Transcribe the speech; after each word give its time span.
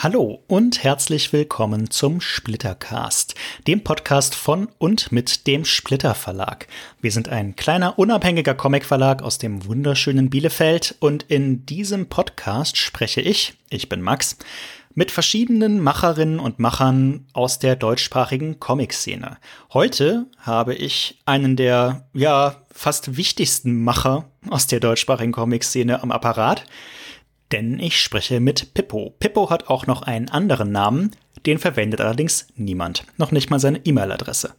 Hallo 0.00 0.44
und 0.46 0.84
herzlich 0.84 1.32
willkommen 1.32 1.90
zum 1.90 2.20
Splittercast, 2.20 3.34
dem 3.66 3.82
Podcast 3.82 4.36
von 4.36 4.68
und 4.78 5.10
mit 5.10 5.48
dem 5.48 5.64
Splitter 5.64 6.14
Verlag. 6.14 6.68
Wir 7.00 7.10
sind 7.10 7.28
ein 7.30 7.56
kleiner 7.56 7.98
unabhängiger 7.98 8.54
Comicverlag 8.54 9.24
aus 9.24 9.38
dem 9.38 9.66
wunderschönen 9.66 10.30
Bielefeld 10.30 10.94
und 11.00 11.24
in 11.24 11.66
diesem 11.66 12.08
Podcast 12.08 12.76
spreche 12.76 13.20
ich, 13.20 13.54
ich 13.70 13.88
bin 13.88 14.00
Max, 14.00 14.36
mit 14.94 15.10
verschiedenen 15.10 15.80
Macherinnen 15.80 16.38
und 16.38 16.60
Machern 16.60 17.26
aus 17.32 17.58
der 17.58 17.74
deutschsprachigen 17.74 18.60
Comic-Szene. 18.60 19.38
Heute 19.72 20.26
habe 20.38 20.76
ich 20.76 21.18
einen 21.26 21.56
der, 21.56 22.06
ja, 22.14 22.62
fast 22.70 23.16
wichtigsten 23.16 23.82
Macher 23.82 24.30
aus 24.48 24.68
der 24.68 24.78
deutschsprachigen 24.78 25.32
Comic-Szene 25.32 26.04
am 26.04 26.12
Apparat. 26.12 26.66
Denn 27.52 27.78
ich 27.78 28.00
spreche 28.00 28.40
mit 28.40 28.74
Pippo. 28.74 29.14
Pippo 29.18 29.50
hat 29.50 29.68
auch 29.68 29.86
noch 29.86 30.02
einen 30.02 30.28
anderen 30.28 30.70
Namen, 30.70 31.12
den 31.46 31.58
verwendet 31.58 32.00
allerdings 32.00 32.48
niemand, 32.56 33.04
noch 33.16 33.30
nicht 33.30 33.48
mal 33.48 33.60
seine 33.60 33.80
E-Mail-Adresse. 33.84 34.54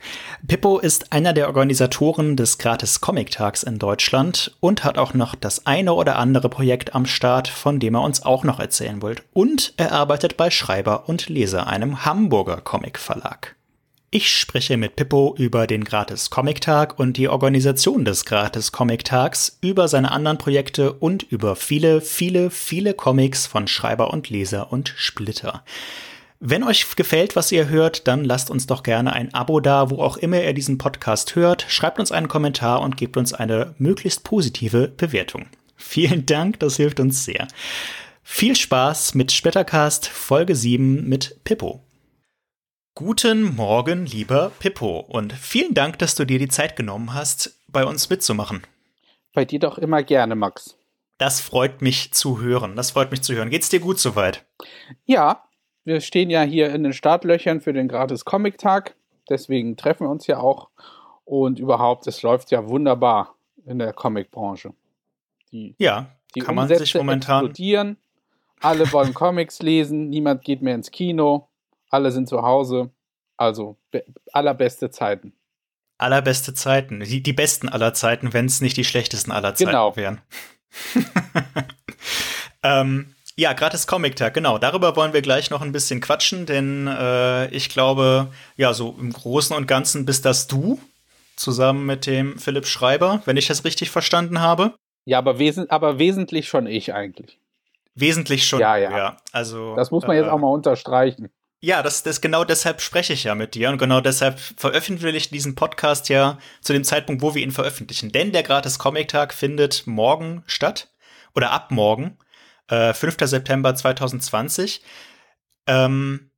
Pippo 0.48 0.80
ist 0.80 1.12
einer 1.12 1.34
der 1.34 1.48
Organisatoren 1.48 2.36
des 2.36 2.58
Gratis 2.58 3.02
Comic 3.02 3.32
Tags 3.32 3.64
in 3.64 3.80
Deutschland 3.80 4.56
und 4.60 4.84
hat 4.84 4.98
auch 4.98 5.14
noch 5.14 5.36
das 5.36 5.66
eine 5.66 5.94
oder 5.94 6.18
andere 6.18 6.50
Projekt 6.50 6.96
am 6.96 7.06
Start, 7.06 7.48
von 7.48 7.80
dem 7.80 7.96
er 7.96 8.02
uns 8.02 8.24
auch 8.24 8.44
noch 8.44 8.60
erzählen 8.60 9.02
wollt. 9.02 9.24
Und 9.34 9.74
er 9.78 9.92
arbeitet 9.92 10.38
bei 10.38 10.50
Schreiber 10.50 11.08
und 11.08 11.30
Leser, 11.30 11.68
einem 11.68 12.06
Hamburger 12.06 12.62
Comic-Verlag. 12.62 13.56
Ich 14.12 14.36
spreche 14.36 14.76
mit 14.76 14.95
Pippo 14.95 15.36
über 15.38 15.68
den 15.68 15.84
Gratis 15.84 16.31
Comic 16.31 16.62
Tag 16.62 16.98
und 16.98 17.16
die 17.16 17.30
Organisation 17.30 18.05
des 18.05 18.26
Gratis 18.26 18.72
Comic 18.72 19.05
Tags, 19.05 19.59
über 19.62 19.88
seine 19.88 20.12
anderen 20.12 20.40
Projekte 20.40 20.94
und 20.94 21.22
über 21.22 21.55
viele, 21.55 22.02
viele, 22.02 22.50
viele 22.50 22.95
Comics 22.95 23.45
von 23.45 23.67
Schreiber 23.67 24.11
und 24.11 24.28
Leser 24.31 24.73
und 24.73 24.92
Splitter. 24.97 25.64
Wenn 26.39 26.64
euch 26.64 26.95
gefällt, 26.95 27.36
was 27.36 27.52
ihr 27.52 27.69
hört, 27.69 28.08
dann 28.08 28.25
lasst 28.25 28.50
uns 28.50 28.66
doch 28.66 28.81
gerne 28.81 29.14
ein 29.14 29.31
Abo 29.36 29.59
da, 29.59 29.92
wo 29.92 30.02
auch 30.02 30.17
immer 30.17 30.41
ihr 30.41 30.53
diesen 30.53 30.80
Podcast 30.80 31.36
hört. 31.36 31.67
Schreibt 31.67 32.00
uns 32.00 32.12
einen 32.12 32.28
Kommentar 32.28 32.81
und 32.81 32.97
gebt 32.97 33.16
uns 33.16 33.31
eine 33.31 33.75
möglichst 33.78 34.23
positive 34.23 34.88
Bewertung. 34.88 35.45
Vielen 35.75 36.25
Dank, 36.25 36.59
das 36.62 36.78
hilft 36.78 37.00
uns 37.00 37.25
sehr. 37.25 37.47
Viel 38.23 38.56
Spaß 38.56 39.14
mit 39.14 39.31
Splittercast 39.31 40.08
Folge 40.08 40.56
7 40.56 41.08
mit 41.08 41.44
Pippo. 41.44 41.84
Guten 43.02 43.55
Morgen, 43.55 44.05
lieber 44.05 44.52
Pippo, 44.59 45.00
und 45.00 45.31
vielen 45.31 45.73
Dank, 45.73 46.00
dass 46.00 46.16
du 46.16 46.25
dir 46.25 46.38
die 46.38 46.50
Zeit 46.50 46.75
genommen 46.75 47.14
hast, 47.14 47.58
bei 47.69 47.86
uns 47.86 48.09
mitzumachen. 48.09 48.64
Bei 49.33 49.45
dir 49.45 49.59
doch 49.59 49.78
immer 49.78 50.03
gerne, 50.03 50.36
Max. 50.36 50.78
Das 51.17 51.39
freut 51.39 51.81
mich 51.81 52.11
zu 52.11 52.41
hören. 52.41 52.75
Das 52.75 52.91
freut 52.91 53.09
mich 53.09 53.22
zu 53.22 53.33
hören. 53.33 53.50
Geht's 53.52 53.69
dir 53.69 53.80
gut 53.80 54.00
soweit? 54.00 54.45
Ja, 55.06 55.45
wir 55.86 56.02
stehen 56.02 56.30
ja 56.30 56.41
hier 56.41 56.73
in 56.75 56.83
den 56.83 56.91
Startlöchern 56.91 57.61
für 57.61 57.72
den 57.72 57.88
gratis 57.88 58.25
Comic-Tag. 58.25 58.97
Deswegen 59.30 59.78
treffen 59.78 60.06
wir 60.06 60.11
uns 60.11 60.28
ja 60.28 60.39
auch. 60.39 60.69
Und 61.23 61.58
überhaupt, 61.58 62.06
es 62.06 62.22
läuft 62.22 62.52
ja 62.52 62.67
wunderbar 62.67 63.34
in 63.66 63.80
der 63.80 63.94
Comic-Branche. 63.94 64.73
ja, 65.52 66.11
die 66.36 66.41
kann 66.41 66.58
Umsätze 66.58 66.81
man 66.81 66.86
sich 66.86 66.95
momentan 66.95 67.45
explodieren. 67.45 67.97
Alle 68.59 68.91
wollen 68.91 69.13
Comics 69.13 69.61
lesen, 69.61 70.09
niemand 70.09 70.44
geht 70.44 70.61
mehr 70.61 70.75
ins 70.75 70.91
Kino 70.91 71.48
alle 71.90 72.12
sind 72.12 72.30
zu 72.30 72.42
Hause. 72.42 72.92
Also 73.38 73.78
allerbeste 74.34 74.92
Zeiten. 74.92 75.34
Allerbeste 75.98 76.54
Zeiten. 76.54 77.02
Die, 77.02 77.22
die 77.22 77.34
besten 77.34 77.70
aller 77.70 77.94
Zeiten, 77.94 78.34
wenn 78.34 78.46
es 78.46 78.62
nicht 78.62 78.78
die 78.78 78.84
schlechtesten 78.84 79.31
aller 79.31 79.56
Zeiten 79.56 79.72
genau. 79.72 79.96
wären. 79.96 80.22
ähm, 82.64 83.14
ja, 83.36 83.54
gratis 83.54 83.88
Comic-Tag, 83.88 84.34
genau. 84.34 84.58
Darüber 84.58 84.96
wollen 84.98 85.14
wir 85.14 85.22
gleich 85.22 85.50
noch 85.50 85.62
ein 85.62 85.72
bisschen 85.72 86.02
quatschen, 86.02 86.46
denn 86.46 86.88
äh, 86.88 87.48
ich 87.52 87.69
glaube, 87.69 88.28
ja, 88.58 88.74
so 88.74 88.96
im 89.00 89.13
Großen 89.13 89.56
und 89.56 89.66
Ganzen 89.66 90.06
bist 90.06 90.25
das 90.25 90.47
du, 90.47 90.80
zusammen 91.38 91.86
mit 91.86 92.06
dem 92.06 92.38
Philipp 92.38 92.66
Schreiber, 92.66 93.22
wenn 93.24 93.38
ich 93.38 93.47
das 93.47 93.63
richtig 93.63 93.90
verstanden 93.90 94.42
habe. 94.42 94.74
Ja, 95.06 95.19
aber, 95.19 95.40
wes 95.40 95.58
aber 95.69 96.00
wesentlich 96.00 96.50
schon 96.50 96.68
ich 96.68 96.94
eigentlich. 96.94 97.40
Wesentlich 97.96 98.46
schon, 98.46 98.59
ja, 98.59 98.75
ja. 98.78 98.97
ja. 98.97 99.18
Also, 99.31 99.75
das 99.75 99.92
muss 99.92 100.06
man 100.06 100.18
äh, 100.18 100.19
jetzt 100.19 100.30
auch 100.30 100.38
mal 100.38 100.52
unterstreichen. 100.52 101.30
Ja, 101.62 101.84
das, 101.84 102.03
das 102.03 102.22
genau 102.22 102.46
deshalb 102.46 102.80
spreche 102.80 103.12
ich 103.12 103.25
ja 103.25 103.36
mit 103.36 103.53
dir 103.53 103.70
und 103.70 103.78
genau 103.78 104.00
deshalb 104.00 104.40
veröffentliche 104.40 105.18
ich 105.18 105.30
diesen 105.30 105.56
Podcast 105.56 106.08
ja 106.08 106.38
zu 106.62 106.72
dem 106.72 106.86
Zeitpunkt, 106.86 107.22
wo 107.22 107.36
wir 107.36 107.44
ihn 107.44 107.52
veröffentlichen. 107.52 108.14
Denn 108.14 108.31
der 108.31 108.44
Gratis 108.44 108.80
Comic 108.80 109.09
Tag 109.09 109.34
findet 109.34 109.86
morgen 109.86 110.44
statt 110.48 110.94
oder 111.36 111.52
ab 111.52 111.72
morgen, 111.72 112.18
äh, 112.69 112.94
5. 112.94 113.18
September 113.22 113.75
2020. 113.75 114.81
Ähm, 115.68 116.31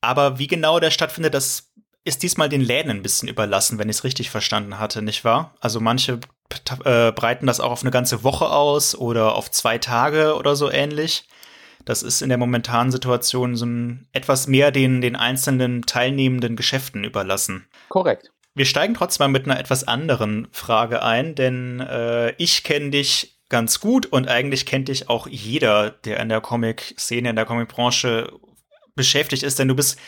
aber 0.00 0.38
wie 0.38 0.46
genau 0.46 0.80
der 0.80 0.90
stattfindet, 0.90 1.34
das 1.34 1.72
ist 2.04 2.22
diesmal 2.22 2.48
den 2.48 2.62
Läden 2.62 2.90
ein 2.90 3.02
bisschen 3.02 3.28
überlassen, 3.28 3.78
wenn 3.78 3.90
ich 3.90 3.96
es 3.96 4.04
richtig 4.04 4.30
verstanden 4.30 4.78
hatte, 4.78 5.02
nicht 5.02 5.24
wahr? 5.24 5.54
Also 5.60 5.80
manche 5.80 6.18
äh, 6.84 7.12
breiten 7.12 7.46
das 7.46 7.60
auch 7.60 7.70
auf 7.70 7.82
eine 7.82 7.90
ganze 7.90 8.24
Woche 8.24 8.48
aus 8.48 8.94
oder 8.94 9.34
auf 9.34 9.50
zwei 9.50 9.78
Tage 9.78 10.34
oder 10.34 10.56
so 10.56 10.70
ähnlich. 10.70 11.28
Das 11.84 12.02
ist 12.02 12.22
in 12.22 12.28
der 12.28 12.38
momentanen 12.38 12.92
Situation 12.92 13.56
so 13.56 13.66
ein, 13.66 14.08
etwas 14.12 14.46
mehr 14.46 14.70
den, 14.70 15.00
den 15.00 15.16
einzelnen 15.16 15.82
teilnehmenden 15.82 16.56
Geschäften 16.56 17.04
überlassen. 17.04 17.66
Korrekt. 17.88 18.30
Wir 18.54 18.66
steigen 18.66 18.94
trotzdem 18.94 19.24
mal 19.24 19.38
mit 19.38 19.46
einer 19.46 19.58
etwas 19.58 19.84
anderen 19.88 20.48
Frage 20.52 21.02
ein, 21.02 21.34
denn 21.34 21.80
äh, 21.80 22.34
ich 22.36 22.64
kenne 22.64 22.90
dich 22.90 23.38
ganz 23.48 23.80
gut 23.80 24.06
und 24.06 24.28
eigentlich 24.28 24.66
kennt 24.66 24.88
dich 24.88 25.08
auch 25.08 25.26
jeder, 25.26 25.90
der 25.90 26.20
in 26.20 26.28
der 26.28 26.40
Comic-Szene, 26.40 27.30
in 27.30 27.36
der 27.36 27.44
Comic-Branche 27.44 28.32
beschäftigt 28.94 29.42
ist, 29.42 29.58
denn 29.58 29.68
du 29.68 29.74
bist 29.74 29.98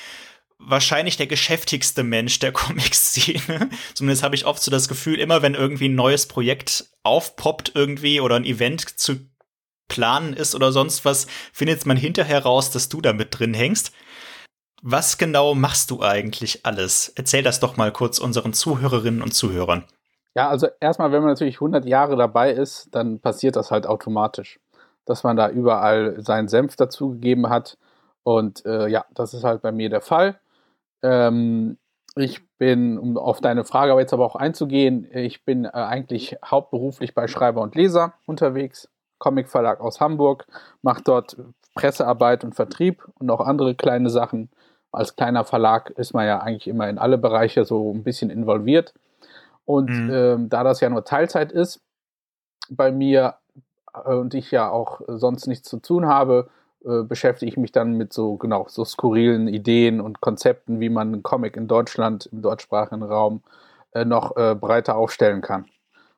wahrscheinlich 0.59 1.17
der 1.17 1.27
geschäftigste 1.27 2.03
Mensch 2.03 2.39
der 2.39 2.53
Comic-Szene. 2.53 3.71
Zumindest 3.95 4.23
habe 4.23 4.35
ich 4.35 4.47
oft 4.47 4.63
so 4.63 4.71
das 4.71 4.89
Gefühl, 4.89 5.19
immer 5.19 5.43
wenn 5.43 5.55
irgendwie 5.55 5.89
ein 5.89 5.95
neues 5.95 6.27
Projekt 6.27 6.87
aufpoppt 7.03 7.73
irgendwie 7.75 8.21
oder 8.21 8.37
ein 8.37 8.45
Event 8.45 8.99
zu 8.99 9.21
planen 9.89 10.33
ist 10.33 10.55
oder 10.55 10.73
sonst 10.73 11.05
was, 11.05 11.27
findet 11.53 11.87
man 11.87 11.97
hinterher 11.97 12.43
raus, 12.43 12.71
dass 12.71 12.89
du 12.89 13.01
da 13.01 13.13
mit 13.13 13.39
drin 13.39 13.55
hängst. 13.55 13.93
Was 14.83 15.17
genau 15.17 15.55
machst 15.55 15.91
du 15.91 16.03
eigentlich 16.03 16.67
alles? 16.67 17.13
Erzähl 17.17 17.43
das 17.43 17.61
doch 17.61 17.77
mal 17.77 17.91
kurz 17.91 18.19
unseren 18.19 18.53
Zuhörerinnen 18.53 19.23
und 19.23 19.33
Zuhörern. 19.33 19.85
Ja, 20.35 20.49
also 20.49 20.67
erstmal, 20.81 21.13
wenn 21.13 21.23
man 21.23 21.31
natürlich 21.31 21.57
100 21.57 21.87
Jahre 21.87 22.17
dabei 22.17 22.51
ist, 22.51 22.89
dann 22.93 23.21
passiert 23.21 23.57
das 23.57 23.71
halt 23.71 23.87
automatisch, 23.87 24.61
dass 25.07 25.23
man 25.23 25.37
da 25.37 25.49
überall 25.49 26.21
seinen 26.21 26.49
Senf 26.49 26.77
dazugegeben 26.77 27.49
hat. 27.49 27.79
Und 28.25 28.67
äh, 28.67 28.89
ja, 28.89 29.05
das 29.15 29.33
ist 29.33 29.45
halt 29.45 29.63
bei 29.63 29.71
mir 29.71 29.91
der 29.91 30.01
Fall. 30.01 30.41
Ähm, 31.03 31.79
ich 32.17 32.43
bin, 32.59 32.99
um 32.99 33.17
auf 33.17 33.41
deine 33.41 33.65
Frage 33.65 33.93
aber 33.93 34.01
jetzt 34.01 34.13
aber 34.13 34.25
auch 34.25 34.37
einzugehen, 34.37 35.09
ich 35.13 35.45
bin 35.45 35.65
äh, 35.65 35.71
eigentlich 35.71 36.37
hauptberuflich 36.45 37.15
bei 37.15 37.27
Schreiber 37.27 37.63
und 37.63 37.75
Leser 37.75 38.15
unterwegs. 38.27 38.89
Comicverlag 39.25 39.81
aus 39.81 40.01
Hamburg, 40.01 40.47
macht 40.83 41.09
dort 41.09 41.39
Pressearbeit 41.75 42.45
und 42.45 42.55
Vertrieb 42.55 43.03
und 43.19 43.31
auch 43.31 43.41
andere 43.41 43.75
kleine 43.75 44.11
Sachen. 44.11 44.51
Als 44.93 45.17
kleiner 45.17 45.45
Verlag 45.45 45.91
ist 45.91 46.13
man 46.13 46.27
ja 46.27 46.41
eigentlich 46.41 46.69
immer 46.69 46.89
in 46.91 46.99
alle 46.99 47.17
Bereiche 47.17 47.65
so 47.65 47.91
ein 47.93 48.05
bisschen 48.05 48.29
involviert. 48.29 48.93
Und 49.65 49.89
mhm. 49.89 50.11
ähm, 50.13 50.49
da 50.51 50.63
das 50.63 50.81
ja 50.81 50.91
nur 50.91 51.05
Teilzeit 51.05 51.53
ist, 51.53 51.81
bei 52.69 52.93
mir 52.93 53.37
äh, 54.05 54.13
und 54.13 54.35
ich 54.35 54.51
ja 54.51 54.71
auch 54.71 55.01
sonst 55.09 55.47
nichts 55.47 55.71
zu 55.71 55.79
tun 55.79 56.07
habe, 56.07 56.51
äh, 56.85 57.03
beschäftige 57.03 57.51
ich 57.51 57.57
mich 57.57 57.73
dann 57.73 57.95
mit 57.95 58.13
so 58.13 58.37
genau 58.37 58.67
so 58.69 58.85
skurrilen 58.85 59.49
Ideen 59.49 60.03
und 60.03 60.21
Konzepten, 60.21 60.81
wie 60.81 60.91
man 60.91 61.09
einen 61.09 61.23
Comic 61.23 61.57
in 61.57 61.67
Deutschland 61.67 62.27
im 62.27 62.43
deutschsprachigen 62.43 63.03
Raum 63.03 63.43
äh, 63.95 64.05
noch 64.05 64.37
äh, 64.37 64.55
breiter 64.55 64.97
aufstellen 64.97 65.41
kann. 65.41 65.65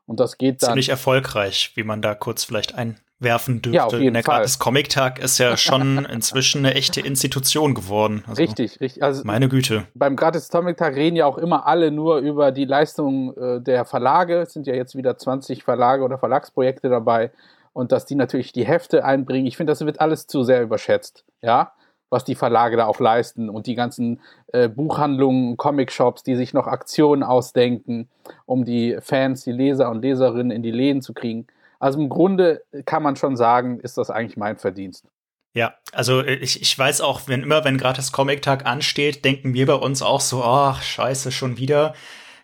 Und 0.06 0.20
das 0.20 0.38
geht 0.38 0.62
dann. 0.62 0.70
Ziemlich 0.70 0.88
erfolgreich, 0.88 1.72
wie 1.74 1.82
man 1.82 2.00
da 2.00 2.14
kurz 2.14 2.44
vielleicht 2.44 2.74
einwerfen 2.74 3.60
dürfte. 3.60 3.76
Ja, 3.76 3.84
auf 3.84 3.92
jeden 3.94 4.14
Der 4.14 4.22
Fall. 4.22 4.38
Gratis 4.38 4.58
Comic-Tag 4.58 5.18
ist 5.18 5.38
ja 5.38 5.56
schon 5.56 6.04
inzwischen 6.12 6.64
eine 6.64 6.74
echte 6.74 7.00
Institution 7.00 7.74
geworden. 7.74 8.24
Also, 8.26 8.40
richtig, 8.40 8.80
richtig. 8.80 9.02
Also 9.02 9.22
meine 9.24 9.48
Güte. 9.48 9.86
Beim 9.94 10.16
Gratis 10.16 10.48
Comic-Tag 10.48 10.94
reden 10.94 11.16
ja 11.16 11.26
auch 11.26 11.38
immer 11.38 11.66
alle 11.66 11.90
nur 11.90 12.18
über 12.18 12.52
die 12.52 12.64
Leistung 12.64 13.36
äh, 13.36 13.60
der 13.60 13.84
Verlage. 13.84 14.42
Es 14.42 14.52
sind 14.52 14.66
ja 14.66 14.74
jetzt 14.74 14.96
wieder 14.96 15.18
20 15.18 15.64
Verlage 15.64 16.04
oder 16.04 16.18
Verlagsprojekte 16.18 16.88
dabei. 16.88 17.32
Und 17.72 17.92
dass 17.92 18.06
die 18.06 18.14
natürlich 18.14 18.52
die 18.52 18.64
Hefte 18.64 19.04
einbringen. 19.04 19.46
Ich 19.46 19.56
finde, 19.56 19.72
das 19.72 19.84
wird 19.84 20.00
alles 20.00 20.26
zu 20.26 20.44
sehr 20.44 20.62
überschätzt. 20.62 21.24
Ja 21.42 21.72
was 22.16 22.24
die 22.24 22.34
Verlage 22.34 22.78
da 22.78 22.86
auch 22.86 22.98
leisten 22.98 23.50
und 23.50 23.66
die 23.66 23.74
ganzen 23.74 24.20
äh, 24.54 24.70
Buchhandlungen, 24.70 25.58
Comic-Shops, 25.58 26.22
die 26.22 26.34
sich 26.34 26.54
noch 26.54 26.66
Aktionen 26.66 27.22
ausdenken, 27.22 28.08
um 28.46 28.64
die 28.64 28.96
Fans, 29.02 29.44
die 29.44 29.52
Leser 29.52 29.90
und 29.90 30.00
Leserinnen 30.00 30.50
in 30.50 30.62
die 30.62 30.70
Läden 30.70 31.02
zu 31.02 31.12
kriegen. 31.12 31.46
Also 31.78 32.00
im 32.00 32.08
Grunde 32.08 32.62
kann 32.86 33.02
man 33.02 33.16
schon 33.16 33.36
sagen, 33.36 33.80
ist 33.80 33.98
das 33.98 34.08
eigentlich 34.08 34.38
mein 34.38 34.56
Verdienst. 34.56 35.04
Ja, 35.52 35.74
also 35.92 36.24
ich, 36.24 36.62
ich 36.62 36.78
weiß 36.78 37.02
auch, 37.02 37.20
wenn 37.26 37.42
immer, 37.42 37.64
wenn 37.64 37.76
gratis 37.76 38.12
Comic-Tag 38.12 38.64
ansteht, 38.64 39.22
denken 39.22 39.52
wir 39.52 39.66
bei 39.66 39.74
uns 39.74 40.00
auch 40.00 40.22
so, 40.22 40.42
ach, 40.42 40.82
scheiße, 40.82 41.32
schon 41.32 41.58
wieder. 41.58 41.94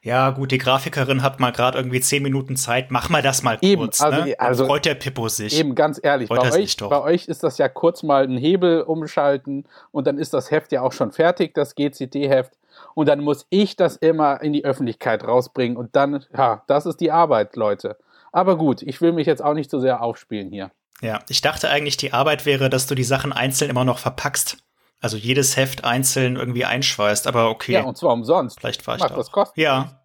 Ja 0.02 0.30
gut, 0.30 0.50
die 0.50 0.58
Grafikerin 0.58 1.22
hat 1.22 1.38
mal 1.38 1.52
gerade 1.52 1.78
irgendwie 1.78 2.00
zehn 2.00 2.22
Minuten 2.22 2.56
Zeit, 2.56 2.90
mach 2.90 3.08
mal 3.08 3.22
das 3.22 3.42
mal 3.42 3.58
Eben, 3.60 3.82
kurz. 3.82 4.00
also, 4.00 4.24
ne? 4.24 4.34
also- 4.38 4.66
freut 4.66 4.84
der 4.84 4.96
Pippo 4.96 5.28
sich. 5.28 5.58
Eben 5.58 5.74
ganz 5.74 6.00
ehrlich, 6.02 6.28
Freut 6.28 6.40
bei 6.42 6.52
euch, 6.52 6.76
bei 6.76 7.00
euch 7.00 7.28
ist 7.28 7.42
das 7.42 7.58
ja 7.58 7.68
kurz 7.68 8.02
mal 8.02 8.24
ein 8.24 8.36
Hebel 8.36 8.82
umschalten 8.82 9.64
und 9.92 10.06
dann 10.06 10.18
ist 10.18 10.34
das 10.34 10.50
Heft 10.50 10.72
ja 10.72 10.82
auch 10.82 10.92
schon 10.92 11.12
fertig, 11.12 11.54
das 11.54 11.74
GCT-Heft. 11.74 12.52
Und 12.94 13.08
dann 13.08 13.20
muss 13.20 13.46
ich 13.50 13.76
das 13.76 13.96
immer 13.96 14.42
in 14.42 14.52
die 14.52 14.64
Öffentlichkeit 14.64 15.24
rausbringen 15.24 15.76
und 15.76 15.94
dann, 15.94 16.24
ja, 16.36 16.62
das 16.66 16.86
ist 16.86 17.00
die 17.00 17.10
Arbeit, 17.10 17.54
Leute. 17.56 17.96
Aber 18.32 18.56
gut, 18.56 18.82
ich 18.82 19.00
will 19.00 19.12
mich 19.12 19.26
jetzt 19.26 19.42
auch 19.42 19.54
nicht 19.54 19.70
so 19.70 19.78
sehr 19.78 20.02
aufspielen 20.02 20.50
hier. 20.50 20.70
Ja, 21.02 21.20
ich 21.28 21.40
dachte 21.42 21.68
eigentlich, 21.68 21.96
die 21.96 22.12
Arbeit 22.12 22.46
wäre, 22.46 22.70
dass 22.70 22.86
du 22.86 22.94
die 22.94 23.04
Sachen 23.04 23.32
einzeln 23.32 23.70
immer 23.70 23.84
noch 23.84 23.98
verpackst. 23.98 24.58
Also 25.02 25.16
jedes 25.16 25.56
Heft 25.56 25.84
einzeln 25.84 26.36
irgendwie 26.36 26.64
einschweißt, 26.64 27.26
aber 27.26 27.50
okay. 27.50 27.72
Ja, 27.72 27.82
und 27.82 27.98
zwar 27.98 28.12
umsonst. 28.12 28.60
Vielleicht 28.60 28.86
war 28.86 28.94
ich 28.94 29.00
Macht 29.00 29.10
da. 29.10 29.16
das 29.16 29.28
auch. 29.28 29.32
kosten. 29.32 29.60
Ja. 29.60 29.98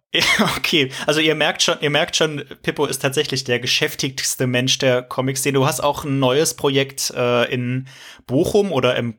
Okay. 0.56 0.90
Also 1.06 1.20
ihr 1.20 1.34
merkt 1.34 1.62
schon, 1.62 1.76
ihr 1.82 1.90
merkt 1.90 2.16
schon, 2.16 2.42
Pippo 2.62 2.86
ist 2.86 3.00
tatsächlich 3.00 3.44
der 3.44 3.60
geschäftigste 3.60 4.46
Mensch 4.46 4.78
der 4.78 5.02
Comics-Szene. 5.02 5.58
Du 5.58 5.66
hast 5.66 5.80
auch 5.80 6.04
ein 6.04 6.18
neues 6.18 6.54
Projekt 6.54 7.10
äh, 7.14 7.44
in 7.52 7.88
Bochum 8.26 8.72
oder 8.72 8.96
im, 8.96 9.18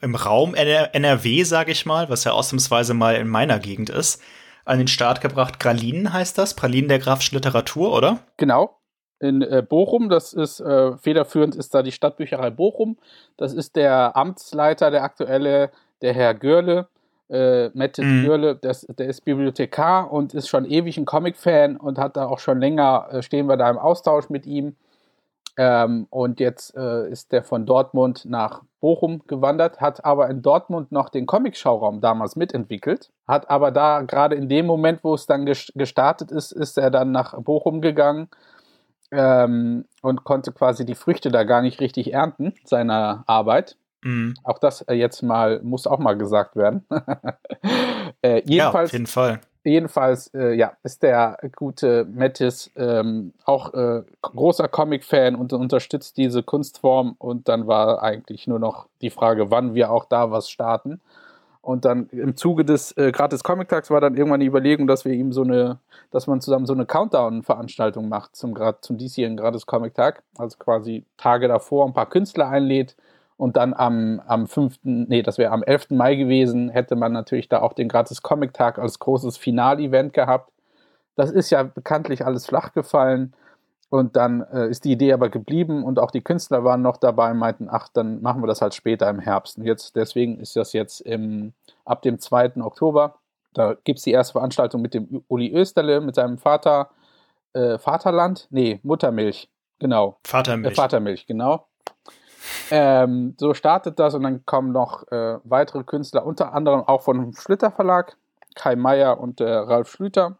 im 0.00 0.14
Raum 0.14 0.54
NR 0.54 0.94
NRW, 0.94 1.42
sage 1.44 1.72
ich 1.72 1.84
mal, 1.84 2.08
was 2.08 2.24
ja 2.24 2.32
ausnahmsweise 2.32 2.94
mal 2.94 3.16
in 3.16 3.28
meiner 3.28 3.58
Gegend 3.58 3.90
ist, 3.90 4.22
an 4.64 4.78
den 4.78 4.88
Start 4.88 5.20
gebracht. 5.20 5.60
Gralinen 5.60 6.10
heißt 6.12 6.38
das, 6.38 6.54
Pralinen 6.54 6.88
der 6.88 7.00
grafischen 7.00 7.36
Literatur, 7.36 7.92
oder? 7.92 8.20
Genau. 8.38 8.77
In 9.20 9.42
äh, 9.42 9.62
Bochum, 9.68 10.08
das 10.08 10.32
ist 10.32 10.60
äh, 10.60 10.96
federführend, 10.96 11.56
ist 11.56 11.74
da 11.74 11.82
die 11.82 11.92
Stadtbücherei 11.92 12.50
Bochum. 12.50 12.96
Das 13.36 13.52
ist 13.52 13.74
der 13.74 14.16
Amtsleiter, 14.16 14.90
der 14.90 15.02
aktuelle, 15.02 15.70
der 16.02 16.14
Herr 16.14 16.34
Görle, 16.34 16.86
äh, 17.28 17.68
Mattis 17.74 18.04
Mhm. 18.04 18.24
Görle, 18.24 18.54
das, 18.56 18.86
der 18.86 19.08
ist 19.08 19.24
Bibliothekar 19.24 20.12
und 20.12 20.34
ist 20.34 20.48
schon 20.48 20.64
ewig 20.64 20.96
ein 20.96 21.04
Comic-Fan 21.04 21.76
und 21.76 21.98
hat 21.98 22.16
da 22.16 22.26
auch 22.26 22.38
schon 22.38 22.60
länger, 22.60 23.08
äh, 23.10 23.22
stehen 23.22 23.46
wir 23.46 23.56
da 23.56 23.68
im 23.68 23.78
Austausch 23.78 24.30
mit 24.30 24.46
ihm. 24.46 24.76
Ähm, 25.56 26.06
und 26.10 26.38
jetzt 26.38 26.76
äh, 26.76 27.08
ist 27.10 27.32
der 27.32 27.42
von 27.42 27.66
Dortmund 27.66 28.24
nach 28.24 28.62
Bochum 28.80 29.22
gewandert, 29.26 29.80
hat 29.80 30.04
aber 30.04 30.30
in 30.30 30.40
Dortmund 30.40 30.92
noch 30.92 31.08
den 31.08 31.26
Comic-Schauraum 31.26 32.00
damals 32.00 32.36
mitentwickelt, 32.36 33.10
hat 33.26 33.50
aber 33.50 33.72
da 33.72 34.02
gerade 34.02 34.36
in 34.36 34.48
dem 34.48 34.66
Moment, 34.66 35.02
wo 35.02 35.14
es 35.14 35.26
dann 35.26 35.44
ges- 35.48 35.72
gestartet 35.74 36.30
ist, 36.30 36.52
ist 36.52 36.78
er 36.78 36.92
dann 36.92 37.10
nach 37.10 37.34
Bochum 37.42 37.80
gegangen 37.80 38.28
ähm, 39.10 39.84
und 40.02 40.24
konnte 40.24 40.52
quasi 40.52 40.84
die 40.84 40.94
Früchte 40.94 41.30
da 41.30 41.44
gar 41.44 41.62
nicht 41.62 41.80
richtig 41.80 42.12
ernten, 42.12 42.54
seiner 42.64 43.24
Arbeit. 43.26 43.76
Mhm. 44.04 44.34
Auch 44.44 44.58
das 44.58 44.82
äh, 44.82 44.94
jetzt 44.94 45.22
mal, 45.22 45.60
muss 45.62 45.86
auch 45.86 45.98
mal 45.98 46.16
gesagt 46.16 46.56
werden. 46.56 46.84
äh, 48.22 48.42
Ja, 48.46 48.72
jedenfalls 48.72 48.90
auf 48.90 48.92
jeden 48.92 49.06
Fall. 49.06 49.40
jedenfalls, 49.64 50.32
äh, 50.34 50.52
ja, 50.54 50.72
ist 50.82 51.02
der 51.02 51.38
gute 51.56 52.04
Mattis 52.04 52.70
ähm, 52.76 53.32
auch 53.44 53.74
äh, 53.74 54.02
großer 54.22 54.68
Comic-Fan 54.68 55.34
und 55.34 55.52
unterstützt 55.52 56.16
diese 56.16 56.42
Kunstform. 56.42 57.16
Und 57.18 57.48
dann 57.48 57.66
war 57.66 58.02
eigentlich 58.02 58.46
nur 58.46 58.58
noch 58.58 58.86
die 59.02 59.10
Frage, 59.10 59.50
wann 59.50 59.74
wir 59.74 59.90
auch 59.90 60.04
da 60.04 60.30
was 60.30 60.48
starten. 60.48 61.00
Und 61.68 61.84
dann 61.84 62.08
im 62.12 62.34
Zuge 62.34 62.64
des 62.64 62.96
äh, 62.96 63.12
gratis 63.12 63.44
Comic-Tags 63.44 63.90
war 63.90 64.00
dann 64.00 64.16
irgendwann 64.16 64.40
die 64.40 64.46
Überlegung, 64.46 64.86
dass 64.86 65.04
wir 65.04 65.12
ihm 65.12 65.32
so 65.34 65.42
eine, 65.42 65.78
dass 66.10 66.26
man 66.26 66.40
zusammen 66.40 66.64
so 66.64 66.72
eine 66.72 66.86
Countdown-Veranstaltung 66.86 68.08
macht 68.08 68.36
zum, 68.36 68.58
zum 68.80 68.96
diesjährigen 68.96 69.36
gratis 69.36 69.66
Comic-Tag. 69.66 70.22
Also 70.38 70.56
quasi 70.56 71.04
Tage 71.18 71.46
davor 71.46 71.84
ein 71.84 71.92
paar 71.92 72.08
Künstler 72.08 72.48
einlädt. 72.48 72.96
Und 73.36 73.58
dann 73.58 73.74
am, 73.74 74.22
am 74.26 74.46
5., 74.46 74.78
nee, 74.82 75.20
das 75.20 75.36
wäre 75.36 75.52
am 75.52 75.62
11. 75.62 75.90
Mai 75.90 76.14
gewesen, 76.14 76.70
hätte 76.70 76.96
man 76.96 77.12
natürlich 77.12 77.50
da 77.50 77.60
auch 77.60 77.74
den 77.74 77.88
gratis 77.88 78.22
Comic-Tag 78.22 78.78
als 78.78 78.98
großes 78.98 79.36
Finalevent 79.36 80.14
gehabt. 80.14 80.50
Das 81.16 81.30
ist 81.30 81.50
ja 81.50 81.64
bekanntlich 81.64 82.24
alles 82.24 82.46
flach 82.46 82.72
gefallen. 82.72 83.34
Und 83.90 84.16
dann 84.16 84.42
äh, 84.52 84.68
ist 84.68 84.84
die 84.84 84.92
Idee 84.92 85.14
aber 85.14 85.30
geblieben 85.30 85.82
und 85.82 85.98
auch 85.98 86.10
die 86.10 86.20
Künstler 86.20 86.62
waren 86.62 86.82
noch 86.82 86.98
dabei 86.98 87.30
und 87.30 87.38
meinten, 87.38 87.68
ach, 87.70 87.88
dann 87.88 88.20
machen 88.20 88.42
wir 88.42 88.46
das 88.46 88.60
halt 88.60 88.74
später 88.74 89.08
im 89.08 89.18
Herbst. 89.18 89.56
Und 89.56 89.64
jetzt, 89.64 89.96
deswegen 89.96 90.40
ist 90.40 90.56
das 90.56 90.74
jetzt 90.74 91.00
im, 91.00 91.54
ab 91.86 92.02
dem 92.02 92.18
2. 92.18 92.56
Oktober. 92.60 93.14
Da 93.54 93.74
gibt 93.84 93.98
es 93.98 94.04
die 94.04 94.12
erste 94.12 94.32
Veranstaltung 94.32 94.82
mit 94.82 94.92
dem 94.92 95.24
Uli 95.28 95.50
Österle, 95.52 96.02
mit 96.02 96.16
seinem 96.16 96.36
Vater, 96.36 96.90
äh, 97.54 97.78
Vaterland? 97.78 98.46
Nee, 98.50 98.78
Muttermilch, 98.82 99.48
genau. 99.78 100.18
Äh, 100.22 100.28
Vatermilch. 100.28 100.76
Vatermilch, 100.76 101.26
genau. 101.26 101.66
Ähm, 102.70 103.34
so 103.38 103.54
startet 103.54 103.98
das 103.98 104.14
und 104.14 104.22
dann 104.22 104.44
kommen 104.44 104.72
noch 104.72 105.10
äh, 105.10 105.38
weitere 105.44 105.82
Künstler, 105.84 106.26
unter 106.26 106.52
anderem 106.52 106.82
auch 106.82 107.02
vom 107.02 107.32
Schlitter 107.34 107.70
Verlag. 107.70 108.16
Kai 108.54 108.76
Meier 108.76 109.18
und 109.20 109.40
äh, 109.40 109.50
Ralf 109.50 109.90
Schlüter 109.90 110.38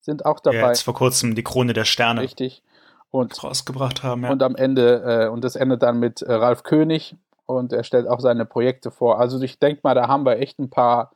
sind 0.00 0.24
auch 0.24 0.40
dabei. 0.40 0.58
ja, 0.58 0.68
jetzt 0.68 0.82
vor 0.82 0.94
kurzem 0.94 1.34
die 1.34 1.42
Krone 1.44 1.72
der 1.72 1.84
Sterne 1.84 2.20
Richtig. 2.20 2.62
Und, 3.10 3.42
rausgebracht 3.42 4.02
haben. 4.02 4.24
Ja. 4.24 4.30
und 4.30 4.42
am 4.42 4.56
Ende, 4.56 5.02
äh, 5.26 5.28
und 5.28 5.42
das 5.44 5.56
endet 5.56 5.82
dann 5.82 5.98
mit 5.98 6.22
äh, 6.22 6.32
Ralf 6.32 6.62
König 6.64 7.16
und 7.46 7.72
er 7.72 7.84
stellt 7.84 8.08
auch 8.08 8.20
seine 8.20 8.44
Projekte 8.44 8.90
vor. 8.90 9.18
Also 9.20 9.40
ich 9.40 9.58
denke 9.58 9.80
mal, 9.84 9.94
da 9.94 10.08
haben 10.08 10.26
wir 10.26 10.38
echt 10.38 10.58
ein 10.58 10.68
paar, 10.70 11.12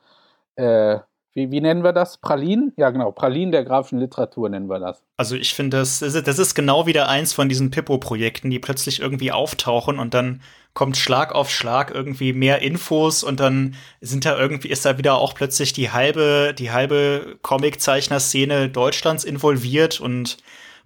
äh, 0.56 0.98
wie, 1.32 1.50
wie 1.52 1.60
nennen 1.60 1.84
wir 1.84 1.92
das? 1.92 2.16
Pralinen? 2.18 2.72
Ja, 2.76 2.90
genau, 2.90 3.12
Pralinen 3.12 3.52
der 3.52 3.64
grafischen 3.64 3.98
Literatur 4.00 4.48
nennen 4.48 4.68
wir 4.68 4.80
das. 4.80 5.02
Also 5.16 5.36
ich 5.36 5.54
finde, 5.54 5.76
das, 5.78 5.98
das 6.00 6.14
ist- 6.14 6.26
das 6.26 6.38
ist 6.38 6.54
genau 6.54 6.86
wieder 6.86 7.08
eins 7.08 7.32
von 7.32 7.48
diesen 7.48 7.70
Pippo-Projekten, 7.70 8.50
die 8.50 8.58
plötzlich 8.58 9.00
irgendwie 9.00 9.30
auftauchen 9.32 9.98
und 9.98 10.14
dann 10.14 10.40
kommt 10.72 10.96
Schlag 10.96 11.32
auf 11.34 11.50
Schlag 11.50 11.92
irgendwie 11.92 12.32
mehr 12.32 12.62
Infos 12.62 13.22
und 13.24 13.40
dann 13.40 13.74
sind 14.00 14.24
da 14.24 14.38
irgendwie, 14.38 14.68
ist 14.68 14.84
da 14.86 14.98
wieder 14.98 15.16
auch 15.16 15.34
plötzlich 15.34 15.72
die 15.72 15.90
halbe, 15.90 16.54
die 16.56 16.70
halbe 16.70 17.38
Comiczeichner-Szene 17.42 18.68
Deutschlands 18.68 19.24
involviert 19.24 20.00
und 20.00 20.36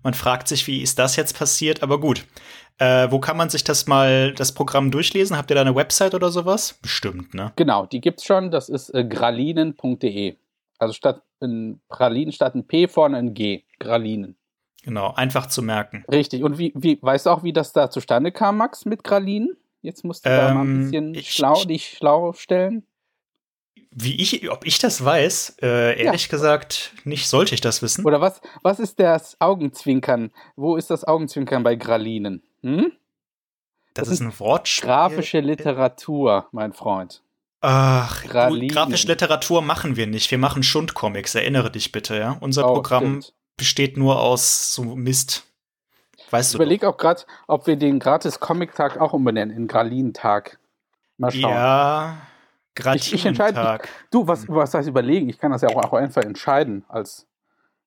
man 0.04 0.14
fragt 0.14 0.46
sich, 0.46 0.66
wie 0.68 0.80
ist 0.82 0.98
das 1.00 1.16
jetzt 1.16 1.36
passiert? 1.36 1.82
Aber 1.82 1.98
gut. 1.98 2.24
Äh, 2.78 3.08
wo 3.10 3.20
kann 3.20 3.36
man 3.36 3.50
sich 3.50 3.62
das 3.64 3.86
mal, 3.86 4.32
das 4.34 4.52
Programm 4.52 4.90
durchlesen? 4.90 5.36
Habt 5.36 5.50
ihr 5.50 5.54
da 5.54 5.60
eine 5.60 5.74
Website 5.76 6.12
oder 6.14 6.30
sowas? 6.30 6.74
Bestimmt, 6.82 7.32
ne? 7.34 7.52
Genau, 7.56 7.86
die 7.86 8.00
gibt's 8.00 8.24
schon. 8.24 8.50
Das 8.50 8.68
ist 8.68 8.90
äh, 8.94 9.04
gralinen.de. 9.04 10.36
Also 10.78 10.92
statt 10.94 11.22
ein 11.40 11.80
Pralinen 11.88 12.32
statt 12.32 12.54
ein 12.54 12.66
P 12.66 12.88
vorne 12.88 13.16
ein 13.18 13.34
G. 13.34 13.62
Gralinen. 13.78 14.36
Genau, 14.82 15.14
einfach 15.14 15.46
zu 15.46 15.62
merken. 15.62 16.04
Richtig. 16.10 16.42
Und 16.42 16.58
wie, 16.58 16.72
wie, 16.76 16.98
weißt 17.00 17.26
du 17.26 17.30
auch, 17.30 17.42
wie 17.42 17.52
das 17.52 17.72
da 17.72 17.90
zustande 17.90 18.32
kam, 18.32 18.56
Max, 18.58 18.84
mit 18.84 19.04
Gralinen? 19.04 19.56
Jetzt 19.80 20.04
musst 20.04 20.26
du 20.26 20.30
da 20.30 20.52
mal 20.54 20.62
ein 20.62 20.66
Ähm, 20.66 20.80
bisschen 20.84 21.14
ich- 21.14 21.30
schlau, 21.32 21.54
ich- 21.54 21.66
dich 21.66 21.94
schlau 21.96 22.32
stellen. 22.32 22.84
Wie 23.96 24.20
ich, 24.20 24.50
ob 24.50 24.66
ich 24.66 24.78
das 24.80 25.04
weiß, 25.04 25.58
äh, 25.62 26.02
ehrlich 26.02 26.28
gesagt, 26.28 26.92
nicht 27.04 27.28
sollte 27.28 27.54
ich 27.54 27.60
das 27.60 27.80
wissen. 27.80 28.04
Oder 28.04 28.20
was, 28.20 28.40
was 28.62 28.80
ist 28.80 28.98
das 28.98 29.40
Augenzwinkern? 29.40 30.32
Wo 30.56 30.76
ist 30.76 30.90
das 30.90 31.04
Augenzwinkern 31.04 31.62
bei 31.62 31.76
Gralinen? 31.76 32.42
Hm? 32.62 32.92
Das 33.94 34.08
das 34.08 34.14
ist 34.14 34.20
ein 34.20 34.36
Wortspiel. 34.40 34.88
Grafische 34.88 35.38
Literatur, 35.38 36.48
mein 36.50 36.72
Freund. 36.72 37.22
Ach, 37.60 38.20
du, 38.22 38.28
Pralinen. 38.28 38.68
grafische 38.68 39.06
Literatur 39.06 39.62
machen 39.62 39.94
wir 39.96 40.08
nicht. 40.08 40.28
Wir 40.30 40.38
machen 40.38 40.64
Schundcomics. 40.64 41.36
Erinnere 41.36 41.70
dich 41.70 41.92
bitte, 41.92 42.18
ja. 42.18 42.36
Unser 42.40 42.68
Oh, 42.68 42.74
Programm 42.74 43.22
stimmt. 43.22 43.34
besteht 43.56 43.96
nur 43.96 44.20
aus 44.20 44.74
so 44.74 44.82
Mist. 44.96 45.44
Weißt 46.30 46.50
Ich 46.50 46.52
du? 46.52 46.58
überlege 46.58 46.88
auch 46.88 46.96
gerade, 46.96 47.22
ob 47.46 47.68
wir 47.68 47.76
den 47.76 48.00
gratis 48.00 48.40
Comic-Tag 48.40 49.00
auch 49.00 49.12
umbenennen 49.12 49.56
in 49.56 49.68
Gralinen-Tag. 49.68 50.58
Mal 51.16 51.30
schauen. 51.30 51.40
Ja, 51.52 52.16
Ich, 52.94 53.12
ich 53.12 53.24
entscheide. 53.26 53.78
Du, 54.10 54.26
was, 54.26 54.48
was 54.48 54.74
heißt 54.74 54.88
überlegen? 54.88 55.28
Ich 55.28 55.38
kann 55.38 55.52
das 55.52 55.62
ja 55.62 55.68
auch, 55.68 55.76
auch 55.84 55.92
einfach 55.92 56.22
entscheiden 56.22 56.84
als, 56.88 57.26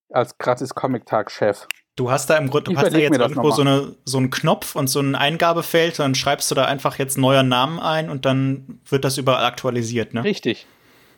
als 0.09 0.37
gratis 0.37 0.73
Comic-Tag-Chef. 0.73 1.67
Du 1.97 2.11
hast 2.11 2.29
da 2.29 2.37
im 2.37 2.49
Grunde, 2.49 2.71
du 2.71 2.77
hast 2.77 2.93
da 2.93 2.97
jetzt 2.97 3.17
irgendwo 3.17 3.49
so, 3.51 3.61
eine, 3.63 3.95
so 4.05 4.17
einen 4.19 4.29
Knopf 4.29 4.75
und 4.75 4.87
so 4.87 4.99
ein 4.99 5.15
Eingabefeld, 5.15 5.97
dann 5.99 6.13
schreibst 6.15 6.49
du 6.51 6.55
da 6.55 6.65
einfach 6.65 6.97
jetzt 6.99 7.17
neuer 7.17 7.41
Namen 7.43 7.79
ein 7.79 8.09
und 8.09 8.25
dann 8.25 8.79
wird 8.87 9.03
das 9.03 9.17
überall 9.17 9.43
aktualisiert, 9.45 10.13
ne? 10.13 10.23
Richtig. 10.23 10.67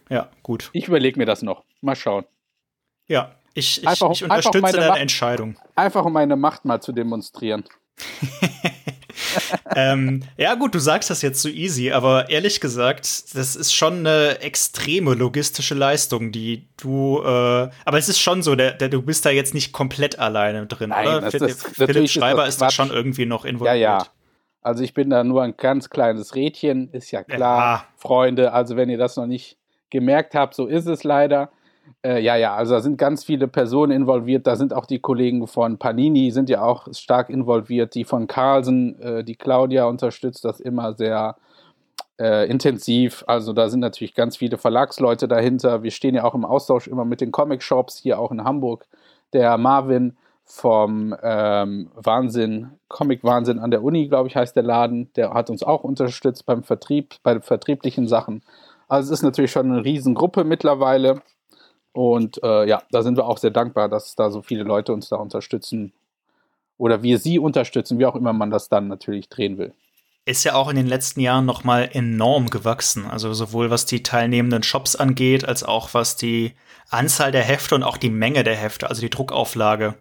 Ja, 0.09 0.29
gut. 0.41 0.69
Ich 0.73 0.87
überlege 0.87 1.19
mir 1.19 1.25
das 1.25 1.41
noch. 1.41 1.63
Mal 1.81 1.95
schauen. 1.95 2.25
Ja, 3.07 3.35
ich, 3.53 3.81
ich, 3.83 3.87
Einfach- 3.87 4.11
ich 4.11 4.23
unterstütze 4.23 4.71
deine 4.71 4.87
Macht- 4.87 4.99
Entscheidung. 4.99 5.57
Einfach 5.75 6.05
um 6.05 6.13
meine 6.13 6.35
Macht 6.37 6.63
mal 6.65 6.81
zu 6.81 6.93
demonstrieren. 6.93 7.65
ähm, 9.75 10.23
ja, 10.37 10.55
gut, 10.55 10.73
du 10.75 10.79
sagst 10.79 11.09
das 11.09 11.21
jetzt 11.21 11.41
so 11.41 11.49
easy, 11.49 11.91
aber 11.91 12.29
ehrlich 12.29 12.59
gesagt, 12.61 13.35
das 13.35 13.55
ist 13.55 13.73
schon 13.73 13.99
eine 14.05 14.39
extreme 14.41 15.13
logistische 15.13 15.75
Leistung, 15.75 16.31
die 16.31 16.67
du. 16.77 17.19
Äh, 17.23 17.69
aber 17.85 17.97
es 17.97 18.09
ist 18.09 18.19
schon 18.19 18.41
so, 18.41 18.55
der, 18.55 18.73
der, 18.73 18.89
du 18.89 19.01
bist 19.01 19.25
da 19.25 19.29
jetzt 19.29 19.53
nicht 19.53 19.71
komplett 19.73 20.19
alleine 20.19 20.65
drin, 20.67 20.89
Nein, 20.89 21.07
oder? 21.07 21.21
das- 21.21 21.31
Philipp, 21.31 21.47
das- 21.49 21.63
Philipp 21.75 22.03
ist 22.05 22.11
Schreiber 22.13 22.45
das 22.45 22.55
ist 22.55 22.61
da 22.61 22.71
schon 22.71 22.89
irgendwie 22.91 23.25
noch 23.25 23.43
Ja, 23.45 23.49
involviert. 23.51 23.77
ja. 23.79 24.05
Also 24.61 24.83
ich 24.83 24.93
bin 24.93 25.09
da 25.09 25.23
nur 25.23 25.41
ein 25.43 25.55
ganz 25.55 25.89
kleines 25.89 26.35
Rädchen, 26.35 26.89
ist 26.91 27.11
ja 27.11 27.23
klar. 27.23 27.59
Ja. 27.59 27.85
Freunde, 27.95 28.51
also 28.51 28.75
wenn 28.75 28.89
ihr 28.89 28.97
das 28.97 29.15
noch 29.15 29.25
nicht 29.25 29.57
gemerkt 29.89 30.35
habt, 30.35 30.53
so 30.53 30.67
ist 30.67 30.85
es 30.85 31.03
leider. 31.03 31.49
Äh, 32.05 32.21
ja, 32.21 32.35
ja, 32.35 32.55
also 32.55 32.73
da 32.75 32.81
sind 32.81 32.97
ganz 32.97 33.23
viele 33.23 33.47
Personen 33.47 33.91
involviert. 33.91 34.47
Da 34.47 34.55
sind 34.55 34.73
auch 34.73 34.85
die 34.85 34.99
Kollegen 34.99 35.47
von 35.47 35.77
Panini, 35.77 36.31
sind 36.31 36.49
ja 36.49 36.61
auch 36.61 36.87
stark 36.93 37.29
involviert. 37.29 37.95
Die 37.95 38.05
von 38.05 38.27
Carlsen, 38.27 38.99
äh, 39.01 39.23
die 39.23 39.35
Claudia 39.35 39.85
unterstützt 39.85 40.45
das 40.45 40.59
immer 40.59 40.93
sehr. 40.93 41.35
äh, 42.19 42.49
intensiv. 42.49 43.23
Also 43.27 43.53
da 43.53 43.69
sind 43.69 43.79
natürlich 43.79 44.13
ganz 44.13 44.37
viele 44.37 44.57
Verlagsleute 44.57 45.27
dahinter. 45.27 45.83
Wir 45.83 45.91
stehen 45.91 46.15
ja 46.15 46.23
auch 46.25 46.35
im 46.35 46.45
Austausch 46.45 46.87
immer 46.87 47.05
mit 47.05 47.21
den 47.21 47.31
Comic-Shops 47.31 47.97
hier 47.99 48.19
auch 48.19 48.31
in 48.31 48.43
Hamburg. 48.43 48.85
Der 49.33 49.57
Marvin 49.57 50.17
vom 50.43 51.15
ähm, 51.23 51.91
Wahnsinn, 51.95 52.71
Comic-Wahnsinn 52.89 53.59
an 53.59 53.71
der 53.71 53.83
Uni, 53.83 54.07
glaube 54.07 54.27
ich, 54.27 54.35
heißt 54.35 54.55
der 54.55 54.63
Laden. 54.63 55.11
Der 55.15 55.33
hat 55.33 55.49
uns 55.49 55.63
auch 55.63 55.83
unterstützt 55.83 56.45
beim 56.45 56.63
Vertrieb, 56.63 57.15
bei 57.23 57.39
vertrieblichen 57.39 58.07
Sachen. 58.07 58.41
Also 58.89 59.13
es 59.13 59.19
ist 59.19 59.23
natürlich 59.23 59.51
schon 59.51 59.71
eine 59.71 59.85
Riesengruppe 59.85 60.43
mittlerweile. 60.43 61.21
Und 61.91 62.41
äh, 62.43 62.67
ja, 62.67 62.83
da 62.91 63.01
sind 63.01 63.17
wir 63.17 63.25
auch 63.25 63.37
sehr 63.37 63.51
dankbar, 63.51 63.89
dass 63.89 64.15
da 64.15 64.29
so 64.29 64.41
viele 64.41 64.63
Leute 64.63 64.93
uns 64.93 65.09
da 65.09 65.17
unterstützen. 65.17 65.93
Oder 66.77 67.03
wir 67.03 67.19
sie 67.19 67.39
unterstützen, 67.39 67.99
wie 67.99 68.05
auch 68.05 68.15
immer 68.15 68.31
man 68.33 68.51
das 68.51 68.69
dann 68.69 68.87
natürlich 68.87 69.29
drehen 69.29 69.57
will 69.57 69.73
ist 70.29 70.43
ja 70.43 70.53
auch 70.53 70.69
in 70.69 70.75
den 70.75 70.87
letzten 70.87 71.21
Jahren 71.21 71.45
noch 71.45 71.63
mal 71.63 71.89
enorm 71.91 72.49
gewachsen. 72.49 73.05
Also 73.05 73.33
sowohl 73.33 73.71
was 73.71 73.85
die 73.85 74.03
teilnehmenden 74.03 74.63
Shops 74.63 74.95
angeht, 74.95 75.43
als 75.43 75.63
auch 75.63 75.93
was 75.93 76.15
die 76.15 76.53
Anzahl 76.89 77.31
der 77.31 77.43
Hefte 77.43 77.75
und 77.75 77.83
auch 77.83 77.97
die 77.97 78.11
Menge 78.11 78.43
der 78.43 78.55
Hefte, 78.55 78.89
also 78.89 79.01
die 79.01 79.09
Druckauflage 79.09 79.95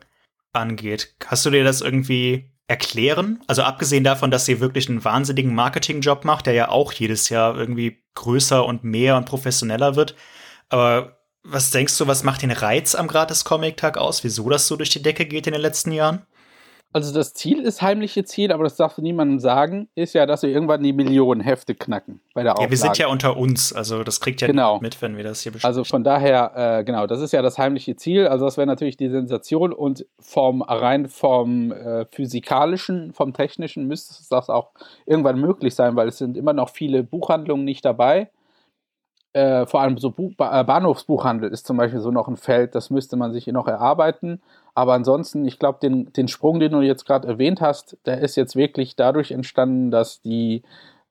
angeht. 0.52 1.14
Hast 1.26 1.46
du 1.46 1.50
dir 1.50 1.64
das 1.64 1.80
irgendwie 1.80 2.50
erklären? 2.66 3.42
Also 3.46 3.62
abgesehen 3.62 4.04
davon, 4.04 4.30
dass 4.30 4.44
sie 4.44 4.60
wirklich 4.60 4.88
einen 4.88 5.04
wahnsinnigen 5.04 5.54
Marketingjob 5.54 6.24
macht, 6.24 6.46
der 6.46 6.54
ja 6.54 6.68
auch 6.68 6.92
jedes 6.92 7.30
Jahr 7.30 7.56
irgendwie 7.56 8.02
größer 8.14 8.64
und 8.66 8.84
mehr 8.84 9.16
und 9.16 9.24
professioneller 9.24 9.96
wird. 9.96 10.14
Aber 10.68 11.17
was 11.50 11.70
denkst 11.70 11.96
du, 11.98 12.06
was 12.06 12.24
macht 12.24 12.42
den 12.42 12.50
Reiz 12.50 12.94
am 12.94 13.08
Gratis 13.08 13.44
Comic 13.44 13.76
Tag 13.76 13.98
aus? 13.98 14.24
Wieso 14.24 14.48
das 14.48 14.66
so 14.66 14.76
durch 14.76 14.90
die 14.90 15.02
Decke 15.02 15.26
geht 15.26 15.46
in 15.46 15.52
den 15.52 15.62
letzten 15.62 15.92
Jahren? 15.92 16.22
Also 16.90 17.12
das 17.12 17.34
Ziel 17.34 17.60
ist 17.60 17.82
heimliche 17.82 18.24
Ziel, 18.24 18.50
aber 18.50 18.64
das 18.64 18.76
darfst 18.76 18.96
du 18.96 19.02
niemandem 19.02 19.40
sagen, 19.40 19.88
ist 19.94 20.14
ja, 20.14 20.24
dass 20.24 20.42
wir 20.42 20.48
irgendwann 20.48 20.82
die 20.82 20.94
Millionen 20.94 21.42
Hefte 21.42 21.74
knacken 21.74 22.20
bei 22.32 22.42
der 22.42 22.52
Auflage. 22.52 22.66
Ja, 22.66 22.70
wir 22.70 22.78
sind 22.78 22.96
ja 22.96 23.08
unter 23.08 23.36
uns, 23.36 23.74
also 23.74 24.04
das 24.04 24.20
kriegt 24.20 24.40
ja 24.40 24.46
genau. 24.46 24.80
mit, 24.80 25.00
wenn 25.02 25.14
wir 25.18 25.22
das 25.22 25.42
hier 25.42 25.52
besprechen. 25.52 25.68
Also 25.68 25.84
von 25.84 26.02
daher, 26.02 26.78
äh, 26.78 26.84
genau, 26.84 27.06
das 27.06 27.20
ist 27.20 27.32
ja 27.32 27.42
das 27.42 27.58
heimliche 27.58 27.96
Ziel, 27.96 28.26
also 28.26 28.46
das 28.46 28.56
wäre 28.56 28.66
natürlich 28.66 28.96
die 28.96 29.10
Sensation 29.10 29.74
und 29.74 30.06
vom 30.18 30.62
rein 30.62 31.08
vom 31.08 31.72
äh, 31.72 32.06
physikalischen, 32.10 33.12
vom 33.12 33.34
technischen 33.34 33.86
müsste 33.86 34.14
das 34.30 34.48
auch 34.48 34.70
irgendwann 35.04 35.38
möglich 35.38 35.74
sein, 35.74 35.94
weil 35.94 36.08
es 36.08 36.16
sind 36.16 36.38
immer 36.38 36.54
noch 36.54 36.70
viele 36.70 37.02
Buchhandlungen 37.02 37.66
nicht 37.66 37.84
dabei. 37.84 38.30
Äh, 39.38 39.66
vor 39.66 39.82
allem 39.82 39.98
so 39.98 40.10
Buch, 40.10 40.32
äh, 40.38 40.64
Bahnhofsbuchhandel 40.64 41.52
ist 41.52 41.64
zum 41.64 41.76
Beispiel 41.76 42.00
so 42.00 42.10
noch 42.10 42.26
ein 42.26 42.36
Feld, 42.36 42.74
das 42.74 42.90
müsste 42.90 43.14
man 43.16 43.32
sich 43.32 43.46
noch 43.46 43.68
erarbeiten. 43.68 44.42
Aber 44.74 44.94
ansonsten, 44.94 45.44
ich 45.44 45.60
glaube, 45.60 45.78
den, 45.80 46.12
den 46.12 46.26
Sprung, 46.26 46.58
den 46.58 46.72
du 46.72 46.80
jetzt 46.80 47.06
gerade 47.06 47.28
erwähnt 47.28 47.60
hast, 47.60 47.96
der 48.04 48.18
ist 48.20 48.34
jetzt 48.34 48.56
wirklich 48.56 48.96
dadurch 48.96 49.30
entstanden, 49.30 49.92
dass 49.92 50.20
die, 50.22 50.64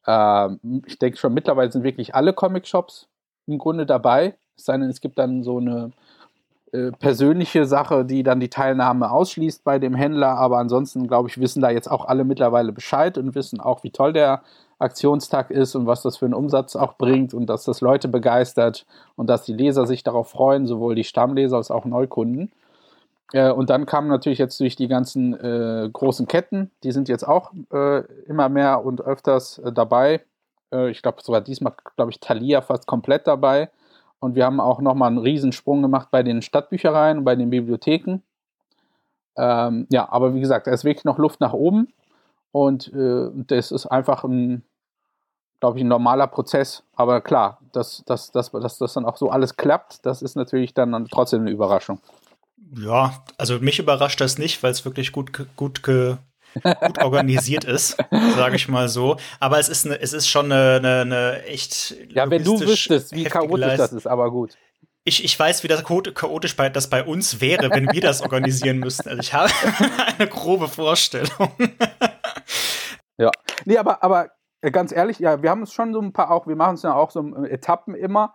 äh, 0.05 0.49
ich 0.85 0.99
denke 0.99 1.17
schon 1.17 1.33
mittlerweile 1.33 1.71
sind 1.71 1.85
wirklich 1.85 2.15
alle 2.15 2.33
Comic-Shops 2.33 3.07
im 3.45 3.59
Grunde 3.59 3.85
dabei. 3.85 4.35
Es 4.57 4.99
gibt 4.99 5.17
dann 5.19 5.41
so 5.41 5.59
eine 5.59 5.91
äh, 6.73 6.91
persönliche 6.91 7.65
Sache, 7.65 8.03
die 8.03 8.23
dann 8.23 8.41
die 8.41 8.49
Teilnahme 8.49 9.09
ausschließt 9.09 9.63
bei 9.63 9.79
dem 9.79 9.95
Händler. 9.95 10.35
Aber 10.35 10.57
ansonsten, 10.57 11.07
glaube 11.07 11.29
ich, 11.29 11.39
wissen 11.39 11.61
da 11.61 11.69
jetzt 11.69 11.89
auch 11.89 12.03
alle 12.03 12.25
mittlerweile 12.25 12.73
Bescheid 12.73 13.17
und 13.17 13.35
wissen 13.35 13.61
auch, 13.61 13.85
wie 13.85 13.91
toll 13.91 14.11
der 14.11 14.41
Aktionstag 14.79 15.49
ist 15.49 15.75
und 15.75 15.87
was 15.87 16.03
das 16.03 16.17
für 16.17 16.25
einen 16.25 16.33
Umsatz 16.33 16.75
auch 16.75 16.93
bringt 16.93 17.33
und 17.33 17.47
dass 17.47 17.63
das 17.63 17.81
Leute 17.81 18.07
begeistert 18.07 18.85
und 19.15 19.27
dass 19.27 19.43
die 19.43 19.53
Leser 19.53 19.87
sich 19.87 20.03
darauf 20.03 20.29
freuen, 20.29 20.67
sowohl 20.67 20.95
die 20.95 21.03
Stammleser 21.03 21.57
als 21.57 21.71
auch 21.71 21.85
Neukunden. 21.85 22.51
Äh, 23.33 23.51
und 23.51 23.69
dann 23.69 23.85
kamen 23.85 24.07
natürlich 24.07 24.39
jetzt 24.39 24.59
durch 24.59 24.75
die 24.75 24.87
ganzen 24.87 25.33
äh, 25.33 25.89
großen 25.91 26.27
Ketten, 26.27 26.71
die 26.83 26.91
sind 26.91 27.09
jetzt 27.09 27.27
auch 27.27 27.51
äh, 27.73 28.03
immer 28.25 28.49
mehr 28.49 28.85
und 28.85 29.01
öfters 29.01 29.57
äh, 29.59 29.71
dabei. 29.71 30.21
Äh, 30.71 30.91
ich 30.91 31.01
glaube 31.01 31.21
sogar 31.21 31.41
diesmal, 31.41 31.73
glaube 31.95 32.11
ich, 32.11 32.19
Thalia 32.19 32.61
fast 32.61 32.85
komplett 32.87 33.27
dabei. 33.27 33.69
Und 34.19 34.35
wir 34.35 34.45
haben 34.45 34.59
auch 34.59 34.81
nochmal 34.81 35.09
einen 35.09 35.19
Riesensprung 35.19 35.81
gemacht 35.81 36.09
bei 36.09 36.23
den 36.23 36.41
Stadtbüchereien 36.41 37.19
und 37.19 37.23
bei 37.23 37.35
den 37.35 37.49
Bibliotheken. 37.49 38.21
Ähm, 39.37 39.85
ja, 39.91 40.09
aber 40.09 40.33
wie 40.33 40.39
gesagt, 40.39 40.65
da 40.65 40.71
ist 40.71 40.83
wirklich 40.83 41.05
noch 41.05 41.19
Luft 41.19 41.39
nach 41.39 41.53
oben. 41.53 41.93
Und 42.57 42.91
äh, 42.91 43.29
das 43.33 43.71
ist 43.71 43.85
einfach 43.85 44.23
ein, 44.23 44.63
glaube 45.59 45.77
ich, 45.77 45.83
ein 45.83 45.87
normaler 45.87 46.25
Prozess. 46.25 46.81
Aber 46.95 47.21
klar, 47.21 47.59
dass, 47.71 48.03
dass, 48.07 48.31
dass, 48.31 48.49
dass 48.49 48.79
das 48.79 48.93
dann 48.93 49.05
auch 49.05 49.17
so 49.17 49.29
alles 49.29 49.57
klappt, 49.57 50.03
das 50.07 50.23
ist 50.23 50.35
natürlich 50.35 50.73
dann 50.73 51.05
trotzdem 51.05 51.41
eine 51.41 51.51
Überraschung. 51.51 51.99
Ja, 52.75 53.23
also 53.37 53.59
mich 53.59 53.77
überrascht 53.77 54.19
das 54.21 54.39
nicht, 54.39 54.63
weil 54.63 54.71
es 54.71 54.83
wirklich 54.85 55.11
gut, 55.11 55.31
gut, 55.55 55.83
gut 55.83 56.17
organisiert 56.99 57.63
ist, 57.63 57.97
sage 58.35 58.55
ich 58.55 58.67
mal 58.67 58.89
so. 58.89 59.17
Aber 59.39 59.59
es 59.59 59.69
ist, 59.69 59.85
eine, 59.85 60.01
es 60.01 60.13
ist 60.13 60.27
schon 60.27 60.51
eine, 60.51 60.77
eine, 60.77 61.01
eine 61.01 61.43
echt. 61.43 61.95
Ja, 62.09 62.27
wenn 62.27 62.43
du 62.43 62.59
wüsstest, 62.59 63.13
wie 63.13 63.25
chaotisch 63.25 63.59
Leist 63.59 63.79
das 63.79 63.93
ist, 63.93 64.07
aber 64.07 64.31
gut. 64.31 64.57
Ich, 65.03 65.23
ich 65.23 65.39
weiß, 65.39 65.63
wie 65.63 65.69
das 65.69 65.83
chaotisch 65.85 66.57
bei, 66.57 66.69
das 66.69 66.89
bei 66.89 67.01
uns 67.01 67.39
wäre, 67.39 67.69
wenn 67.69 67.93
wir 67.93 68.01
das 68.01 68.21
organisieren 68.21 68.79
müssten. 68.79 69.07
Also 69.07 69.21
ich 69.21 69.33
habe 69.33 69.49
eine 70.17 70.27
grobe 70.27 70.67
Vorstellung. 70.67 71.51
Ja, 73.17 73.31
nee, 73.65 73.77
aber, 73.77 74.03
aber 74.03 74.31
ganz 74.61 74.91
ehrlich, 74.91 75.19
ja, 75.19 75.41
wir 75.41 75.49
haben 75.49 75.63
es 75.63 75.73
schon 75.73 75.93
so 75.93 76.01
ein 76.01 76.13
paar 76.13 76.31
auch, 76.31 76.47
wir 76.47 76.55
machen 76.55 76.75
es 76.75 76.83
ja 76.83 76.93
auch 76.93 77.11
so 77.11 77.35
Etappen 77.45 77.95
immer. 77.95 78.33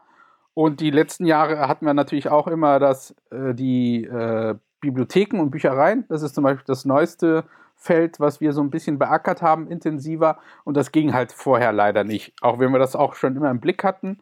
Und 0.54 0.80
die 0.80 0.90
letzten 0.90 1.24
Jahre 1.24 1.66
hatten 1.66 1.86
wir 1.86 1.94
natürlich 1.94 2.28
auch 2.28 2.46
immer 2.46 2.78
das, 2.78 3.14
äh, 3.30 3.54
die 3.54 4.04
äh, 4.04 4.54
Bibliotheken 4.80 5.40
und 5.40 5.50
Büchereien. 5.50 6.04
Das 6.08 6.22
ist 6.22 6.34
zum 6.34 6.44
Beispiel 6.44 6.64
das 6.66 6.84
neueste 6.84 7.44
Feld, 7.76 8.20
was 8.20 8.40
wir 8.40 8.52
so 8.52 8.60
ein 8.60 8.70
bisschen 8.70 8.98
beackert 8.98 9.40
haben, 9.40 9.66
intensiver. 9.66 10.38
Und 10.64 10.76
das 10.76 10.92
ging 10.92 11.14
halt 11.14 11.32
vorher 11.32 11.72
leider 11.72 12.04
nicht. 12.04 12.34
Auch 12.42 12.58
wenn 12.58 12.70
wir 12.70 12.78
das 12.78 12.94
auch 12.94 13.14
schon 13.14 13.34
immer 13.34 13.50
im 13.50 13.60
Blick 13.60 13.82
hatten. 13.82 14.18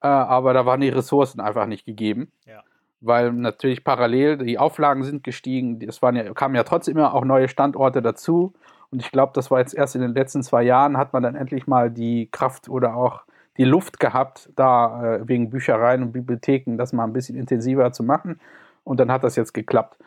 Äh, 0.00 0.06
aber 0.06 0.54
da 0.54 0.66
waren 0.66 0.80
die 0.80 0.88
Ressourcen 0.88 1.40
einfach 1.40 1.66
nicht 1.66 1.84
gegeben. 1.84 2.30
Ja. 2.46 2.62
Weil 3.00 3.32
natürlich 3.32 3.82
parallel 3.82 4.38
die 4.38 4.58
Auflagen 4.58 5.02
sind 5.02 5.24
gestiegen. 5.24 5.80
Es 5.86 6.00
waren 6.00 6.14
ja, 6.14 6.32
kamen 6.32 6.54
ja 6.54 6.62
trotzdem 6.62 6.96
immer 6.96 7.12
auch 7.12 7.24
neue 7.24 7.48
Standorte 7.48 8.02
dazu. 8.02 8.54
Und 8.92 9.00
ich 9.00 9.10
glaube, 9.10 9.32
das 9.34 9.50
war 9.50 9.58
jetzt 9.58 9.74
erst 9.74 9.94
in 9.94 10.02
den 10.02 10.14
letzten 10.14 10.42
zwei 10.42 10.62
Jahren, 10.62 10.98
hat 10.98 11.14
man 11.14 11.22
dann 11.22 11.34
endlich 11.34 11.66
mal 11.66 11.90
die 11.90 12.28
Kraft 12.30 12.68
oder 12.68 12.94
auch 12.94 13.22
die 13.56 13.64
Luft 13.64 13.98
gehabt, 13.98 14.50
da 14.54 15.16
äh, 15.16 15.28
wegen 15.28 15.50
Büchereien 15.50 16.02
und 16.02 16.12
Bibliotheken 16.12 16.76
das 16.76 16.92
mal 16.92 17.04
ein 17.04 17.12
bisschen 17.12 17.36
intensiver 17.36 17.92
zu 17.92 18.02
machen. 18.02 18.38
Und 18.84 19.00
dann 19.00 19.10
hat 19.10 19.24
das 19.24 19.34
jetzt 19.36 19.54
geklappt. 19.54 19.98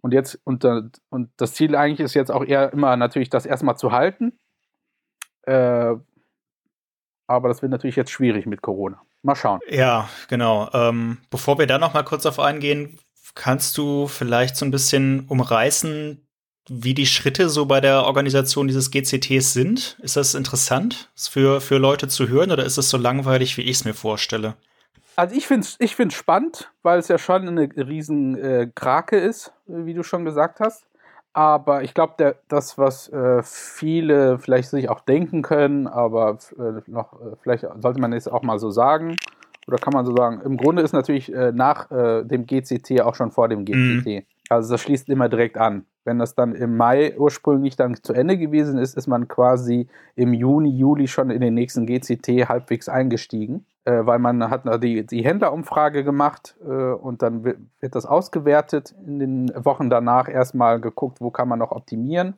Und 0.00 0.12
jetzt, 0.12 0.40
und, 0.44 0.64
äh, 0.64 0.82
und 1.10 1.30
das 1.36 1.54
Ziel 1.54 1.76
eigentlich 1.76 2.00
ist 2.00 2.14
jetzt 2.14 2.30
auch 2.30 2.44
eher 2.44 2.72
immer 2.72 2.96
natürlich, 2.96 3.30
das 3.30 3.46
erstmal 3.46 3.76
zu 3.76 3.92
halten. 3.92 4.32
Äh, 5.42 5.94
aber 7.26 7.48
das 7.48 7.62
wird 7.62 7.70
natürlich 7.70 7.96
jetzt 7.96 8.10
schwierig 8.10 8.46
mit 8.46 8.62
Corona. 8.62 9.00
Mal 9.22 9.36
schauen. 9.36 9.60
Ja, 9.68 10.08
genau. 10.28 10.68
Ähm, 10.72 11.18
bevor 11.30 11.58
wir 11.58 11.66
da 11.66 11.78
noch 11.78 11.94
mal 11.94 12.02
kurz 12.02 12.26
auf 12.26 12.38
eingehen, 12.40 12.98
kannst 13.34 13.78
du 13.78 14.06
vielleicht 14.06 14.56
so 14.56 14.64
ein 14.66 14.70
bisschen 14.70 15.26
umreißen, 15.28 16.23
wie 16.68 16.94
die 16.94 17.06
Schritte 17.06 17.48
so 17.48 17.66
bei 17.66 17.80
der 17.80 18.04
Organisation 18.04 18.68
dieses 18.68 18.90
GCTs 18.90 19.52
sind? 19.52 19.98
Ist 20.02 20.16
das 20.16 20.34
interessant 20.34 21.10
für, 21.14 21.60
für 21.60 21.78
Leute 21.78 22.08
zu 22.08 22.28
hören 22.28 22.50
oder 22.50 22.64
ist 22.64 22.78
es 22.78 22.90
so 22.90 22.96
langweilig, 22.96 23.56
wie 23.56 23.62
ich 23.62 23.76
es 23.76 23.84
mir 23.84 23.94
vorstelle? 23.94 24.54
Also 25.16 25.36
ich 25.36 25.46
finde 25.46 25.66
es 25.66 25.76
ich 25.78 25.94
find's 25.94 26.14
spannend, 26.14 26.70
weil 26.82 26.98
es 26.98 27.08
ja 27.08 27.18
schon 27.18 27.46
eine 27.46 27.68
riesen 27.76 28.36
äh, 28.36 28.68
Krake 28.74 29.16
ist, 29.16 29.52
wie 29.66 29.94
du 29.94 30.02
schon 30.02 30.24
gesagt 30.24 30.60
hast. 30.60 30.86
Aber 31.32 31.82
ich 31.82 31.94
glaube, 31.94 32.36
das, 32.48 32.78
was 32.78 33.08
äh, 33.08 33.42
viele 33.42 34.38
vielleicht 34.38 34.70
sich 34.70 34.88
auch 34.88 35.00
denken 35.00 35.42
können, 35.42 35.88
aber 35.88 36.38
äh, 36.56 36.80
noch, 36.86 37.12
äh, 37.14 37.36
vielleicht 37.42 37.66
sollte 37.80 38.00
man 38.00 38.12
es 38.12 38.28
auch 38.28 38.42
mal 38.42 38.60
so 38.60 38.70
sagen, 38.70 39.16
oder 39.66 39.78
kann 39.78 39.92
man 39.92 40.06
so 40.06 40.14
sagen, 40.14 40.40
im 40.44 40.56
Grunde 40.56 40.82
ist 40.82 40.92
natürlich 40.92 41.32
äh, 41.32 41.50
nach 41.52 41.90
äh, 41.90 42.22
dem 42.24 42.46
GCT 42.46 43.00
auch 43.00 43.16
schon 43.16 43.32
vor 43.32 43.48
dem 43.48 43.64
GCT. 43.64 44.06
Mhm. 44.06 44.22
Also 44.48 44.74
das 44.74 44.82
schließt 44.82 45.08
immer 45.08 45.28
direkt 45.28 45.56
an. 45.56 45.86
Wenn 46.04 46.18
das 46.18 46.34
dann 46.34 46.54
im 46.54 46.76
Mai 46.76 47.16
ursprünglich 47.16 47.76
dann 47.76 47.94
zu 48.02 48.12
Ende 48.12 48.36
gewesen 48.36 48.78
ist, 48.78 48.94
ist 48.96 49.06
man 49.06 49.26
quasi 49.26 49.88
im 50.16 50.34
Juni, 50.34 50.68
Juli 50.68 51.08
schon 51.08 51.30
in 51.30 51.40
den 51.40 51.54
nächsten 51.54 51.86
GCT 51.86 52.48
halbwegs 52.48 52.90
eingestiegen, 52.90 53.64
äh, 53.84 54.04
weil 54.04 54.18
man 54.18 54.50
hat 54.50 54.64
die, 54.82 55.06
die 55.06 55.24
Händlerumfrage 55.24 56.04
gemacht 56.04 56.56
äh, 56.62 56.92
und 56.92 57.22
dann 57.22 57.44
wird, 57.44 57.58
das 57.80 58.04
ausgewertet. 58.04 58.94
In 59.06 59.18
den 59.18 59.64
Wochen 59.64 59.88
danach 59.88 60.28
erstmal 60.28 60.78
geguckt, 60.78 61.22
wo 61.22 61.30
kann 61.30 61.48
man 61.48 61.58
noch 61.58 61.72
optimieren. 61.72 62.34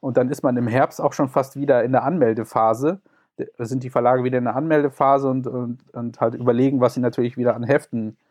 Und 0.00 0.16
dann 0.16 0.30
ist 0.30 0.42
man 0.42 0.56
im 0.56 0.66
Herbst 0.66 0.98
auch 0.98 1.12
schon 1.12 1.28
fast 1.28 1.56
wieder 1.56 1.84
in 1.84 1.92
der 1.92 2.04
Anmeldephase. 2.04 3.00
Da 3.36 3.64
sind 3.64 3.84
die 3.84 3.90
Verlage 3.90 4.24
wieder 4.24 4.38
in 4.38 4.44
der 4.44 4.56
Anmeldephase 4.56 5.28
und, 5.28 5.46
und, 5.46 5.78
und 5.92 6.20
halt 6.20 6.34
überlegen, 6.34 6.80
was 6.80 6.94
sie 6.94 7.00
natürlich 7.00 7.36
wieder 7.36 7.54
an 7.54 7.64
Heften 7.64 8.10
äh, 8.10 8.29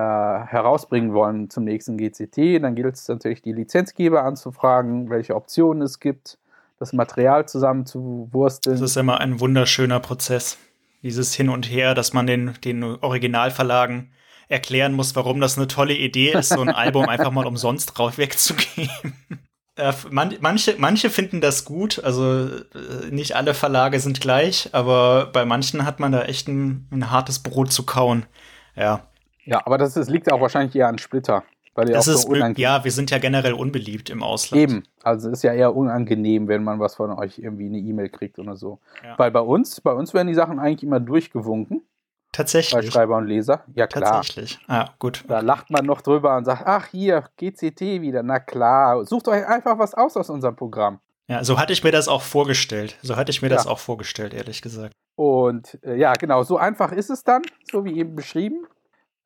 herausbringen 0.00 1.14
wollen 1.14 1.50
zum 1.50 1.64
nächsten 1.64 1.96
GCT. 1.96 2.62
Dann 2.62 2.74
gilt 2.74 2.96
es 2.96 3.08
natürlich, 3.08 3.42
die 3.42 3.52
Lizenzgeber 3.52 4.24
anzufragen, 4.24 5.10
welche 5.10 5.34
Optionen 5.34 5.82
es 5.82 6.00
gibt, 6.00 6.38
das 6.78 6.92
Material 6.92 7.48
zusammenzuwursteln. 7.48 8.78
Das 8.78 8.90
ist 8.90 8.96
immer 8.96 9.20
ein 9.20 9.40
wunderschöner 9.40 10.00
Prozess. 10.00 10.58
Dieses 11.02 11.34
Hin 11.34 11.48
und 11.48 11.70
Her, 11.70 11.94
dass 11.94 12.12
man 12.12 12.26
den, 12.26 12.54
den 12.64 12.82
Originalverlagen 12.82 14.10
erklären 14.48 14.92
muss, 14.92 15.16
warum 15.16 15.40
das 15.40 15.56
eine 15.56 15.66
tolle 15.66 15.94
Idee 15.94 16.32
ist, 16.32 16.50
so 16.50 16.60
ein 16.60 16.68
Album 16.74 17.08
einfach 17.08 17.30
mal 17.30 17.46
umsonst 17.46 17.96
drauf 17.96 18.18
wegzugeben. 18.18 19.14
Äh, 19.78 19.92
man, 20.08 20.34
manche, 20.40 20.76
manche 20.78 21.10
finden 21.10 21.42
das 21.42 21.66
gut, 21.66 22.02
also 22.02 22.46
äh, 22.46 23.10
nicht 23.10 23.36
alle 23.36 23.52
Verlage 23.52 24.00
sind 24.00 24.22
gleich, 24.22 24.70
aber 24.72 25.26
bei 25.26 25.44
manchen 25.44 25.84
hat 25.84 26.00
man 26.00 26.12
da 26.12 26.22
echt 26.22 26.48
ein, 26.48 26.88
ein 26.90 27.10
hartes 27.10 27.40
Brot 27.40 27.70
zu 27.70 27.84
kauen. 27.84 28.24
Ja. 28.74 29.06
Ja, 29.46 29.62
aber 29.64 29.78
das, 29.78 29.94
das 29.94 30.08
liegt 30.08 30.30
auch 30.30 30.40
wahrscheinlich 30.40 30.74
eher 30.76 30.88
an 30.88 30.98
Splitter. 30.98 31.44
Weil 31.74 31.86
das 31.86 32.08
ist, 32.08 32.22
so 32.22 32.34
ja, 32.34 32.84
wir 32.84 32.90
sind 32.90 33.10
ja 33.10 33.18
generell 33.18 33.52
unbeliebt 33.52 34.08
im 34.08 34.22
Ausland. 34.22 34.62
Eben, 34.62 34.82
also 35.02 35.28
es 35.28 35.38
ist 35.38 35.42
ja 35.42 35.52
eher 35.52 35.76
unangenehm, 35.76 36.48
wenn 36.48 36.64
man 36.64 36.80
was 36.80 36.94
von 36.94 37.10
euch 37.10 37.38
irgendwie 37.38 37.66
eine 37.66 37.78
E-Mail 37.78 38.08
kriegt 38.08 38.38
oder 38.38 38.56
so. 38.56 38.78
Ja. 39.04 39.18
Weil 39.18 39.30
bei 39.30 39.40
uns, 39.40 39.82
bei 39.82 39.92
uns 39.92 40.14
werden 40.14 40.28
die 40.28 40.34
Sachen 40.34 40.58
eigentlich 40.58 40.82
immer 40.82 41.00
durchgewunken. 41.00 41.82
Tatsächlich. 42.32 42.72
Bei 42.72 42.90
Schreiber 42.90 43.18
und 43.18 43.26
Leser. 43.26 43.64
Ja, 43.74 43.86
klar. 43.86 44.12
Tatsächlich. 44.12 44.58
Ah, 44.68 44.88
gut. 44.98 45.24
Da 45.28 45.40
lacht 45.40 45.70
man 45.70 45.84
noch 45.84 46.00
drüber 46.00 46.36
und 46.38 46.46
sagt, 46.46 46.62
ach, 46.66 46.86
hier, 46.86 47.24
GCT 47.36 47.80
wieder. 48.00 48.22
Na 48.22 48.40
klar. 48.40 49.04
Sucht 49.04 49.28
euch 49.28 49.46
einfach 49.46 49.78
was 49.78 49.92
aus 49.92 50.16
aus 50.16 50.30
unserem 50.30 50.56
Programm. 50.56 51.00
Ja, 51.28 51.44
so 51.44 51.58
hatte 51.58 51.72
ich 51.72 51.84
mir 51.84 51.92
das 51.92 52.08
auch 52.08 52.22
vorgestellt. 52.22 52.96
So 53.02 53.16
hatte 53.16 53.30
ich 53.30 53.42
mir 53.42 53.48
ja. 53.48 53.56
das 53.56 53.66
auch 53.66 53.78
vorgestellt, 53.78 54.32
ehrlich 54.32 54.62
gesagt. 54.62 54.94
Und 55.14 55.78
äh, 55.82 55.96
ja, 55.96 56.12
genau, 56.14 56.42
so 56.42 56.56
einfach 56.56 56.92
ist 56.92 57.10
es 57.10 57.24
dann, 57.24 57.42
so 57.70 57.84
wie 57.84 57.98
eben 57.98 58.14
beschrieben. 58.14 58.66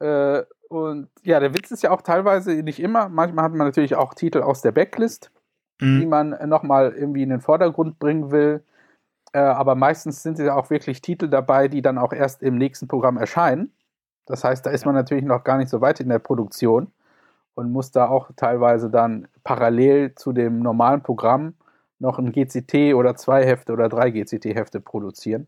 Äh, 0.00 0.42
und 0.68 1.08
ja, 1.22 1.40
der 1.40 1.54
Witz 1.54 1.70
ist 1.70 1.82
ja 1.82 1.90
auch 1.90 2.02
teilweise 2.02 2.52
nicht 2.62 2.80
immer. 2.80 3.08
Manchmal 3.08 3.44
hat 3.44 3.52
man 3.52 3.66
natürlich 3.66 3.96
auch 3.96 4.14
Titel 4.14 4.42
aus 4.42 4.62
der 4.62 4.72
Backlist, 4.72 5.30
mhm. 5.80 6.00
die 6.00 6.06
man 6.06 6.48
nochmal 6.48 6.92
irgendwie 6.92 7.22
in 7.22 7.30
den 7.30 7.40
Vordergrund 7.40 7.98
bringen 7.98 8.30
will. 8.30 8.62
Äh, 9.32 9.40
aber 9.40 9.74
meistens 9.74 10.22
sind 10.22 10.38
ja 10.38 10.54
auch 10.54 10.70
wirklich 10.70 11.02
Titel 11.02 11.28
dabei, 11.28 11.68
die 11.68 11.82
dann 11.82 11.98
auch 11.98 12.12
erst 12.12 12.42
im 12.42 12.56
nächsten 12.56 12.88
Programm 12.88 13.16
erscheinen. 13.16 13.72
Das 14.26 14.44
heißt, 14.44 14.64
da 14.64 14.70
ist 14.70 14.86
man 14.86 14.94
natürlich 14.94 15.24
noch 15.24 15.44
gar 15.44 15.58
nicht 15.58 15.68
so 15.68 15.80
weit 15.80 16.00
in 16.00 16.08
der 16.08 16.18
Produktion 16.18 16.92
und 17.54 17.72
muss 17.72 17.90
da 17.90 18.08
auch 18.08 18.30
teilweise 18.36 18.90
dann 18.90 19.28
parallel 19.44 20.14
zu 20.14 20.32
dem 20.32 20.60
normalen 20.60 21.02
Programm 21.02 21.54
noch 21.98 22.18
ein 22.18 22.32
GCT 22.32 22.94
oder 22.94 23.16
zwei 23.16 23.44
Hefte 23.44 23.72
oder 23.72 23.88
drei 23.88 24.10
GCT-Hefte 24.10 24.80
produzieren 24.80 25.46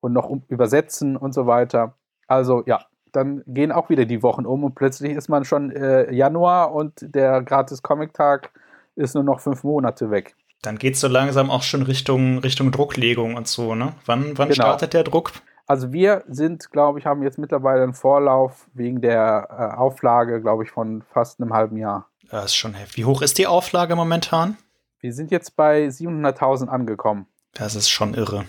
und 0.00 0.12
noch 0.12 0.30
übersetzen 0.48 1.16
und 1.16 1.32
so 1.32 1.46
weiter. 1.46 1.94
Also 2.26 2.64
ja, 2.66 2.86
dann 3.12 3.42
gehen 3.46 3.72
auch 3.72 3.88
wieder 3.88 4.04
die 4.04 4.22
Wochen 4.22 4.46
um 4.46 4.64
und 4.64 4.74
plötzlich 4.74 5.12
ist 5.12 5.28
man 5.28 5.44
schon 5.44 5.70
äh, 5.70 6.12
Januar 6.12 6.74
und 6.74 6.94
der 7.00 7.42
Gratis-Comic-Tag 7.42 8.50
ist 8.96 9.14
nur 9.14 9.24
noch 9.24 9.40
fünf 9.40 9.64
Monate 9.64 10.10
weg. 10.10 10.34
Dann 10.62 10.78
geht 10.78 10.94
es 10.94 11.00
so 11.00 11.08
langsam 11.08 11.50
auch 11.50 11.62
schon 11.62 11.82
Richtung, 11.82 12.38
Richtung 12.38 12.70
Drucklegung 12.70 13.36
und 13.36 13.48
so, 13.48 13.74
ne? 13.74 13.94
Wann, 14.06 14.38
wann 14.38 14.48
genau. 14.48 14.64
startet 14.64 14.94
der 14.94 15.02
Druck? 15.02 15.32
Also 15.66 15.92
wir 15.92 16.24
sind, 16.28 16.70
glaube 16.70 16.98
ich, 16.98 17.06
haben 17.06 17.22
jetzt 17.22 17.38
mittlerweile 17.38 17.82
einen 17.82 17.94
Vorlauf 17.94 18.68
wegen 18.74 19.00
der 19.00 19.48
äh, 19.50 19.76
Auflage, 19.76 20.40
glaube 20.40 20.64
ich, 20.64 20.70
von 20.70 21.02
fast 21.02 21.40
einem 21.40 21.52
halben 21.52 21.76
Jahr. 21.76 22.08
Das 22.30 22.46
ist 22.46 22.56
schon 22.56 22.74
heftig. 22.74 22.98
Wie 22.98 23.04
hoch 23.04 23.22
ist 23.22 23.38
die 23.38 23.46
Auflage 23.46 23.96
momentan? 23.96 24.56
Wir 25.00 25.12
sind 25.12 25.30
jetzt 25.30 25.56
bei 25.56 25.86
700.000 25.86 26.68
angekommen. 26.68 27.26
Das 27.54 27.74
ist 27.74 27.90
schon 27.90 28.14
irre. 28.14 28.44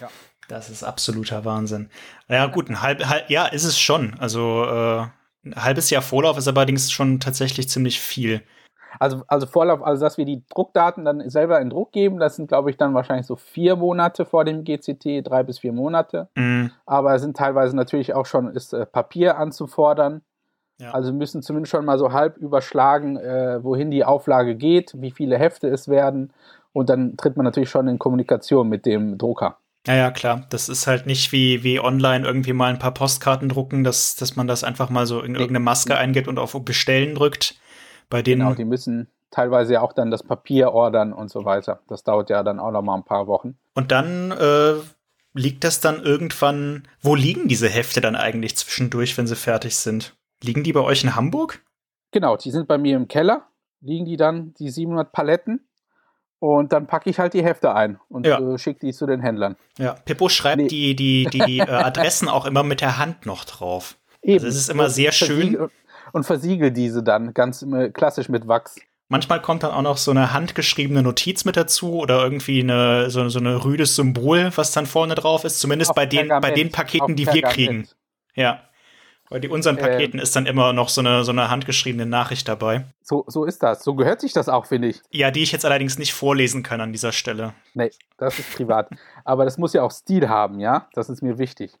Ja. 0.00 0.08
Das 0.48 0.70
ist 0.70 0.82
absoluter 0.82 1.44
Wahnsinn. 1.44 1.90
Ja, 2.28 2.46
gut, 2.46 2.68
ein 2.70 2.82
halb, 2.82 3.04
halb 3.04 3.28
ja, 3.30 3.46
ist 3.46 3.64
es 3.64 3.78
schon. 3.78 4.14
Also 4.18 4.64
äh, 4.64 5.06
ein 5.44 5.54
halbes 5.56 5.90
Jahr 5.90 6.02
Vorlauf 6.02 6.38
ist 6.38 6.48
allerdings 6.48 6.90
schon 6.90 7.20
tatsächlich 7.20 7.68
ziemlich 7.68 8.00
viel. 8.00 8.42
Also, 8.98 9.22
also 9.28 9.46
Vorlauf, 9.46 9.82
also 9.82 10.04
dass 10.04 10.18
wir 10.18 10.24
die 10.24 10.42
Druckdaten 10.48 11.04
dann 11.04 11.28
selber 11.28 11.60
in 11.60 11.70
Druck 11.70 11.92
geben, 11.92 12.18
das 12.18 12.36
sind, 12.36 12.48
glaube 12.48 12.70
ich, 12.70 12.76
dann 12.76 12.94
wahrscheinlich 12.94 13.26
so 13.26 13.36
vier 13.36 13.76
Monate 13.76 14.24
vor 14.24 14.44
dem 14.44 14.64
GCT, 14.64 15.22
drei 15.22 15.42
bis 15.42 15.58
vier 15.58 15.72
Monate. 15.72 16.28
Mhm. 16.34 16.70
Aber 16.86 17.14
es 17.14 17.22
sind 17.22 17.36
teilweise 17.36 17.76
natürlich 17.76 18.14
auch 18.14 18.26
schon 18.26 18.48
ist, 18.48 18.72
äh, 18.72 18.86
Papier 18.86 19.38
anzufordern. 19.38 20.22
Ja. 20.78 20.92
Also 20.92 21.12
müssen 21.12 21.42
zumindest 21.42 21.70
schon 21.70 21.84
mal 21.84 21.98
so 21.98 22.12
halb 22.12 22.36
überschlagen, 22.36 23.16
äh, 23.16 23.62
wohin 23.62 23.90
die 23.90 24.04
Auflage 24.04 24.56
geht, 24.56 24.92
wie 24.96 25.10
viele 25.10 25.38
Hefte 25.38 25.68
es 25.68 25.88
werden. 25.88 26.32
Und 26.72 26.90
dann 26.90 27.16
tritt 27.16 27.36
man 27.36 27.44
natürlich 27.44 27.70
schon 27.70 27.88
in 27.88 27.98
Kommunikation 27.98 28.68
mit 28.68 28.84
dem 28.84 29.16
Drucker. 29.16 29.58
Ja, 29.86 29.94
ja, 29.94 30.10
klar. 30.10 30.46
Das 30.50 30.68
ist 30.68 30.86
halt 30.86 31.06
nicht 31.06 31.32
wie, 31.32 31.62
wie 31.62 31.78
online 31.78 32.26
irgendwie 32.26 32.52
mal 32.52 32.70
ein 32.70 32.78
paar 32.78 32.92
Postkarten 32.92 33.48
drucken, 33.48 33.84
dass, 33.84 34.16
dass 34.16 34.34
man 34.34 34.48
das 34.48 34.64
einfach 34.64 34.90
mal 34.90 35.06
so 35.06 35.20
in 35.20 35.34
irgendeine 35.34 35.60
Maske 35.60 35.96
eingibt 35.96 36.28
und 36.28 36.38
auf 36.38 36.56
Bestellen 36.64 37.14
drückt. 37.14 37.54
Bei 38.08 38.22
denen. 38.22 38.40
Genau, 38.40 38.54
die 38.54 38.64
müssen 38.64 39.08
teilweise 39.30 39.74
ja 39.74 39.80
auch 39.80 39.92
dann 39.92 40.10
das 40.10 40.22
Papier 40.22 40.72
ordern 40.72 41.12
und 41.12 41.30
so 41.30 41.44
weiter. 41.44 41.80
Das 41.88 42.04
dauert 42.04 42.30
ja 42.30 42.42
dann 42.42 42.60
auch 42.60 42.70
noch 42.70 42.82
mal 42.82 42.94
ein 42.94 43.04
paar 43.04 43.26
Wochen. 43.26 43.58
Und 43.74 43.92
dann 43.92 44.32
äh, 44.32 44.74
liegt 45.34 45.64
das 45.64 45.80
dann 45.80 46.02
irgendwann. 46.02 46.88
Wo 47.00 47.14
liegen 47.14 47.48
diese 47.48 47.68
Hefte 47.68 48.00
dann 48.00 48.16
eigentlich 48.16 48.56
zwischendurch, 48.56 49.16
wenn 49.18 49.26
sie 49.26 49.36
fertig 49.36 49.76
sind? 49.76 50.16
Liegen 50.42 50.64
die 50.64 50.72
bei 50.72 50.80
euch 50.80 51.04
in 51.04 51.16
Hamburg? 51.16 51.62
Genau, 52.12 52.36
die 52.36 52.50
sind 52.50 52.68
bei 52.68 52.78
mir 52.78 52.96
im 52.96 53.08
Keller. 53.08 53.48
Liegen 53.80 54.04
die 54.04 54.16
dann, 54.16 54.54
die 54.54 54.70
700 54.70 55.12
Paletten. 55.12 55.68
Und 56.38 56.72
dann 56.72 56.86
packe 56.86 57.08
ich 57.08 57.18
halt 57.18 57.32
die 57.32 57.42
Hefte 57.42 57.74
ein 57.74 57.98
und 58.08 58.26
ja. 58.26 58.38
äh, 58.38 58.58
schicke 58.58 58.80
die 58.80 58.92
zu 58.92 59.06
den 59.06 59.20
Händlern. 59.20 59.56
Ja, 59.78 59.94
Pippo 60.04 60.28
schreibt 60.28 60.62
nee. 60.62 60.68
die, 60.68 60.94
die, 60.94 61.24
die 61.30 61.58
äh, 61.58 61.62
Adressen 61.62 62.28
auch 62.28 62.44
immer 62.44 62.62
mit 62.62 62.80
der 62.80 62.98
Hand 62.98 63.24
noch 63.24 63.44
drauf. 63.44 63.96
Eben. 64.22 64.34
Also 64.34 64.48
es 64.48 64.56
ist 64.56 64.68
immer 64.68 64.90
sehr 64.90 65.12
schön. 65.12 65.68
Und 66.12 66.24
versiegel 66.24 66.70
diese 66.70 67.02
dann 67.02 67.34
ganz 67.34 67.62
äh, 67.62 67.90
klassisch 67.90 68.28
mit 68.28 68.46
Wachs. 68.46 68.76
Manchmal 69.08 69.40
kommt 69.40 69.62
dann 69.62 69.70
auch 69.70 69.82
noch 69.82 69.98
so 69.98 70.10
eine 70.10 70.32
handgeschriebene 70.32 71.02
Notiz 71.02 71.44
mit 71.44 71.56
dazu 71.56 71.94
oder 71.94 72.22
irgendwie 72.22 72.60
eine, 72.60 73.08
so, 73.08 73.28
so 73.28 73.38
eine 73.38 73.64
rüdes 73.64 73.94
Symbol, 73.94 74.50
was 74.56 74.72
dann 74.72 74.86
vorne 74.86 75.14
drauf 75.14 75.44
ist. 75.44 75.60
Zumindest 75.60 75.94
bei 75.94 76.06
den, 76.06 76.28
bei 76.28 76.50
den 76.50 76.72
Paketen, 76.72 77.14
die 77.14 77.26
wir 77.26 77.42
kriegen. 77.42 77.88
Ja. 78.34 78.62
Bei 79.28 79.40
die 79.40 79.48
unseren 79.48 79.76
Paketen 79.76 80.18
ähm, 80.18 80.22
ist 80.22 80.36
dann 80.36 80.46
immer 80.46 80.72
noch 80.72 80.88
so 80.88 81.00
eine, 81.00 81.24
so 81.24 81.32
eine 81.32 81.50
handgeschriebene 81.50 82.06
Nachricht 82.06 82.48
dabei. 82.48 82.84
So, 83.02 83.24
so 83.26 83.44
ist 83.44 83.62
das. 83.62 83.82
So 83.82 83.94
gehört 83.94 84.20
sich 84.20 84.32
das 84.32 84.48
auch, 84.48 84.66
finde 84.66 84.88
ich. 84.88 85.02
Ja, 85.10 85.30
die 85.30 85.42
ich 85.42 85.52
jetzt 85.52 85.64
allerdings 85.64 85.98
nicht 85.98 86.14
vorlesen 86.14 86.62
kann 86.62 86.80
an 86.80 86.92
dieser 86.92 87.12
Stelle. 87.12 87.54
Nee, 87.74 87.90
das 88.18 88.38
ist 88.38 88.54
privat. 88.54 88.88
aber 89.24 89.44
das 89.44 89.58
muss 89.58 89.72
ja 89.72 89.82
auch 89.82 89.90
Stil 89.90 90.28
haben, 90.28 90.60
ja? 90.60 90.88
Das 90.94 91.08
ist 91.08 91.22
mir 91.22 91.38
wichtig. 91.38 91.72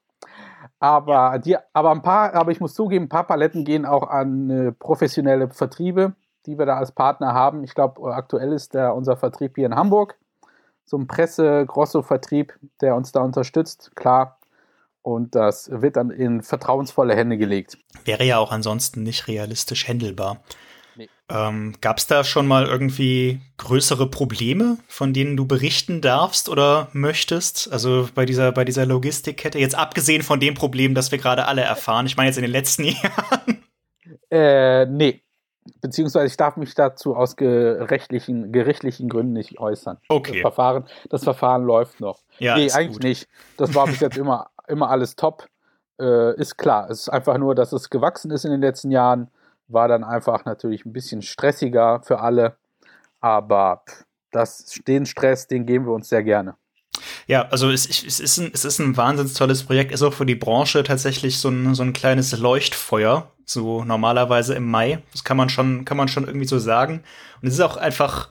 Aber, 0.80 1.38
die, 1.38 1.56
aber 1.72 1.92
ein 1.92 2.02
paar, 2.02 2.34
aber 2.34 2.50
ich 2.50 2.60
muss 2.60 2.74
zugeben, 2.74 3.06
ein 3.06 3.08
paar 3.08 3.26
Paletten 3.26 3.64
gehen 3.64 3.86
auch 3.86 4.08
an 4.08 4.50
äh, 4.50 4.72
professionelle 4.72 5.48
Vertriebe, 5.48 6.14
die 6.46 6.58
wir 6.58 6.66
da 6.66 6.76
als 6.76 6.92
Partner 6.92 7.32
haben. 7.32 7.64
Ich 7.64 7.74
glaube, 7.74 8.12
aktuell 8.12 8.52
ist 8.52 8.74
der, 8.74 8.94
unser 8.94 9.16
Vertrieb 9.16 9.52
hier 9.56 9.66
in 9.66 9.76
Hamburg. 9.76 10.16
So 10.84 10.96
ein 10.98 11.06
Presse-Grosso-Vertrieb, 11.06 12.52
der 12.80 12.94
uns 12.94 13.10
da 13.10 13.20
unterstützt. 13.20 13.92
Klar, 13.96 14.35
und 15.06 15.36
das 15.36 15.70
wird 15.70 15.94
dann 15.94 16.10
in 16.10 16.42
vertrauensvolle 16.42 17.14
Hände 17.14 17.38
gelegt. 17.38 17.78
Wäre 18.04 18.24
ja 18.24 18.38
auch 18.38 18.50
ansonsten 18.50 19.04
nicht 19.04 19.28
realistisch 19.28 19.86
händelbar. 19.86 20.42
Nee. 20.96 21.08
Ähm, 21.28 21.74
Gab 21.80 21.98
es 21.98 22.08
da 22.08 22.24
schon 22.24 22.48
mal 22.48 22.66
irgendwie 22.66 23.40
größere 23.58 24.10
Probleme, 24.10 24.78
von 24.88 25.12
denen 25.12 25.36
du 25.36 25.46
berichten 25.46 26.00
darfst 26.00 26.48
oder 26.48 26.88
möchtest? 26.92 27.72
Also 27.72 28.08
bei 28.16 28.26
dieser, 28.26 28.50
bei 28.50 28.64
dieser 28.64 28.84
Logistikkette, 28.84 29.60
jetzt 29.60 29.78
abgesehen 29.78 30.22
von 30.22 30.40
dem 30.40 30.54
Problem, 30.54 30.96
das 30.96 31.12
wir 31.12 31.18
gerade 31.18 31.46
alle 31.46 31.62
erfahren, 31.62 32.06
ich 32.06 32.16
meine 32.16 32.30
jetzt 32.30 32.38
in 32.38 32.42
den 32.42 32.50
letzten 32.50 32.84
Jahren. 32.86 33.62
Äh, 34.28 34.86
nee. 34.86 35.22
Beziehungsweise 35.82 36.26
ich 36.26 36.36
darf 36.36 36.56
mich 36.56 36.74
dazu 36.74 37.14
aus 37.14 37.36
gerechtlichen, 37.36 38.50
gerichtlichen 38.50 39.08
Gründen 39.08 39.34
nicht 39.34 39.60
äußern. 39.60 39.98
Okay. 40.08 40.32
Das 40.32 40.40
Verfahren, 40.40 40.84
das 41.10 41.22
Verfahren 41.22 41.64
läuft 41.64 42.00
noch. 42.00 42.22
Ja, 42.38 42.56
nee, 42.56 42.72
eigentlich 42.72 42.94
gut. 42.94 43.04
nicht. 43.04 43.28
Das 43.56 43.72
war 43.74 43.86
bis 43.86 44.00
jetzt 44.00 44.16
immer 44.16 44.50
immer 44.68 44.90
alles 44.90 45.16
top. 45.16 45.46
Äh, 45.98 46.38
ist 46.40 46.58
klar. 46.58 46.90
Es 46.90 47.02
ist 47.02 47.08
einfach 47.08 47.38
nur, 47.38 47.54
dass 47.54 47.72
es 47.72 47.90
gewachsen 47.90 48.30
ist 48.30 48.44
in 48.44 48.50
den 48.50 48.60
letzten 48.60 48.90
Jahren. 48.90 49.28
War 49.68 49.88
dann 49.88 50.04
einfach 50.04 50.44
natürlich 50.44 50.84
ein 50.84 50.92
bisschen 50.92 51.22
stressiger 51.22 52.02
für 52.02 52.20
alle. 52.20 52.56
Aber 53.20 53.82
das, 54.30 54.78
den 54.86 55.06
Stress, 55.06 55.46
den 55.46 55.66
geben 55.66 55.86
wir 55.86 55.92
uns 55.92 56.08
sehr 56.08 56.22
gerne. 56.22 56.56
Ja, 57.26 57.48
also 57.48 57.70
es, 57.70 57.88
es, 57.88 58.20
ist 58.20 58.38
ein, 58.38 58.50
es 58.54 58.64
ist 58.64 58.78
ein 58.78 58.96
wahnsinnig 58.96 59.34
tolles 59.34 59.64
Projekt, 59.64 59.92
ist 59.92 60.02
auch 60.02 60.12
für 60.12 60.26
die 60.26 60.34
Branche 60.34 60.82
tatsächlich 60.82 61.38
so 61.38 61.48
ein, 61.48 61.74
so 61.74 61.82
ein 61.82 61.92
kleines 61.92 62.36
Leuchtfeuer, 62.38 63.30
so 63.44 63.84
normalerweise 63.84 64.54
im 64.54 64.70
Mai. 64.70 65.02
Das 65.12 65.24
kann 65.24 65.36
man 65.36 65.48
schon, 65.48 65.84
kann 65.84 65.96
man 65.96 66.08
schon 66.08 66.24
irgendwie 66.24 66.46
so 66.46 66.58
sagen. 66.58 67.02
Und 67.42 67.48
es 67.48 67.54
ist 67.54 67.60
auch 67.60 67.76
einfach 67.76 68.30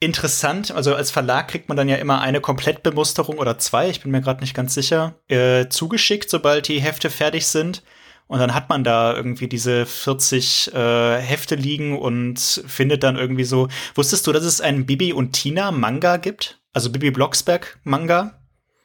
interessant. 0.00 0.70
Also 0.70 0.94
als 0.94 1.10
Verlag 1.10 1.48
kriegt 1.48 1.68
man 1.68 1.76
dann 1.76 1.88
ja 1.88 1.96
immer 1.96 2.20
eine 2.20 2.40
Komplettbemusterung 2.40 3.38
oder 3.38 3.58
zwei, 3.58 3.88
ich 3.90 4.00
bin 4.00 4.10
mir 4.10 4.20
gerade 4.20 4.40
nicht 4.40 4.54
ganz 4.54 4.74
sicher, 4.74 5.14
äh, 5.28 5.68
zugeschickt, 5.68 6.30
sobald 6.30 6.68
die 6.68 6.80
Hefte 6.80 7.10
fertig 7.10 7.46
sind. 7.46 7.82
Und 8.28 8.40
dann 8.40 8.54
hat 8.54 8.68
man 8.68 8.84
da 8.84 9.16
irgendwie 9.16 9.48
diese 9.48 9.86
40 9.86 10.74
äh, 10.74 11.18
Hefte 11.18 11.54
liegen 11.54 11.98
und 11.98 12.38
findet 12.38 13.02
dann 13.02 13.16
irgendwie 13.16 13.44
so. 13.44 13.68
Wusstest 13.94 14.26
du, 14.26 14.32
dass 14.32 14.44
es 14.44 14.60
einen 14.60 14.84
Bibi 14.84 15.14
und 15.14 15.32
Tina 15.32 15.70
Manga 15.70 16.18
gibt? 16.18 16.60
Also 16.74 16.92
Bibi 16.92 17.10
Blocksberg 17.10 17.78
Manga? 17.84 18.38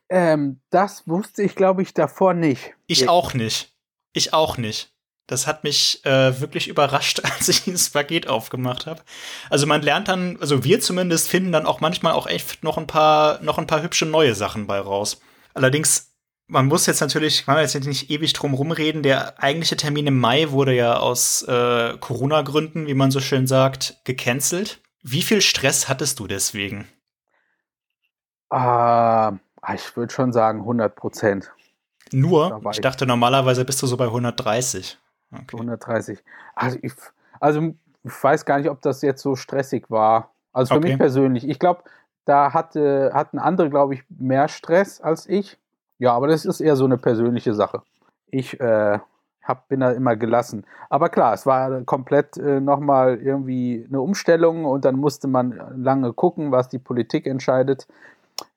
Ähm, 0.09 0.61
das 0.69 1.07
wusste 1.07 1.43
ich, 1.43 1.55
glaube 1.55 1.81
ich, 1.81 1.93
davor 1.93 2.33
nicht. 2.33 2.73
Ich 2.87 3.09
auch 3.09 3.33
nicht. 3.33 3.73
Ich 4.13 4.33
auch 4.33 4.57
nicht. 4.57 4.92
Das 5.27 5.47
hat 5.47 5.63
mich 5.63 6.05
äh, 6.05 6.39
wirklich 6.41 6.67
überrascht, 6.67 7.21
als 7.23 7.47
ich 7.49 7.63
dieses 7.63 7.89
Paket 7.89 8.27
aufgemacht 8.27 8.85
habe. 8.85 9.01
Also 9.49 9.65
man 9.65 9.81
lernt 9.81 10.07
dann, 10.07 10.37
also 10.41 10.63
wir 10.63 10.79
zumindest 10.81 11.29
finden 11.29 11.51
dann 11.51 11.65
auch 11.65 11.79
manchmal 11.79 12.13
auch 12.13 12.27
echt 12.27 12.63
noch 12.63 12.77
ein 12.77 12.87
paar, 12.87 13.41
noch 13.41 13.57
ein 13.57 13.67
paar 13.67 13.81
hübsche 13.81 14.05
neue 14.05 14.35
Sachen 14.35 14.67
bei 14.67 14.79
raus. 14.79 15.21
Allerdings, 15.53 16.11
man 16.47 16.65
muss 16.65 16.85
jetzt 16.85 16.99
natürlich, 16.99 17.47
man 17.47 17.57
jetzt 17.57 17.75
nicht 17.75 18.09
ewig 18.09 18.33
drum 18.33 18.53
rumreden. 18.53 19.01
Der 19.01 19.41
eigentliche 19.41 19.77
Termin 19.77 20.07
im 20.07 20.19
Mai 20.19 20.51
wurde 20.51 20.73
ja 20.73 20.97
aus 20.97 21.41
äh, 21.43 21.97
Corona-Gründen, 21.97 22.87
wie 22.87 22.93
man 22.93 23.11
so 23.11 23.19
schön 23.19 23.47
sagt, 23.47 24.01
gecancelt. 24.03 24.81
Wie 25.01 25.21
viel 25.21 25.41
Stress 25.41 25.87
hattest 25.87 26.19
du 26.19 26.27
deswegen? 26.27 26.87
Äh, 28.51 29.31
ich 29.73 29.95
würde 29.95 30.13
schon 30.13 30.33
sagen 30.33 30.59
100 30.59 30.95
Prozent. 30.95 31.51
Nur? 32.11 32.61
Ich 32.71 32.81
dachte, 32.81 33.05
normalerweise 33.05 33.65
bist 33.65 33.81
du 33.81 33.87
so 33.87 33.97
bei 33.97 34.05
130. 34.05 34.97
Okay. 35.33 35.57
130. 35.57 36.23
Also 36.55 36.77
ich, 36.81 36.93
also 37.39 37.73
ich 38.03 38.23
weiß 38.23 38.45
gar 38.45 38.57
nicht, 38.59 38.69
ob 38.69 38.81
das 38.81 39.01
jetzt 39.01 39.21
so 39.21 39.35
stressig 39.35 39.89
war. 39.89 40.31
Also 40.51 40.73
für 40.73 40.79
okay. 40.79 40.89
mich 40.89 40.97
persönlich. 40.97 41.47
Ich 41.47 41.59
glaube, 41.59 41.83
da 42.25 42.53
hatte, 42.53 43.11
hatten 43.13 43.39
andere, 43.39 43.69
glaube 43.69 43.95
ich, 43.95 44.03
mehr 44.09 44.47
Stress 44.47 45.01
als 45.01 45.27
ich. 45.27 45.57
Ja, 45.99 46.13
aber 46.13 46.27
das 46.27 46.45
ist 46.45 46.61
eher 46.61 46.75
so 46.75 46.85
eine 46.85 46.97
persönliche 46.97 47.53
Sache. 47.53 47.81
Ich 48.27 48.59
äh, 48.59 48.99
hab, 49.43 49.67
bin 49.67 49.81
da 49.81 49.91
immer 49.91 50.15
gelassen. 50.15 50.65
Aber 50.89 51.09
klar, 51.09 51.33
es 51.33 51.45
war 51.45 51.81
komplett 51.81 52.37
äh, 52.37 52.59
nochmal 52.59 53.17
irgendwie 53.17 53.85
eine 53.87 54.01
Umstellung 54.01 54.65
und 54.65 54.85
dann 54.85 54.95
musste 54.95 55.27
man 55.27 55.59
lange 55.75 56.13
gucken, 56.13 56.51
was 56.51 56.69
die 56.69 56.79
Politik 56.79 57.27
entscheidet, 57.27 57.87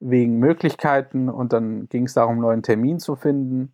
wegen 0.00 0.38
Möglichkeiten 0.38 1.28
und 1.28 1.52
dann 1.52 1.88
ging 1.88 2.06
es 2.06 2.14
darum, 2.14 2.34
einen 2.34 2.42
neuen 2.42 2.62
Termin 2.62 2.98
zu 2.98 3.16
finden. 3.16 3.72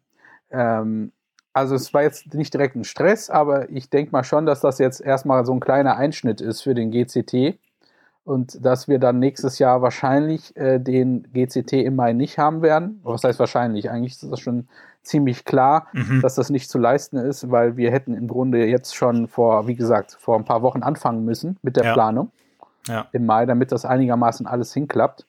Ähm, 0.50 1.12
also 1.52 1.74
es 1.74 1.92
war 1.92 2.02
jetzt 2.02 2.32
nicht 2.34 2.54
direkt 2.54 2.76
ein 2.76 2.84
Stress, 2.84 3.30
aber 3.30 3.70
ich 3.70 3.90
denke 3.90 4.12
mal 4.12 4.24
schon, 4.24 4.46
dass 4.46 4.60
das 4.60 4.78
jetzt 4.78 5.00
erstmal 5.00 5.44
so 5.44 5.52
ein 5.52 5.60
kleiner 5.60 5.96
Einschnitt 5.96 6.40
ist 6.40 6.62
für 6.62 6.74
den 6.74 6.90
GCT 6.90 7.58
und 8.24 8.64
dass 8.64 8.88
wir 8.88 8.98
dann 8.98 9.18
nächstes 9.18 9.58
Jahr 9.58 9.82
wahrscheinlich 9.82 10.56
äh, 10.56 10.78
den 10.78 11.24
GCT 11.32 11.72
im 11.72 11.96
Mai 11.96 12.12
nicht 12.12 12.38
haben 12.38 12.62
werden. 12.62 13.00
Was 13.02 13.24
heißt 13.24 13.38
wahrscheinlich? 13.38 13.90
Eigentlich 13.90 14.12
ist 14.12 14.30
das 14.30 14.40
schon 14.40 14.68
ziemlich 15.02 15.44
klar, 15.44 15.88
mhm. 15.92 16.20
dass 16.22 16.36
das 16.36 16.48
nicht 16.48 16.70
zu 16.70 16.78
leisten 16.78 17.16
ist, 17.16 17.50
weil 17.50 17.76
wir 17.76 17.90
hätten 17.90 18.14
im 18.14 18.28
Grunde 18.28 18.64
jetzt 18.66 18.94
schon 18.94 19.26
vor, 19.26 19.66
wie 19.66 19.74
gesagt, 19.74 20.16
vor 20.18 20.36
ein 20.36 20.44
paar 20.44 20.62
Wochen 20.62 20.82
anfangen 20.82 21.24
müssen 21.24 21.58
mit 21.62 21.76
der 21.76 21.84
ja. 21.84 21.92
Planung 21.92 22.30
ja. 22.86 23.06
im 23.12 23.26
Mai, 23.26 23.46
damit 23.46 23.72
das 23.72 23.84
einigermaßen 23.84 24.46
alles 24.46 24.72
hinklappt, 24.72 25.26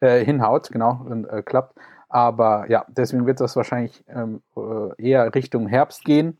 äh, 0.00 0.24
hinhaut, 0.24 0.70
genau, 0.70 1.04
und, 1.08 1.24
äh, 1.26 1.42
klappt. 1.42 1.74
Aber 2.14 2.70
ja, 2.70 2.84
deswegen 2.86 3.26
wird 3.26 3.40
das 3.40 3.56
wahrscheinlich 3.56 4.04
ähm, 4.06 4.40
äh, 4.56 5.02
eher 5.02 5.34
Richtung 5.34 5.66
Herbst 5.66 6.04
gehen, 6.04 6.38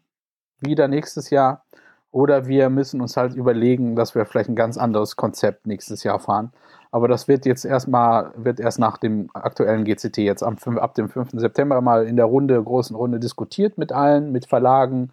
wieder 0.60 0.86
nächstes 0.86 1.30
Jahr. 1.30 1.64
Oder 2.12 2.46
wir 2.46 2.70
müssen 2.70 3.00
uns 3.00 3.16
halt 3.16 3.34
überlegen, 3.34 3.96
dass 3.96 4.14
wir 4.14 4.24
vielleicht 4.24 4.48
ein 4.48 4.54
ganz 4.54 4.78
anderes 4.78 5.16
Konzept 5.16 5.66
nächstes 5.66 6.04
Jahr 6.04 6.20
fahren. 6.20 6.52
Aber 6.92 7.08
das 7.08 7.26
wird 7.26 7.44
jetzt 7.44 7.64
erstmal, 7.64 8.30
wird 8.36 8.60
erst 8.60 8.78
nach 8.78 8.98
dem 8.98 9.30
aktuellen 9.34 9.84
GCT 9.84 10.18
jetzt 10.18 10.44
am, 10.44 10.56
ab 10.78 10.94
dem 10.94 11.08
5. 11.08 11.30
September 11.32 11.80
mal 11.80 12.06
in 12.06 12.14
der 12.14 12.26
Runde, 12.26 12.62
großen 12.62 12.94
Runde 12.94 13.18
diskutiert 13.18 13.76
mit 13.76 13.90
allen, 13.90 14.30
mit 14.30 14.46
Verlagen, 14.46 15.10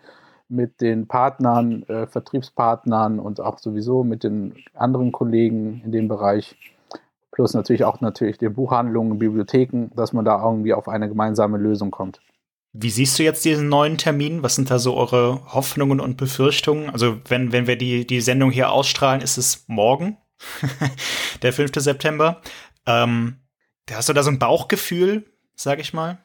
mit 0.48 0.80
den 0.80 1.08
Partnern, 1.08 1.82
äh, 1.88 2.06
Vertriebspartnern 2.06 3.18
und 3.18 3.42
auch 3.42 3.58
sowieso 3.58 4.04
mit 4.04 4.24
den 4.24 4.54
anderen 4.76 5.12
Kollegen 5.12 5.82
in 5.84 5.92
dem 5.92 6.08
Bereich. 6.08 6.56
Plus 7.32 7.54
natürlich 7.54 7.86
auch 7.86 8.02
natürlich 8.02 8.38
den 8.38 8.54
Buchhandlungen, 8.54 9.18
Bibliotheken, 9.18 9.90
dass 9.96 10.14
man 10.14 10.26
da 10.26 10.44
irgendwie 10.44 10.74
auf 10.74 10.88
eine 10.88 11.08
gemeinsame 11.08 11.58
Lösung 11.58 11.92
kommt. 11.92 12.20
Wie 12.74 12.90
siehst 12.90 13.20
du 13.20 13.24
jetzt 13.24 13.44
diesen 13.44 13.68
neuen 13.68 13.98
Termin? 13.98 14.44
Was 14.44 14.56
sind 14.56 14.72
da 14.72 14.80
so 14.80 14.96
eure 14.96 15.42
Hoffnungen 15.54 16.00
und 16.00 16.16
Befürchtungen? 16.16 16.90
Also, 16.90 17.18
wenn, 17.28 17.52
wenn 17.52 17.68
wir 17.68 17.78
die, 17.78 18.08
die 18.08 18.22
Sendung 18.22 18.50
hier 18.52 18.72
ausstrahlen, 18.72 19.22
ist 19.22 19.38
es 19.38 19.66
morgen, 19.68 20.18
der 21.42 21.52
5. 21.52 21.72
September. 21.76 22.42
Ähm, 22.86 23.42
hast 23.92 24.08
du 24.08 24.14
da 24.14 24.24
so 24.24 24.32
ein 24.32 24.40
Bauchgefühl, 24.40 25.26
sag 25.56 25.80
ich 25.80 25.94
mal? 25.94 26.20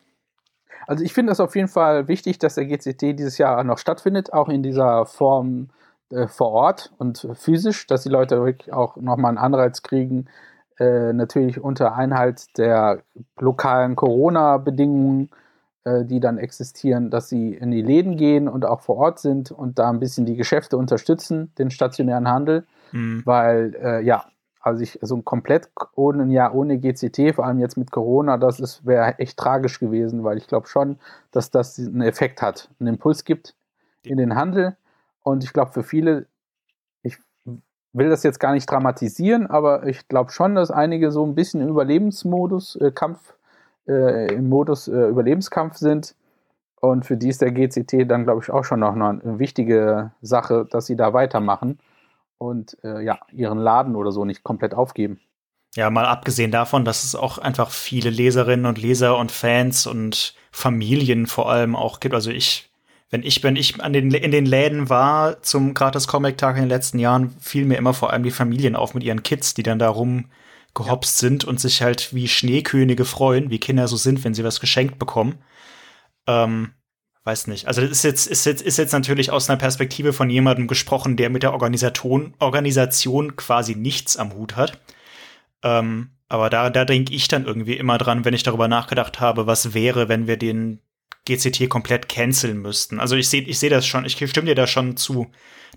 Also, 0.86 1.02
ich 1.02 1.12
finde 1.12 1.32
es 1.32 1.40
auf 1.40 1.56
jeden 1.56 1.68
Fall 1.68 2.06
wichtig, 2.06 2.38
dass 2.38 2.54
der 2.54 2.66
GCT 2.66 3.18
dieses 3.18 3.38
Jahr 3.38 3.64
noch 3.64 3.78
stattfindet, 3.78 4.32
auch 4.32 4.48
in 4.48 4.62
dieser 4.62 5.04
Form 5.04 5.70
äh, 6.10 6.28
vor 6.28 6.52
Ort 6.52 6.92
und 6.98 7.26
physisch, 7.34 7.88
dass 7.88 8.04
die 8.04 8.08
Leute 8.08 8.44
wirklich 8.44 8.72
auch 8.72 8.96
nochmal 8.96 9.30
einen 9.30 9.38
Anreiz 9.38 9.82
kriegen, 9.82 10.26
äh, 10.78 11.12
natürlich 11.12 11.60
unter 11.60 11.94
Einhalt 11.94 12.58
der 12.58 13.02
lokalen 13.38 13.96
Corona-Bedingungen 13.96 15.30
äh, 15.86 16.04
die 16.04 16.18
dann 16.18 16.36
existieren, 16.36 17.10
dass 17.10 17.28
sie 17.28 17.54
in 17.54 17.70
die 17.70 17.80
Läden 17.80 18.16
gehen 18.16 18.48
und 18.48 18.64
auch 18.64 18.80
vor 18.80 18.96
Ort 18.96 19.20
sind 19.20 19.52
und 19.52 19.78
da 19.78 19.88
ein 19.88 20.00
bisschen 20.00 20.26
die 20.26 20.34
Geschäfte 20.34 20.76
unterstützen, 20.76 21.52
den 21.58 21.70
stationären 21.70 22.28
Handel, 22.28 22.66
mhm. 22.90 23.22
weil 23.24 23.76
äh, 23.80 24.02
ja, 24.02 24.24
also 24.60 24.82
ich 24.82 24.98
so 25.00 25.14
ein 25.14 25.24
komplett 25.24 25.70
ohne 25.94 26.24
ein 26.24 26.32
Jahr 26.32 26.56
ohne 26.56 26.80
GCT, 26.80 27.36
vor 27.36 27.46
allem 27.46 27.60
jetzt 27.60 27.76
mit 27.76 27.92
Corona, 27.92 28.36
das 28.36 28.84
wäre 28.84 29.16
echt 29.20 29.38
tragisch 29.38 29.78
gewesen, 29.78 30.24
weil 30.24 30.38
ich 30.38 30.48
glaube 30.48 30.66
schon, 30.66 30.98
dass 31.30 31.52
das 31.52 31.78
einen 31.78 32.02
Effekt 32.02 32.42
hat, 32.42 32.68
einen 32.80 32.94
Impuls 32.94 33.24
gibt 33.24 33.54
in 34.02 34.16
den 34.16 34.34
Handel. 34.34 34.76
Und 35.22 35.44
ich 35.44 35.52
glaube 35.52 35.70
für 35.70 35.84
viele, 35.84 36.26
will 37.96 38.10
das 38.10 38.22
jetzt 38.22 38.40
gar 38.40 38.52
nicht 38.52 38.70
dramatisieren, 38.70 39.46
aber 39.46 39.86
ich 39.86 40.08
glaube 40.08 40.30
schon, 40.30 40.54
dass 40.54 40.70
einige 40.70 41.10
so 41.10 41.24
ein 41.24 41.34
bisschen 41.34 41.60
im 41.60 41.68
Überlebensmodus, 41.68 42.76
äh, 42.76 42.90
Kampf 42.90 43.34
äh, 43.88 44.34
im 44.34 44.48
Modus 44.48 44.88
äh, 44.88 45.08
Überlebenskampf 45.08 45.76
sind. 45.76 46.14
Und 46.80 47.06
für 47.06 47.16
die 47.16 47.28
ist 47.28 47.40
der 47.40 47.52
GCT 47.52 48.08
dann, 48.08 48.24
glaube 48.24 48.42
ich, 48.42 48.50
auch 48.50 48.64
schon 48.64 48.80
noch 48.80 48.94
eine 48.94 49.38
wichtige 49.38 50.12
Sache, 50.20 50.66
dass 50.70 50.86
sie 50.86 50.96
da 50.96 51.14
weitermachen 51.14 51.78
und 52.38 52.76
äh, 52.84 53.02
ja, 53.02 53.18
ihren 53.32 53.58
Laden 53.58 53.96
oder 53.96 54.12
so 54.12 54.24
nicht 54.24 54.44
komplett 54.44 54.74
aufgeben. 54.74 55.18
Ja, 55.74 55.90
mal 55.90 56.06
abgesehen 56.06 56.50
davon, 56.50 56.84
dass 56.84 57.04
es 57.04 57.14
auch 57.14 57.38
einfach 57.38 57.70
viele 57.70 58.10
Leserinnen 58.10 58.66
und 58.66 58.78
Leser 58.78 59.18
und 59.18 59.32
Fans 59.32 59.86
und 59.86 60.34
Familien 60.50 61.26
vor 61.26 61.50
allem 61.50 61.76
auch 61.76 62.00
gibt. 62.00 62.14
Also 62.14 62.30
ich, 62.30 62.70
wenn 63.10 63.22
ich, 63.22 63.42
wenn 63.42 63.56
ich 63.56 63.80
an 63.80 63.92
den, 63.92 64.10
in 64.10 64.30
den 64.32 64.46
Läden 64.46 64.88
war 64.88 65.42
zum 65.42 65.74
Gratis 65.74 66.08
Comic 66.08 66.38
Tag 66.38 66.56
in 66.56 66.62
den 66.62 66.68
letzten 66.68 66.98
Jahren, 66.98 67.36
fiel 67.40 67.64
mir 67.64 67.76
immer 67.76 67.94
vor 67.94 68.12
allem 68.12 68.24
die 68.24 68.30
Familien 68.30 68.74
auf 68.74 68.94
mit 68.94 69.04
ihren 69.04 69.22
Kids, 69.22 69.54
die 69.54 69.62
dann 69.62 69.78
da 69.78 69.88
rum 69.88 70.26
gehopst 70.74 71.22
ja. 71.22 71.28
sind 71.28 71.44
und 71.44 71.60
sich 71.60 71.82
halt 71.82 72.14
wie 72.14 72.28
Schneekönige 72.28 73.04
freuen, 73.04 73.50
wie 73.50 73.60
Kinder 73.60 73.88
so 73.88 73.96
sind, 73.96 74.24
wenn 74.24 74.34
sie 74.34 74.44
was 74.44 74.60
geschenkt 74.60 74.98
bekommen. 74.98 75.38
Ähm, 76.26 76.72
weiß 77.24 77.46
nicht. 77.46 77.66
Also 77.66 77.80
das 77.80 77.90
ist 77.90 78.04
jetzt, 78.04 78.26
ist 78.26 78.44
jetzt, 78.44 78.62
ist 78.62 78.76
jetzt 78.76 78.92
natürlich 78.92 79.30
aus 79.30 79.48
einer 79.48 79.58
Perspektive 79.58 80.12
von 80.12 80.28
jemandem 80.28 80.66
gesprochen, 80.66 81.16
der 81.16 81.30
mit 81.30 81.42
der 81.42 81.52
Organisation, 81.52 82.34
Organisation 82.40 83.36
quasi 83.36 83.74
nichts 83.74 84.16
am 84.16 84.34
Hut 84.34 84.56
hat. 84.56 84.78
Ähm, 85.62 86.10
aber 86.28 86.50
da, 86.50 86.70
da 86.70 86.84
denke 86.84 87.14
ich 87.14 87.28
dann 87.28 87.46
irgendwie 87.46 87.74
immer 87.74 87.98
dran, 87.98 88.24
wenn 88.24 88.34
ich 88.34 88.42
darüber 88.42 88.68
nachgedacht 88.68 89.20
habe, 89.20 89.46
was 89.46 89.74
wäre, 89.74 90.08
wenn 90.08 90.26
wir 90.26 90.36
den 90.36 90.80
GCT 91.26 91.68
komplett 91.68 92.08
canceln 92.08 92.62
müssten. 92.62 92.98
Also 92.98 93.16
ich 93.16 93.28
sehe 93.28 93.42
ich 93.42 93.58
seh 93.58 93.68
das 93.68 93.86
schon, 93.86 94.04
ich 94.04 94.16
stimme 94.16 94.46
dir 94.46 94.54
da 94.54 94.66
schon 94.66 94.96
zu. 94.96 95.26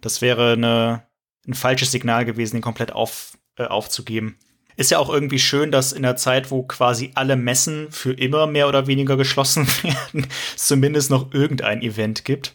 Das 0.02 0.22
wäre 0.22 0.54
eine, 0.54 1.04
ein 1.48 1.54
falsches 1.54 1.92
Signal 1.92 2.24
gewesen, 2.24 2.58
ihn 2.58 2.62
komplett 2.62 2.94
auf, 2.94 3.38
äh, 3.58 3.66
aufzugeben. 3.66 4.38
Ist 4.78 4.92
ja 4.92 5.00
auch 5.00 5.10
irgendwie 5.10 5.40
schön, 5.40 5.72
dass 5.72 5.92
in 5.92 6.04
der 6.04 6.16
Zeit, 6.16 6.52
wo 6.52 6.64
quasi 6.64 7.12
alle 7.16 7.36
Messen 7.36 7.92
für 7.92 8.14
immer 8.14 8.48
mehr 8.48 8.70
oder 8.70 8.88
weniger 8.88 9.18
geschlossen 9.18 9.68
werden, 9.84 10.28
es 10.56 10.68
zumindest 10.68 11.12
noch 11.12 11.34
irgendein 11.34 11.82
Event 11.82 12.24
gibt. 12.24 12.54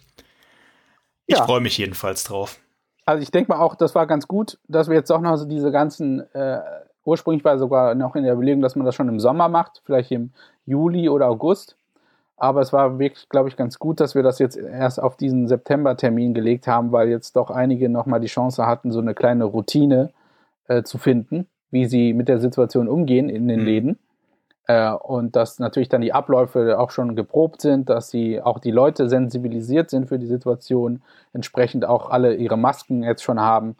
Ich 1.27 1.37
ja. 1.37 1.45
freue 1.45 1.61
mich 1.61 1.77
jedenfalls 1.77 2.25
drauf. 2.25 2.59
Also 3.07 3.23
ich 3.23 3.31
denke 3.31 3.53
mal 3.53 3.61
auch, 3.61 3.75
das 3.75 3.95
war 3.95 4.07
ganz 4.07 4.27
gut, 4.27 4.59
dass 4.69 4.89
wir 4.89 4.97
jetzt 4.97 5.11
auch 5.13 5.21
noch 5.21 5.37
so 5.37 5.45
diese 5.45 5.71
ganzen, 5.71 6.21
äh, 6.33 6.61
ursprünglich 7.05 7.45
war 7.45 7.59
sogar 7.59 7.95
noch 7.95 8.17
in 8.17 8.25
der 8.25 8.33
Überlegung, 8.33 8.63
dass 8.63 8.77
man 8.77 8.87
das 8.87 8.95
schon 8.95 9.09
im 9.09 9.21
Sommer 9.21 9.49
macht, 9.49 9.83
vielleicht 9.85 10.11
im 10.11 10.33
Juli 10.65 11.09
oder 11.09 11.29
August. 11.29 11.77
Aber 12.45 12.61
es 12.61 12.73
war 12.73 12.99
wirklich, 12.99 13.29
glaube 13.29 13.49
ich, 13.49 13.57
ganz 13.57 13.79
gut, 13.79 14.01
dass 14.01 14.15
wir 14.15 14.23
das 14.23 14.39
jetzt 14.39 14.57
erst 14.57 15.03
auf 15.03 15.17
diesen 15.17 15.49
September-Termin 15.49 16.35
gelegt 16.35 16.67
haben, 16.67 16.93
weil 16.93 17.09
jetzt 17.09 17.37
doch 17.37 17.51
einige 17.51 17.89
nochmal 17.89 18.21
die 18.21 18.27
Chance 18.27 18.67
hatten, 18.67 18.93
so 18.93 19.01
eine 19.01 19.15
kleine 19.15 19.45
Routine 19.45 20.11
äh, 20.69 20.83
zu 20.83 20.99
finden 20.99 21.47
wie 21.75 21.87
sie 21.87 22.15
mit 22.15 22.29
der 22.29 22.39
Situation 22.39 22.89
umgehen 22.89 23.29
in 23.29 23.49
den 23.49 23.61
mhm. 23.61 23.67
Läden. 23.67 23.99
Äh, 24.67 24.93
und 24.93 25.35
dass 25.35 25.59
natürlich 25.59 25.89
dann 25.91 26.01
die 26.01 26.15
Abläufe 26.15 26.79
auch 26.79 26.93
schon 26.93 27.17
geprobt 27.17 27.61
sind, 27.61 27.91
dass 27.91 28.09
sie 28.09 28.41
auch 28.41 28.61
die 28.61 28.71
Leute 28.71 29.09
sensibilisiert 29.09 29.91
sind 29.91 30.09
für 30.09 30.21
die 30.21 30.29
Situation, 30.29 31.03
entsprechend 31.35 31.85
auch 31.85 32.09
alle 32.09 32.37
ihre 32.37 32.57
Masken 32.57 33.03
jetzt 33.03 33.25
schon 33.25 33.41
haben. 33.41 33.77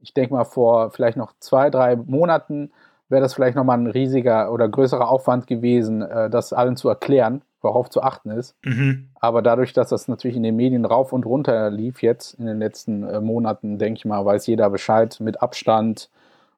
Ich 0.00 0.14
denke 0.14 0.32
mal, 0.32 0.44
vor 0.44 0.90
vielleicht 0.90 1.18
noch 1.18 1.34
zwei, 1.38 1.68
drei 1.68 1.96
Monaten 1.96 2.72
wäre 3.08 3.22
das 3.22 3.34
vielleicht 3.34 3.56
nochmal 3.56 3.78
ein 3.78 3.86
riesiger 3.86 4.52
oder 4.52 4.68
größerer 4.68 5.08
Aufwand 5.08 5.46
gewesen, 5.46 6.02
äh, 6.02 6.30
das 6.30 6.52
allen 6.52 6.76
zu 6.76 6.88
erklären, 6.88 7.42
worauf 7.60 7.90
zu 7.90 8.02
achten 8.02 8.30
ist. 8.30 8.56
Mhm. 8.64 9.10
Aber 9.20 9.42
dadurch, 9.42 9.72
dass 9.72 9.88
das 9.88 10.08
natürlich 10.08 10.36
in 10.36 10.42
den 10.42 10.56
Medien 10.56 10.84
rauf 10.84 11.12
und 11.12 11.26
runter 11.26 11.70
lief 11.70 12.02
jetzt 12.02 12.34
in 12.34 12.46
den 12.46 12.58
letzten 12.58 13.04
äh, 13.04 13.20
Monaten, 13.20 13.78
denke 13.78 13.98
ich 13.98 14.04
mal, 14.04 14.24
weiß 14.24 14.46
jeder 14.46 14.70
Bescheid 14.70 15.18
mit 15.20 15.42
Abstand, 15.42 16.08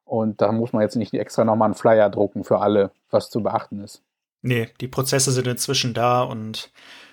und 0.07 0.41
da 0.41 0.53
muss 0.53 0.73
man 0.73 0.83
jetzt 0.83 0.97
nicht 0.97 1.13
extra 1.13 1.45
nochmal 1.45 1.67
einen 1.67 1.75
Flyer 1.75 2.09
drucken 2.09 2.45
für 2.45 2.61
alle, 2.61 2.93
was 3.11 3.29
zu 3.29 3.43
beachten 3.43 3.83
ist. 3.83 4.03
Nee, 4.41 4.69
die 4.81 4.89
Prozesse 4.89 5.33
sind 5.33 5.49
inzwischen 5.49 5.93
da 5.93 6.23
und 6.23 6.71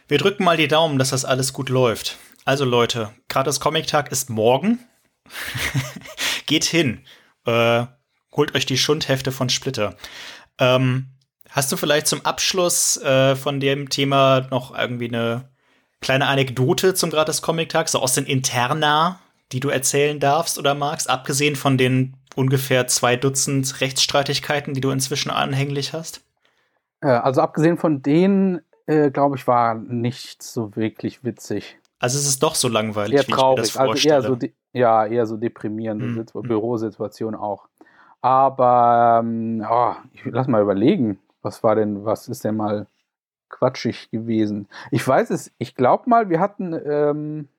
wir 0.07 0.19
drücken 0.19 0.43
mal 0.43 0.57
die 0.57 0.67
Daumen, 0.67 0.99
dass 0.99 1.09
das 1.09 1.25
alles 1.25 1.53
gut 1.53 1.69
läuft. 1.69 2.17
Also 2.45 2.65
Leute, 2.65 3.09
gratis 3.29 3.59
Comic-Tag 3.59 4.11
ist 4.11 4.29
morgen. 4.29 4.79
Geht 6.45 6.65
hin. 6.65 7.01
Äh, 7.45 7.85
holt 8.33 8.55
euch 8.55 8.65
die 8.65 8.77
Schundhefte 8.77 9.31
von 9.31 9.49
Splitter. 9.49 9.95
Ähm, 10.59 11.07
hast 11.49 11.71
du 11.71 11.77
vielleicht 11.77 12.07
zum 12.07 12.25
Abschluss 12.25 12.97
äh, 12.97 13.35
von 13.35 13.59
dem 13.59 13.89
Thema 13.89 14.47
noch 14.51 14.77
irgendwie 14.77 15.07
eine 15.07 15.49
kleine 16.01 16.27
Anekdote 16.27 16.93
zum 16.93 17.09
gratis 17.09 17.41
Comic-Tag, 17.41 17.89
so 17.89 17.99
aus 17.99 18.13
den 18.13 18.25
Interna 18.25 19.19
die 19.53 19.59
du 19.59 19.69
erzählen 19.69 20.19
darfst 20.19 20.57
oder 20.57 20.73
magst, 20.73 21.09
abgesehen 21.09 21.55
von 21.55 21.77
den 21.77 22.15
ungefähr 22.35 22.87
zwei 22.87 23.15
Dutzend 23.15 23.79
Rechtsstreitigkeiten, 23.79 24.73
die 24.73 24.81
du 24.81 24.89
inzwischen 24.89 25.29
anhänglich 25.29 25.93
hast? 25.93 26.21
Äh, 27.01 27.07
also 27.07 27.41
abgesehen 27.41 27.77
von 27.77 28.01
denen, 28.01 28.61
äh, 28.87 29.11
glaube 29.11 29.37
ich, 29.37 29.45
war 29.47 29.75
nichts 29.75 30.51
so 30.51 30.75
wirklich 30.75 31.23
witzig. 31.23 31.77
Also 31.99 32.17
es 32.17 32.27
ist 32.27 32.41
doch 32.41 32.55
so 32.55 32.67
langweilig, 32.67 33.13
eher 33.13 33.25
traurig. 33.25 33.67
ich 33.67 33.75
mir 33.75 33.79
das 33.79 33.85
vorstelle. 33.85 34.15
Also 34.15 34.33
eher 34.33 34.39
so 34.39 34.47
ja, 34.75 35.05
eher 35.05 35.27
so 35.27 35.37
deprimierende 35.37 36.05
mhm. 36.05 36.15
Situ 36.15 36.41
Bürosituation 36.41 37.35
auch. 37.35 37.67
Aber 38.23 39.19
ähm, 39.21 39.65
oh, 39.69 39.95
ich 40.13 40.23
lass 40.23 40.47
mal 40.47 40.61
überlegen, 40.61 41.19
was 41.41 41.61
war 41.61 41.75
denn, 41.75 42.05
was 42.05 42.29
ist 42.29 42.45
denn 42.45 42.55
mal 42.55 42.87
quatschig 43.49 44.09
gewesen? 44.11 44.69
Ich 44.91 45.05
weiß 45.05 45.29
es, 45.29 45.51
ich 45.57 45.75
glaube 45.75 46.09
mal, 46.09 46.29
wir 46.29 46.39
hatten, 46.39 46.73
ähm, 46.73 47.49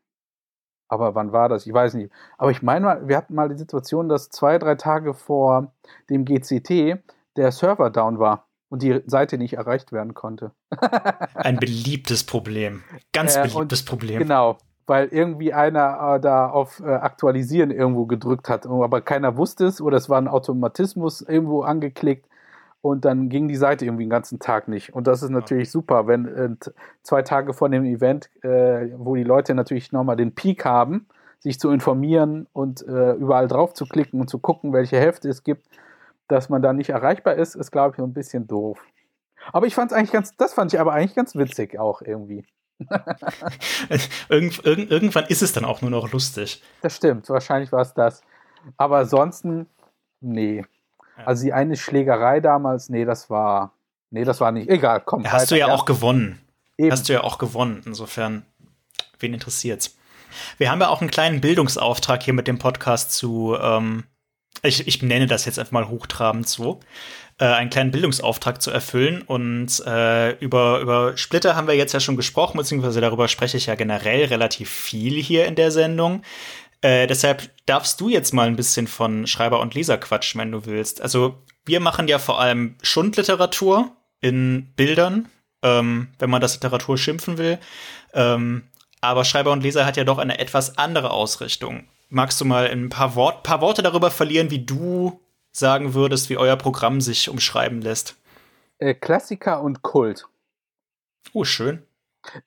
aber 0.89 1.15
wann 1.15 1.33
war 1.33 1.51
das? 1.51 1.67
Ich 1.67 1.73
weiß 1.75 1.93
nicht. 1.95 2.11
Aber 2.39 2.51
ich 2.51 2.63
meine 2.63 2.87
mal, 2.87 3.09
wir 3.09 3.19
hatten 3.19 3.35
mal 3.35 3.51
die 3.51 3.59
Situation, 3.59 4.09
dass 4.09 4.31
zwei, 4.31 4.59
drei 4.59 4.75
Tage 4.77 5.13
vor 5.13 5.71
dem 6.09 6.25
GCT 6.25 6.99
der 7.37 7.53
Server 7.53 7.91
down 7.91 8.19
war 8.19 8.49
und 8.71 8.83
die 8.83 9.03
Seite 9.05 9.37
nicht 9.37 9.55
erreicht 9.55 9.93
werden 9.93 10.15
konnte. 10.15 10.53
Ein 11.35 11.59
beliebtes 11.59 12.25
Problem. 12.25 12.85
Ganz 13.13 13.37
äh, 13.37 13.43
beliebtes 13.43 13.83
und, 13.83 13.89
Problem. 13.89 14.19
Genau, 14.19 14.57
weil 14.87 15.09
irgendwie 15.09 15.53
einer 15.53 16.17
äh, 16.17 16.21
da 16.21 16.49
auf 16.49 16.81
äh, 16.81 16.89
Aktualisieren 16.89 17.71
irgendwo 17.71 18.07
gedrückt 18.07 18.49
hat, 18.49 18.67
aber 18.67 19.01
keiner 19.01 19.37
wusste 19.37 19.67
es 19.67 19.81
oder 19.81 19.97
es 19.97 20.09
war 20.09 20.19
ein 20.19 20.29
Automatismus 20.29 21.23
irgendwo 21.23 21.63
angeklickt 21.63 22.27
und 22.85 23.07
dann 23.07 23.31
ging 23.31 23.49
die 23.49 23.57
Seite 23.57 23.87
irgendwie 23.87 24.05
den 24.05 24.11
ganzen 24.11 24.41
Tag 24.41 24.69
nicht. 24.69 24.95
Und 24.95 25.07
das 25.07 25.23
ist 25.23 25.31
natürlich 25.31 25.71
super, 25.71 26.07
wenn 26.07 26.27
äh, 26.27 26.51
zwei 27.03 27.23
Tage 27.23 27.55
vor 27.55 27.71
dem 27.71 27.85
Event, 27.85 28.29
äh, 28.43 28.91
wo 28.99 29.15
die 29.15 29.25
Leute 29.25 29.55
natürlich 29.55 29.91
nochmal 29.91 30.17
den 30.17 30.35
Peak 30.35 30.67
haben, 30.67 31.07
sich 31.39 31.59
zu 31.59 31.71
informieren 31.71 32.47
und 32.53 32.87
äh, 32.87 33.13
überall 33.13 33.49
drauf 33.49 33.73
zu 33.73 33.87
klicken 33.87 34.21
und 34.21 34.29
zu 34.29 34.39
gucken, 34.39 34.75
welche 34.75 34.99
Hälfte 34.99 35.31
es 35.31 35.45
gibt, 35.45 35.67
dass 36.29 36.51
man 36.51 36.61
da 36.61 36.75
nicht 36.75 36.91
erreichbar 36.91 37.37
ist, 37.37 37.55
ist, 37.55 37.71
glaube 37.71 37.95
ich, 37.97 38.03
ein 38.03 38.13
bisschen 38.13 38.47
doof. 38.47 38.85
Aber 39.53 39.67
ich 39.67 39.75
fand 39.75 39.91
es 39.91 39.97
eigentlich 39.97 40.13
ganz, 40.13 40.37
das 40.37 40.53
fand 40.53 40.73
ich 40.73 40.79
aber 40.79 40.93
eigentlich 40.93 41.15
ganz 41.15 41.35
witzig 41.37 41.79
auch 41.79 42.03
irgendwie. 42.03 42.45
Irgend, 44.29 44.65
irgend, 44.65 44.91
irgendwann 44.91 45.27
ist 45.27 45.43
es 45.43 45.53
dann 45.53 45.65
auch 45.65 45.83
nur 45.83 45.91
noch 45.91 46.13
lustig. 46.13 46.63
Das 46.83 46.97
stimmt, 46.97 47.29
wahrscheinlich 47.29 47.73
war 47.73 47.83
es 47.83 47.95
das. 47.95 48.23
Aber 48.77 48.99
ansonsten, 48.99 49.67
nee. 50.21 50.65
Ja. 51.19 51.25
Also 51.25 51.45
die 51.45 51.53
eine 51.53 51.77
Schlägerei 51.77 52.41
damals, 52.41 52.89
nee, 52.89 53.05
das 53.05 53.31
war, 53.31 53.73
nee, 54.11 54.25
das 54.25 54.41
war 54.41 54.53
nicht. 54.53 54.69
Egal, 54.69 55.03
komm. 55.05 55.25
Hast 55.25 55.43
weiter, 55.43 55.55
du 55.55 55.59
ja, 55.59 55.69
ja, 55.69 55.75
auch 55.75 55.85
gewonnen. 55.85 56.41
Eben. 56.77 56.91
Hast 56.91 57.09
du 57.09 57.13
ja 57.13 57.23
auch 57.23 57.39
gewonnen. 57.39 57.83
Insofern, 57.87 58.45
wen 59.19 59.35
interessiert's? 59.35 59.97
Wir 60.59 60.71
haben 60.71 60.81
ja 60.81 60.89
auch 60.89 61.01
einen 61.01 61.11
kleinen 61.11 61.41
Bildungsauftrag 61.41 62.23
hier 62.23 62.35
mit 62.35 62.49
dem 62.49 62.59
Podcast 62.59 63.13
zu 63.13 63.57
ähm, 63.61 64.05
ich, 64.65 64.87
ich 64.87 65.03
nenne 65.03 65.27
das 65.27 65.45
jetzt 65.45 65.59
einfach 65.59 65.73
mal 65.73 65.89
hochtrabend 65.89 66.49
so, 66.49 66.81
äh, 67.39 67.47
einen 67.47 67.71
kleinen 67.71 67.91
Bildungsauftrag 67.91 68.63
zu 68.63 68.71
erfüllen. 68.71 69.23
Und 69.23 69.83
äh, 69.87 70.33
über, 70.39 70.81
über 70.81 71.17
Splitter 71.17 71.57
haben 71.57 71.67
wir 71.67 71.75
jetzt 71.75 71.93
ja 71.93 72.01
schon 72.01 72.17
gesprochen, 72.17 72.57
beziehungsweise 72.57 73.01
darüber 73.01 73.29
spreche 73.29 73.57
ich 73.57 73.67
ja 73.67 73.75
generell 73.75 74.27
relativ 74.27 74.71
viel 74.71 75.21
hier 75.23 75.47
in 75.47 75.55
der 75.55 75.71
Sendung. 75.71 76.23
Äh, 76.81 77.07
deshalb 77.07 77.51
darfst 77.67 78.01
du 78.01 78.09
jetzt 78.09 78.33
mal 78.33 78.47
ein 78.47 78.57
bisschen 78.57 78.87
von 78.87 79.27
Schreiber 79.27 79.61
und 79.61 79.75
Leser 79.75 79.99
quatschen, 79.99 80.41
wenn 80.41 80.53
du 80.53 80.67
willst. 80.67 81.01
Also 81.01 81.43
wir 81.65 81.81
machen 81.81 82.09
ja 82.09 82.19
vor 82.19 82.41
allem 82.41 82.77
Schundliteratur 82.83 83.97
in 84.21 84.73
Bildern, 84.77 85.29
ähm, 85.63 86.09
wenn 86.19 86.31
man 86.31 86.41
das 86.41 86.55
Literatur 86.55 86.99
schimpfen 86.99 87.39
will. 87.39 87.59
Ähm, 88.13 88.65
aber 89.01 89.25
Schreiber 89.25 89.53
und 89.53 89.63
Leser 89.63 89.87
hat 89.87 89.97
ja 89.97 90.05
doch 90.05 90.19
eine 90.19 90.39
etwas 90.39 90.79
andere 90.79 91.11
Ausrichtung 91.11 91.85
magst 92.15 92.41
du 92.41 92.45
mal 92.45 92.69
ein 92.69 92.89
paar, 92.89 93.17
Wort, 93.17 93.43
paar 93.43 93.61
Worte 93.61 93.83
darüber 93.83 94.11
verlieren, 94.11 94.51
wie 94.51 94.65
du 94.65 95.21
sagen 95.55 95.95
würdest, 95.95 96.29
wie 96.29 96.37
euer 96.37 96.57
Programm 96.57 97.01
sich 97.01 97.29
umschreiben 97.29 97.81
lässt? 97.81 98.17
Äh, 98.79 98.95
Klassiker 98.95 99.63
und 99.63 99.83
Kult. 99.83 100.27
Oh, 101.33 101.45
schön. 101.45 101.83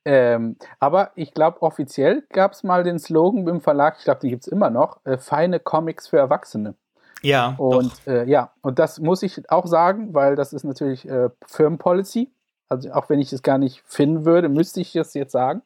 Ähm, 0.05 0.57
aber 0.79 1.11
ich 1.15 1.33
glaube, 1.33 1.61
offiziell 1.61 2.23
gab 2.29 2.53
es 2.53 2.63
mal 2.63 2.83
den 2.83 2.99
Slogan 2.99 3.47
im 3.47 3.61
Verlag, 3.61 3.95
ich 3.99 4.03
glaube, 4.03 4.19
die 4.21 4.29
gibt 4.29 4.43
es 4.43 4.47
immer 4.47 4.69
noch, 4.69 5.05
äh, 5.05 5.17
feine 5.17 5.59
Comics 5.59 6.07
für 6.07 6.17
Erwachsene. 6.17 6.75
Ja. 7.21 7.55
Und 7.57 7.91
äh, 8.07 8.25
ja, 8.25 8.51
und 8.61 8.79
das 8.79 8.99
muss 8.99 9.23
ich 9.23 9.49
auch 9.49 9.67
sagen, 9.67 10.13
weil 10.13 10.35
das 10.35 10.53
ist 10.53 10.63
natürlich 10.63 11.07
äh, 11.07 11.29
Firmenpolicy. 11.45 12.31
Also 12.69 12.91
auch 12.91 13.09
wenn 13.09 13.19
ich 13.19 13.31
es 13.31 13.43
gar 13.43 13.57
nicht 13.57 13.81
finden 13.85 14.25
würde, 14.25 14.49
müsste 14.49 14.81
ich 14.81 14.91
das 14.91 15.13
jetzt 15.13 15.31
sagen. 15.31 15.61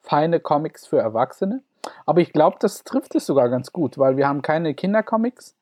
Feine 0.00 0.40
Comics 0.40 0.86
für 0.86 0.98
Erwachsene. 0.98 1.62
Aber 2.06 2.20
ich 2.20 2.32
glaube, 2.32 2.56
das 2.60 2.82
trifft 2.82 3.14
es 3.14 3.26
sogar 3.26 3.48
ganz 3.48 3.72
gut, 3.72 3.98
weil 3.98 4.16
wir 4.16 4.26
haben 4.26 4.42
keine 4.42 4.74
Kindercomics 4.74 5.54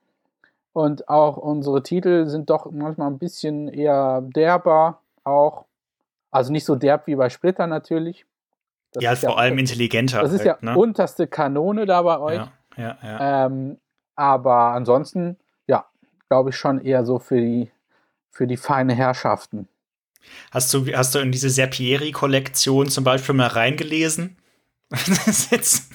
und 0.75 1.09
auch 1.09 1.37
unsere 1.37 1.85
Titel 1.85 2.27
sind 2.27 2.51
doch 2.51 2.71
manchmal 2.71 3.09
ein 3.09 3.19
bisschen 3.19 3.69
eher 3.69 4.21
derber 4.23 5.01
auch. 5.23 5.67
Also 6.33 6.51
nicht 6.51 6.65
so 6.65 6.75
derb 6.75 7.07
wie 7.07 7.15
bei 7.15 7.31
Splitter 7.31 7.69
natürlich. 7.69 8.27
Das 8.93 9.03
ja, 9.03 9.15
vor 9.15 9.31
ja, 9.31 9.37
allem 9.37 9.59
intelligenter. 9.59 10.21
Das 10.21 10.33
ist 10.33 10.45
halt, 10.45 10.61
ja 10.63 10.73
ne? 10.73 10.77
unterste 10.77 11.29
Kanone 11.29 11.87
da 11.87 12.03
bei 12.03 12.19
euch. 12.19 12.37
Ja, 12.37 12.53
ja, 12.77 12.99
ja. 13.03 13.47
Ähm, 13.47 13.79
aber 14.17 14.73
ansonsten, 14.73 15.37
ja, 15.69 15.87
glaube 16.29 16.51
ich 16.51 16.57
schon 16.57 16.81
eher 16.81 17.05
so 17.05 17.21
für 17.21 17.41
die, 17.41 17.71
für 18.33 18.49
die 18.49 18.57
feine 18.57 18.95
Herrschaften. 18.95 19.69
Hast 20.51 20.75
du, 20.75 20.87
hast 20.93 21.15
du 21.15 21.21
in 21.21 21.31
diese 21.31 21.51
Serpieri-Kollektion 21.51 22.89
zum 22.89 23.05
Beispiel 23.05 23.37
mal 23.37 23.47
reingelesen? 23.47 24.39
das 24.91 25.29
ist 25.29 25.53
jetzt 25.53 25.94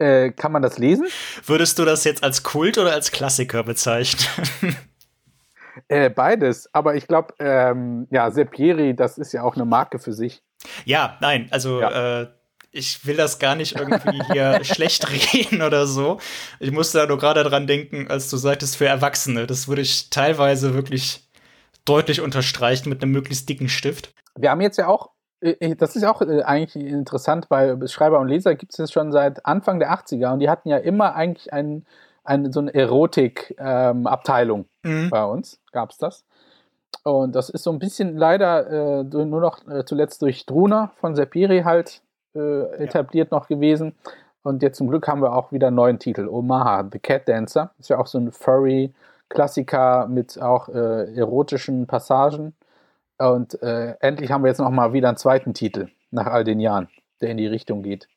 äh, 0.00 0.30
kann 0.32 0.52
man 0.52 0.62
das 0.62 0.78
lesen? 0.78 1.06
Würdest 1.44 1.78
du 1.78 1.84
das 1.84 2.04
jetzt 2.04 2.24
als 2.24 2.42
Kult 2.42 2.78
oder 2.78 2.92
als 2.92 3.12
Klassiker 3.12 3.62
bezeichnen? 3.62 4.76
äh, 5.88 6.10
beides, 6.10 6.72
aber 6.74 6.94
ich 6.96 7.06
glaube, 7.06 7.34
ähm, 7.38 8.06
ja, 8.10 8.30
Sepieri, 8.30 8.94
das 8.94 9.18
ist 9.18 9.32
ja 9.32 9.42
auch 9.42 9.54
eine 9.54 9.64
Marke 9.64 9.98
für 9.98 10.12
sich. 10.12 10.42
Ja, 10.84 11.16
nein, 11.20 11.48
also 11.50 11.80
ja. 11.80 12.22
äh, 12.22 12.28
ich 12.72 13.04
will 13.04 13.16
das 13.16 13.38
gar 13.38 13.56
nicht 13.56 13.76
irgendwie 13.76 14.20
hier 14.32 14.60
schlecht 14.64 15.10
reden 15.10 15.62
oder 15.62 15.86
so. 15.86 16.18
Ich 16.60 16.70
musste 16.70 16.98
da 16.98 17.06
nur 17.06 17.18
gerade 17.18 17.42
dran 17.42 17.66
denken, 17.66 18.08
als 18.08 18.30
du 18.30 18.36
sagtest, 18.36 18.76
für 18.76 18.86
Erwachsene. 18.86 19.46
Das 19.46 19.68
würde 19.68 19.82
ich 19.82 20.10
teilweise 20.10 20.74
wirklich 20.74 21.28
deutlich 21.84 22.20
unterstreichen 22.20 22.88
mit 22.88 23.02
einem 23.02 23.12
möglichst 23.12 23.48
dicken 23.48 23.68
Stift. 23.68 24.12
Wir 24.38 24.50
haben 24.50 24.60
jetzt 24.60 24.78
ja 24.78 24.86
auch 24.86 25.10
das 25.40 25.96
ist 25.96 26.04
auch 26.04 26.20
äh, 26.22 26.42
eigentlich 26.42 26.84
interessant, 26.84 27.46
weil 27.48 27.88
Schreiber 27.88 28.20
und 28.20 28.28
Leser 28.28 28.54
gibt 28.54 28.72
es 28.72 28.78
jetzt 28.78 28.92
schon 28.92 29.10
seit 29.10 29.46
Anfang 29.46 29.78
der 29.78 29.92
80er 29.92 30.32
und 30.32 30.40
die 30.40 30.50
hatten 30.50 30.68
ja 30.68 30.76
immer 30.76 31.14
eigentlich 31.14 31.52
ein, 31.52 31.86
ein, 32.24 32.52
so 32.52 32.60
eine 32.60 32.74
Erotik-Abteilung 32.74 34.66
ähm, 34.84 35.04
mhm. 35.04 35.10
bei 35.10 35.24
uns, 35.24 35.58
gab 35.72 35.90
es 35.90 35.98
das. 35.98 36.24
Und 37.02 37.34
das 37.34 37.48
ist 37.48 37.62
so 37.62 37.70
ein 37.70 37.78
bisschen 37.78 38.16
leider 38.16 39.00
äh, 39.00 39.04
nur 39.04 39.40
noch 39.40 39.66
äh, 39.66 39.84
zuletzt 39.84 40.20
durch 40.22 40.44
Druna 40.44 40.92
von 40.96 41.14
Sepiri 41.14 41.62
halt 41.62 42.02
äh, 42.34 42.62
etabliert 42.76 43.30
ja. 43.30 43.38
noch 43.38 43.48
gewesen. 43.48 43.94
Und 44.42 44.62
jetzt 44.62 44.76
zum 44.78 44.88
Glück 44.88 45.08
haben 45.08 45.22
wir 45.22 45.34
auch 45.34 45.52
wieder 45.52 45.68
einen 45.68 45.76
neuen 45.76 45.98
Titel, 45.98 46.28
Omaha, 46.28 46.88
The 46.90 46.98
Cat 46.98 47.28
Dancer. 47.28 47.70
Ist 47.78 47.90
ja 47.90 47.98
auch 47.98 48.06
so 48.06 48.18
ein 48.18 48.32
Furry-Klassiker 48.32 50.06
mit 50.08 50.40
auch 50.40 50.68
erotischen 50.68 51.86
Passagen. 51.86 52.54
Und 53.20 53.60
äh, 53.62 53.96
endlich 54.00 54.30
haben 54.30 54.42
wir 54.42 54.48
jetzt 54.48 54.60
noch 54.60 54.70
mal 54.70 54.94
wieder 54.94 55.08
einen 55.08 55.18
zweiten 55.18 55.52
Titel 55.52 55.88
nach 56.10 56.26
all 56.26 56.42
den 56.42 56.58
Jahren, 56.58 56.88
der 57.20 57.28
in 57.28 57.36
die 57.36 57.46
Richtung 57.46 57.82
geht. 57.82 58.08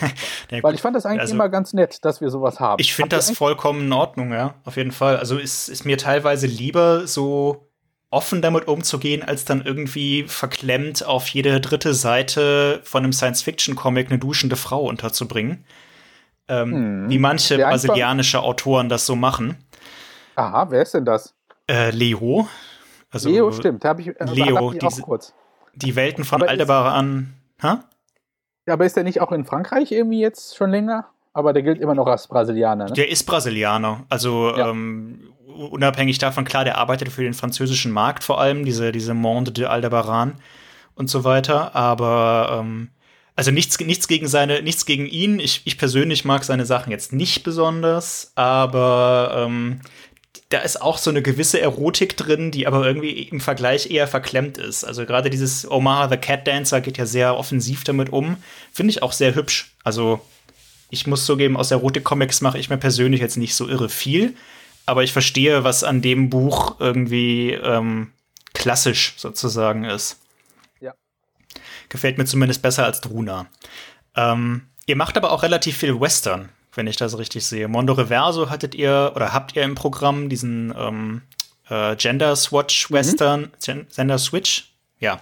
ja, 0.52 0.62
Weil 0.62 0.74
ich 0.74 0.80
fand 0.80 0.94
das 0.94 1.04
eigentlich 1.04 1.22
also, 1.22 1.34
immer 1.34 1.48
ganz 1.48 1.72
nett, 1.72 2.04
dass 2.04 2.20
wir 2.20 2.30
sowas 2.30 2.60
haben. 2.60 2.80
Ich 2.80 2.94
finde 2.94 3.16
das 3.16 3.32
vollkommen 3.32 3.86
in 3.86 3.92
Ordnung, 3.92 4.32
ja, 4.32 4.54
auf 4.64 4.76
jeden 4.76 4.92
Fall. 4.92 5.16
Also 5.16 5.36
ist, 5.36 5.68
ist 5.68 5.84
mir 5.84 5.98
teilweise 5.98 6.46
lieber 6.46 7.08
so 7.08 7.66
offen 8.10 8.40
damit 8.40 8.68
umzugehen, 8.68 9.24
als 9.24 9.44
dann 9.44 9.62
irgendwie 9.62 10.24
verklemmt 10.28 11.04
auf 11.04 11.26
jede 11.26 11.60
dritte 11.60 11.92
Seite 11.92 12.80
von 12.84 13.02
einem 13.02 13.12
Science-Fiction-Comic 13.12 14.10
eine 14.10 14.20
duschende 14.20 14.54
Frau 14.54 14.84
unterzubringen. 14.84 15.64
Ähm, 16.46 16.72
hm. 16.72 17.10
Wie 17.10 17.18
manche 17.18 17.58
brasilianische 17.58 18.42
Autoren 18.42 18.88
das 18.88 19.06
so 19.06 19.16
machen. 19.16 19.56
Aha, 20.36 20.70
wer 20.70 20.82
ist 20.82 20.94
denn 20.94 21.04
das? 21.04 21.34
Äh, 21.68 21.90
Leo. 21.90 22.46
Also, 23.12 23.28
Leo 23.28 23.52
stimmt, 23.52 23.84
habe 23.84 24.00
ich, 24.00 24.08
äh, 24.08 24.24
Leo, 24.32 24.72
ich 24.72 24.78
diese, 24.78 25.02
kurz. 25.02 25.34
Die 25.74 25.94
Welten 25.94 26.24
von 26.24 26.42
Aldebaran. 26.42 27.34
Ha? 27.62 27.84
Ja, 28.66 28.74
aber 28.74 28.86
ist 28.86 28.96
der 28.96 29.04
nicht 29.04 29.20
auch 29.20 29.32
in 29.32 29.44
Frankreich 29.44 29.92
irgendwie 29.92 30.20
jetzt 30.20 30.56
schon 30.56 30.70
länger? 30.70 31.06
Aber 31.34 31.52
der 31.52 31.62
gilt 31.62 31.80
immer 31.80 31.94
noch 31.94 32.06
als 32.06 32.26
Brasilianer, 32.26 32.86
ne? 32.86 32.92
Der 32.92 33.08
ist 33.08 33.24
Brasilianer. 33.24 34.04
Also 34.08 34.54
ja. 34.56 34.70
ähm, 34.70 35.32
unabhängig 35.46 36.18
davon, 36.18 36.44
klar, 36.44 36.64
der 36.64 36.78
arbeitet 36.78 37.08
für 37.08 37.22
den 37.22 37.34
französischen 37.34 37.92
Markt 37.92 38.24
vor 38.24 38.40
allem, 38.40 38.64
diese, 38.64 38.92
diese 38.92 39.14
Monde 39.14 39.52
de 39.52 39.64
Aldebaran 39.66 40.34
und 40.94 41.08
so 41.08 41.24
weiter. 41.24 41.74
Aber 41.74 42.60
ähm, 42.60 42.90
also 43.34 43.50
nichts, 43.50 43.80
nichts 43.80 44.08
gegen 44.08 44.28
seine, 44.28 44.62
nichts 44.62 44.84
gegen 44.84 45.06
ihn. 45.06 45.40
Ich, 45.40 45.62
ich 45.64 45.78
persönlich 45.78 46.24
mag 46.24 46.44
seine 46.44 46.66
Sachen 46.66 46.90
jetzt 46.90 47.12
nicht 47.12 47.44
besonders, 47.44 48.32
aber 48.34 49.46
ähm, 49.46 49.80
da 50.52 50.60
ist 50.60 50.80
auch 50.80 50.98
so 50.98 51.10
eine 51.10 51.22
gewisse 51.22 51.60
Erotik 51.60 52.16
drin, 52.16 52.50
die 52.50 52.66
aber 52.66 52.86
irgendwie 52.86 53.22
im 53.22 53.40
Vergleich 53.40 53.90
eher 53.90 54.06
verklemmt 54.06 54.58
ist. 54.58 54.84
Also 54.84 55.06
gerade 55.06 55.30
dieses 55.30 55.70
Omar 55.70 56.08
the 56.08 56.16
Cat 56.16 56.46
Dancer 56.46 56.80
geht 56.80 56.98
ja 56.98 57.06
sehr 57.06 57.36
offensiv 57.36 57.84
damit 57.84 58.10
um. 58.10 58.36
Finde 58.72 58.90
ich 58.90 59.02
auch 59.02 59.12
sehr 59.12 59.34
hübsch. 59.34 59.74
Also 59.82 60.20
Ich 60.92 61.06
muss 61.06 61.24
zugeben, 61.24 61.56
aus 61.56 61.70
Erotik-Comics 61.70 62.42
mache 62.42 62.58
ich 62.58 62.68
mir 62.68 62.76
persönlich 62.76 63.22
jetzt 63.22 63.38
nicht 63.38 63.54
so 63.54 63.66
irre 63.66 63.88
viel, 63.88 64.36
aber 64.84 65.02
ich 65.02 65.14
verstehe, 65.14 65.64
was 65.64 65.84
an 65.84 66.02
dem 66.02 66.28
Buch 66.28 66.80
irgendwie 66.80 67.52
ähm, 67.52 68.12
klassisch 68.52 69.14
sozusagen 69.16 69.84
ist. 69.84 70.20
Ja. 70.80 70.92
Gefällt 71.88 72.18
mir 72.18 72.26
zumindest 72.26 72.60
besser 72.60 72.84
als 72.84 73.00
Druna. 73.00 73.46
Ähm, 74.14 74.66
ihr 74.84 74.96
macht 74.96 75.16
aber 75.16 75.32
auch 75.32 75.42
relativ 75.42 75.78
viel 75.78 75.98
Western, 75.98 76.50
wenn 76.74 76.86
ich 76.86 76.96
das 76.96 77.18
richtig 77.18 77.46
sehe. 77.46 77.68
Mondo 77.68 77.92
Reverso 77.92 78.50
hattet 78.50 78.74
ihr 78.74 79.12
oder 79.14 79.32
habt 79.32 79.56
ihr 79.56 79.62
im 79.62 79.74
Programm 79.74 80.28
diesen 80.28 80.74
ähm, 80.76 81.22
äh, 81.68 81.96
Gender 81.96 82.36
Swatch 82.36 82.90
mhm. 82.90 82.94
Western, 82.94 83.40
mhm. 83.66 83.86
Gender 83.94 84.18
Switch, 84.18 84.74
ja. 84.98 85.20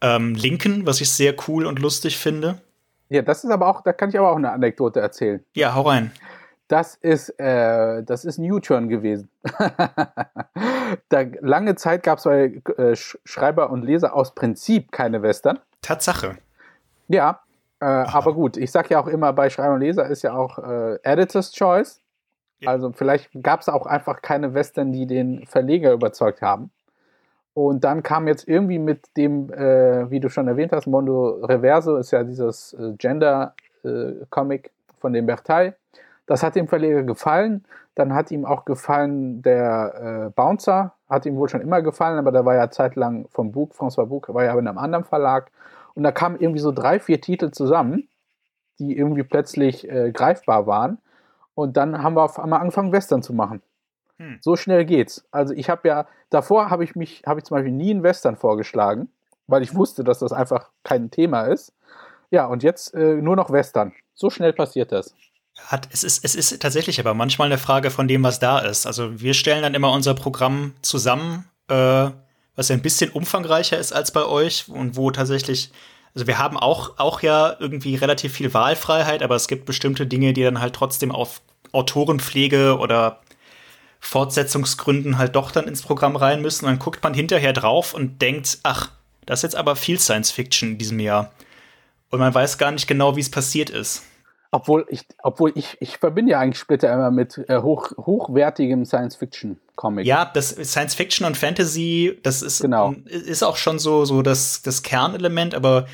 Ähm, 0.00 0.34
Lincoln, 0.34 0.86
was 0.86 1.00
ich 1.00 1.10
sehr 1.10 1.34
cool 1.48 1.66
und 1.66 1.78
lustig 1.78 2.18
finde. 2.18 2.60
Ja, 3.08 3.22
das 3.22 3.44
ist 3.44 3.50
aber 3.50 3.68
auch, 3.68 3.82
da 3.82 3.92
kann 3.92 4.10
ich 4.10 4.18
aber 4.18 4.30
auch 4.30 4.36
eine 4.36 4.50
Anekdote 4.50 5.00
erzählen. 5.00 5.44
Ja, 5.54 5.74
hau 5.74 5.82
rein. 5.82 6.10
Das 6.68 6.94
ist, 6.94 7.28
äh, 7.38 8.02
das 8.02 8.24
ist 8.24 8.38
Newton 8.38 8.88
gewesen. 8.88 9.28
da, 11.08 11.24
lange 11.40 11.74
Zeit 11.76 12.02
gab 12.02 12.18
es 12.18 12.24
bei 12.24 12.62
äh, 12.76 12.96
Schreiber 12.96 13.70
und 13.70 13.82
Leser 13.82 14.14
aus 14.14 14.34
Prinzip 14.34 14.90
keine 14.90 15.22
Western. 15.22 15.58
Tatsache. 15.82 16.38
Ja, 17.08 17.43
äh, 17.84 17.86
aber 17.86 18.32
gut, 18.32 18.56
ich 18.56 18.72
sage 18.72 18.88
ja 18.90 19.00
auch 19.00 19.08
immer, 19.08 19.34
bei 19.34 19.50
Schreiber 19.50 19.74
und 19.74 19.80
Leser 19.80 20.06
ist 20.06 20.22
ja 20.22 20.32
auch 20.34 20.58
äh, 20.58 20.98
Editor's 21.02 21.52
Choice. 21.52 22.00
Ja. 22.60 22.70
Also 22.70 22.92
vielleicht 22.92 23.30
gab 23.42 23.60
es 23.60 23.68
auch 23.68 23.84
einfach 23.84 24.22
keine 24.22 24.54
Western, 24.54 24.90
die 24.90 25.06
den 25.06 25.44
Verleger 25.44 25.92
überzeugt 25.92 26.40
haben. 26.40 26.70
Und 27.52 27.84
dann 27.84 28.02
kam 28.02 28.26
jetzt 28.26 28.48
irgendwie 28.48 28.78
mit 28.78 29.14
dem, 29.18 29.52
äh, 29.52 30.10
wie 30.10 30.18
du 30.18 30.30
schon 30.30 30.48
erwähnt 30.48 30.72
hast, 30.72 30.86
Mondo 30.86 31.44
Reverso 31.44 31.96
ist 31.98 32.10
ja 32.10 32.24
dieses 32.24 32.72
äh, 32.72 32.94
Gender-Comic 32.96 34.70
von 34.98 35.12
dem 35.12 35.26
Bertay. 35.26 35.74
Das 36.26 36.42
hat 36.42 36.56
dem 36.56 36.68
Verleger 36.68 37.02
gefallen. 37.02 37.66
Dann 37.96 38.14
hat 38.14 38.30
ihm 38.30 38.46
auch 38.46 38.64
gefallen 38.64 39.42
der 39.42 40.28
äh, 40.28 40.30
Bouncer, 40.30 40.94
hat 41.10 41.26
ihm 41.26 41.36
wohl 41.36 41.50
schon 41.50 41.60
immer 41.60 41.82
gefallen, 41.82 42.18
aber 42.18 42.32
da 42.32 42.46
war 42.46 42.54
ja 42.54 42.70
zeitlang 42.70 43.28
vom 43.28 43.52
Bug, 43.52 43.72
François 43.74 44.06
Bug, 44.06 44.32
war 44.32 44.42
ja 44.42 44.58
in 44.58 44.66
einem 44.66 44.78
anderen 44.78 45.04
Verlag. 45.04 45.50
Und 45.94 46.02
da 46.02 46.12
kamen 46.12 46.40
irgendwie 46.40 46.60
so 46.60 46.72
drei, 46.72 46.98
vier 46.98 47.20
Titel 47.20 47.50
zusammen, 47.50 48.08
die 48.78 48.96
irgendwie 48.96 49.22
plötzlich 49.22 49.88
äh, 49.88 50.10
greifbar 50.12 50.66
waren. 50.66 50.98
Und 51.54 51.76
dann 51.76 52.02
haben 52.02 52.16
wir 52.16 52.22
auf 52.22 52.38
einmal 52.38 52.60
angefangen, 52.60 52.92
Western 52.92 53.22
zu 53.22 53.32
machen. 53.32 53.62
Hm. 54.18 54.38
So 54.40 54.56
schnell 54.56 54.84
geht's. 54.84 55.24
Also 55.30 55.54
ich 55.54 55.70
habe 55.70 55.88
ja, 55.88 56.06
davor 56.30 56.70
habe 56.70 56.84
ich 56.84 56.96
mich, 56.96 57.22
habe 57.26 57.40
ich 57.40 57.44
zum 57.44 57.56
Beispiel 57.56 57.72
nie 57.72 57.90
in 57.90 58.02
Western 58.02 58.36
vorgeschlagen, 58.36 59.08
weil 59.46 59.62
ich 59.62 59.74
wusste, 59.74 60.04
dass 60.04 60.18
das 60.18 60.32
einfach 60.32 60.70
kein 60.82 61.10
Thema 61.10 61.42
ist. 61.42 61.72
Ja, 62.30 62.46
und 62.46 62.62
jetzt 62.62 62.94
äh, 62.94 63.16
nur 63.16 63.36
noch 63.36 63.50
Western. 63.50 63.92
So 64.14 64.30
schnell 64.30 64.52
passiert 64.52 64.90
das. 64.90 65.14
Hat, 65.66 65.88
es, 65.92 66.02
ist, 66.02 66.24
es 66.24 66.34
ist 66.34 66.60
tatsächlich 66.60 66.98
aber 66.98 67.14
manchmal 67.14 67.46
eine 67.46 67.58
Frage 67.58 67.90
von 67.90 68.08
dem, 68.08 68.24
was 68.24 68.40
da 68.40 68.58
ist. 68.58 68.86
Also 68.86 69.20
wir 69.20 69.34
stellen 69.34 69.62
dann 69.62 69.74
immer 69.74 69.92
unser 69.92 70.14
Programm 70.14 70.74
zusammen, 70.82 71.44
äh, 71.68 72.10
was 72.56 72.68
ja 72.68 72.76
ein 72.76 72.82
bisschen 72.82 73.10
umfangreicher 73.10 73.78
ist 73.78 73.92
als 73.92 74.12
bei 74.12 74.24
euch 74.24 74.68
und 74.68 74.96
wo 74.96 75.10
tatsächlich, 75.10 75.70
also 76.14 76.26
wir 76.26 76.38
haben 76.38 76.56
auch, 76.56 76.98
auch 76.98 77.22
ja 77.22 77.56
irgendwie 77.58 77.96
relativ 77.96 78.34
viel 78.34 78.54
Wahlfreiheit, 78.54 79.22
aber 79.22 79.34
es 79.34 79.48
gibt 79.48 79.66
bestimmte 79.66 80.06
Dinge, 80.06 80.32
die 80.32 80.42
dann 80.42 80.60
halt 80.60 80.74
trotzdem 80.74 81.10
auf 81.10 81.40
Autorenpflege 81.72 82.78
oder 82.78 83.20
Fortsetzungsgründen 84.00 85.18
halt 85.18 85.34
doch 85.34 85.50
dann 85.50 85.66
ins 85.66 85.82
Programm 85.82 86.16
rein 86.16 86.42
müssen. 86.42 86.66
Und 86.66 86.72
dann 86.72 86.78
guckt 86.78 87.02
man 87.02 87.14
hinterher 87.14 87.52
drauf 87.52 87.94
und 87.94 88.20
denkt, 88.20 88.58
ach, 88.62 88.90
das 89.26 89.40
ist 89.40 89.42
jetzt 89.44 89.56
aber 89.56 89.76
viel 89.76 89.98
Science 89.98 90.30
Fiction 90.30 90.72
in 90.72 90.78
diesem 90.78 91.00
Jahr. 91.00 91.32
Und 92.10 92.20
man 92.20 92.34
weiß 92.34 92.58
gar 92.58 92.70
nicht 92.70 92.86
genau, 92.86 93.16
wie 93.16 93.20
es 93.20 93.30
passiert 93.30 93.70
ist. 93.70 94.02
Obwohl 94.54 94.86
ich, 94.88 95.04
obwohl 95.24 95.50
ich, 95.56 95.76
ich 95.80 95.98
verbinde 95.98 96.30
ja 96.30 96.38
eigentlich 96.38 96.60
Splitter 96.60 96.92
immer 96.92 97.10
mit 97.10 97.38
äh, 97.48 97.60
hoch, 97.60 97.90
hochwertigem 97.96 98.84
Science-Fiction-Comic. 98.84 100.06
Ja, 100.06 100.30
das 100.32 100.50
Science 100.50 100.94
Fiction 100.94 101.26
und 101.26 101.36
Fantasy, 101.36 102.20
das 102.22 102.40
ist, 102.40 102.62
genau. 102.62 102.92
ist 103.04 103.42
auch 103.42 103.56
schon 103.56 103.80
so, 103.80 104.04
so 104.04 104.22
das, 104.22 104.62
das 104.62 104.84
Kernelement, 104.84 105.56
aber 105.56 105.86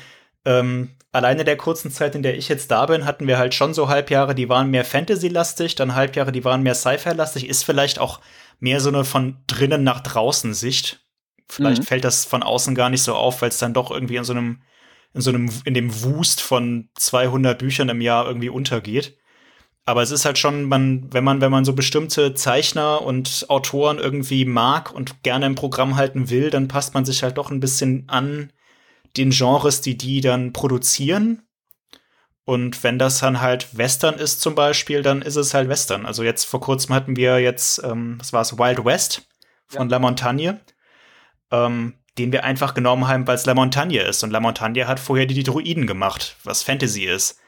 ähm, 0.45 0.91
alleine 1.11 1.43
der 1.43 1.57
kurzen 1.57 1.89
Zeit, 1.89 2.13
in 2.13 2.21
der 2.21 2.37
ich 2.37 2.49
jetzt 2.49 2.69
da 2.69 2.85
bin, 2.85 3.05
hatten 3.05 3.25
wir 3.25 3.39
halt 3.39 3.55
schon 3.55 3.73
so 3.73 3.89
Halbjahre, 3.89 4.35
die 4.35 4.47
waren 4.47 4.69
mehr 4.69 4.85
Fantasy-lastig, 4.85 5.73
dann 5.73 5.95
Halbjahre, 5.95 6.31
die 6.31 6.45
waren 6.45 6.61
mehr 6.61 6.75
Sci-Fi-lastig, 6.75 7.49
ist 7.49 7.63
vielleicht 7.63 7.97
auch 7.97 8.19
mehr 8.59 8.79
so 8.79 8.89
eine 8.89 9.05
von 9.05 9.37
drinnen 9.47 9.83
nach 9.83 10.01
draußen 10.01 10.53
Sicht. 10.53 11.03
Vielleicht 11.49 11.81
mhm. 11.81 11.85
fällt 11.87 12.03
das 12.03 12.25
von 12.25 12.43
außen 12.43 12.75
gar 12.75 12.91
nicht 12.91 13.01
so 13.01 13.15
auf, 13.15 13.41
weil 13.41 13.49
es 13.49 13.57
dann 13.57 13.73
doch 13.73 13.89
irgendwie 13.89 14.17
in 14.17 14.23
so 14.23 14.33
einem, 14.33 14.61
in 15.13 15.21
so 15.21 15.31
einem, 15.31 15.49
in 15.65 15.73
dem 15.73 16.03
Wust 16.03 16.41
von 16.41 16.89
200 16.95 17.57
Büchern 17.59 17.89
im 17.89 18.01
Jahr 18.01 18.27
irgendwie 18.27 18.49
untergeht. 18.49 19.17
Aber 19.83 20.01
es 20.01 20.11
ist 20.11 20.25
halt 20.25 20.37
schon, 20.37 20.65
man, 20.65 21.11
wenn 21.11 21.23
man, 21.23 21.41
wenn 21.41 21.51
man 21.51 21.65
so 21.65 21.73
bestimmte 21.73 22.33
Zeichner 22.35 23.01
und 23.01 23.45
Autoren 23.49 23.97
irgendwie 23.97 24.45
mag 24.45 24.93
und 24.93 25.23
gerne 25.23 25.47
im 25.47 25.55
Programm 25.55 25.95
halten 25.95 26.29
will, 26.29 26.49
dann 26.49 26.67
passt 26.67 26.93
man 26.93 27.03
sich 27.03 27.23
halt 27.23 27.37
doch 27.37 27.49
ein 27.49 27.59
bisschen 27.59 28.05
an 28.07 28.53
den 29.17 29.31
Genres, 29.31 29.81
die 29.81 29.97
die 29.97 30.21
dann 30.21 30.53
produzieren. 30.53 31.41
Und 32.43 32.83
wenn 32.83 32.99
das 32.99 33.19
dann 33.19 33.41
halt 33.41 33.77
Western 33.77 34.15
ist 34.15 34.41
zum 34.41 34.55
Beispiel, 34.55 35.01
dann 35.01 35.21
ist 35.21 35.35
es 35.35 35.53
halt 35.53 35.69
Western. 35.69 36.05
Also 36.05 36.23
jetzt 36.23 36.45
vor 36.45 36.61
kurzem 36.61 36.93
hatten 36.93 37.15
wir 37.15 37.39
jetzt, 37.39 37.83
ähm, 37.83 38.17
was 38.19 38.33
war 38.33 38.41
es, 38.41 38.57
Wild 38.57 38.83
West 38.85 39.27
von 39.67 39.89
ja. 39.89 39.91
La 39.91 39.99
Montagne, 39.99 40.59
ähm, 41.51 41.95
den 42.17 42.31
wir 42.31 42.43
einfach 42.43 42.73
genommen 42.73 43.07
haben, 43.07 43.27
weil 43.27 43.35
es 43.35 43.45
La 43.45 43.53
Montagne 43.53 44.01
ist. 44.01 44.23
Und 44.23 44.31
La 44.31 44.39
Montagne 44.39 44.87
hat 44.87 44.99
vorher 44.99 45.25
die 45.25 45.43
Druiden 45.43 45.87
gemacht, 45.87 46.35
was 46.43 46.63
Fantasy 46.63 47.05
ist. 47.05 47.39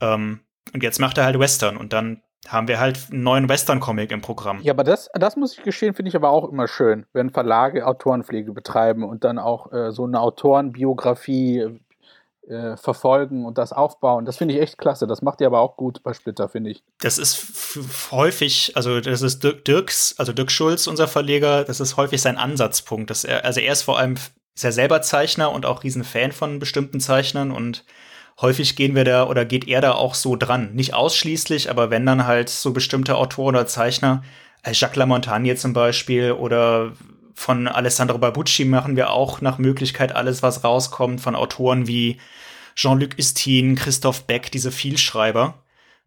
Ähm, 0.00 0.40
und 0.72 0.82
jetzt 0.82 0.98
macht 0.98 1.18
er 1.18 1.24
halt 1.24 1.38
Western 1.38 1.76
und 1.76 1.92
dann 1.92 2.22
haben 2.48 2.66
wir 2.66 2.80
halt 2.80 3.08
einen 3.10 3.22
neuen 3.22 3.48
Western-Comic 3.48 4.10
im 4.10 4.20
Programm. 4.20 4.60
Ja, 4.62 4.72
aber 4.72 4.82
das, 4.82 5.08
das 5.14 5.36
muss 5.36 5.56
ich 5.56 5.62
gestehen, 5.62 5.94
finde 5.94 6.08
ich 6.08 6.16
aber 6.16 6.30
auch 6.30 6.50
immer 6.50 6.66
schön, 6.66 7.06
wenn 7.12 7.30
Verlage 7.30 7.86
Autorenpflege 7.86 8.52
betreiben 8.52 9.04
und 9.04 9.22
dann 9.22 9.38
auch 9.38 9.72
äh, 9.72 9.92
so 9.92 10.04
eine 10.04 10.20
Autorenbiografie 10.20 11.80
äh, 12.48 12.76
verfolgen 12.76 13.44
und 13.44 13.58
das 13.58 13.72
aufbauen. 13.72 14.24
Das 14.24 14.36
finde 14.36 14.54
ich 14.54 14.60
echt 14.60 14.78
klasse. 14.78 15.06
Das 15.06 15.22
macht 15.22 15.40
ihr 15.40 15.46
aber 15.46 15.60
auch 15.60 15.76
gut 15.76 16.02
bei 16.02 16.12
Splitter, 16.12 16.48
finde 16.48 16.70
ich. 16.70 16.82
Das 17.00 17.18
ist 17.18 17.78
häufig, 18.10 18.72
also 18.76 19.00
das 19.00 19.22
ist 19.22 19.42
Dirks, 19.42 20.14
also 20.18 20.32
Dirk 20.32 20.50
Schulz, 20.50 20.86
unser 20.86 21.08
Verleger, 21.08 21.64
das 21.64 21.80
ist 21.80 21.96
häufig 21.96 22.20
sein 22.20 22.36
Ansatzpunkt. 22.36 23.10
Dass 23.10 23.24
er, 23.24 23.44
also 23.44 23.60
er 23.60 23.72
ist 23.72 23.82
vor 23.82 23.98
allem 23.98 24.16
ist 24.54 24.64
er 24.64 24.72
selber 24.72 25.02
Zeichner 25.02 25.50
und 25.50 25.64
auch 25.64 25.82
riesen 25.82 26.04
Fan 26.04 26.32
von 26.32 26.58
bestimmten 26.58 27.00
Zeichnern 27.00 27.52
und 27.52 27.84
häufig 28.40 28.76
gehen 28.76 28.94
wir 28.94 29.04
da 29.04 29.26
oder 29.26 29.44
geht 29.44 29.66
er 29.66 29.80
da 29.80 29.92
auch 29.92 30.14
so 30.14 30.36
dran. 30.36 30.74
Nicht 30.74 30.94
ausschließlich, 30.94 31.70
aber 31.70 31.90
wenn 31.90 32.04
dann 32.04 32.26
halt 32.26 32.48
so 32.48 32.72
bestimmte 32.72 33.16
Autoren 33.16 33.54
oder 33.54 33.66
Zeichner, 33.66 34.22
als 34.62 34.78
Jacques 34.78 34.96
Lamontagne 34.96 35.56
zum 35.56 35.72
Beispiel 35.72 36.32
oder 36.32 36.92
von 37.34 37.68
Alessandro 37.68 38.18
Barbucci 38.18 38.64
machen 38.64 38.96
wir 38.96 39.10
auch 39.10 39.40
nach 39.40 39.58
Möglichkeit 39.58 40.14
alles, 40.14 40.42
was 40.42 40.64
rauskommt, 40.64 41.20
von 41.20 41.34
Autoren 41.34 41.86
wie 41.86 42.18
Jean-Luc 42.74 43.18
Istin, 43.18 43.76
Christoph 43.76 44.26
Beck, 44.26 44.50
diese 44.50 44.72
Vielschreiber. 44.72 45.54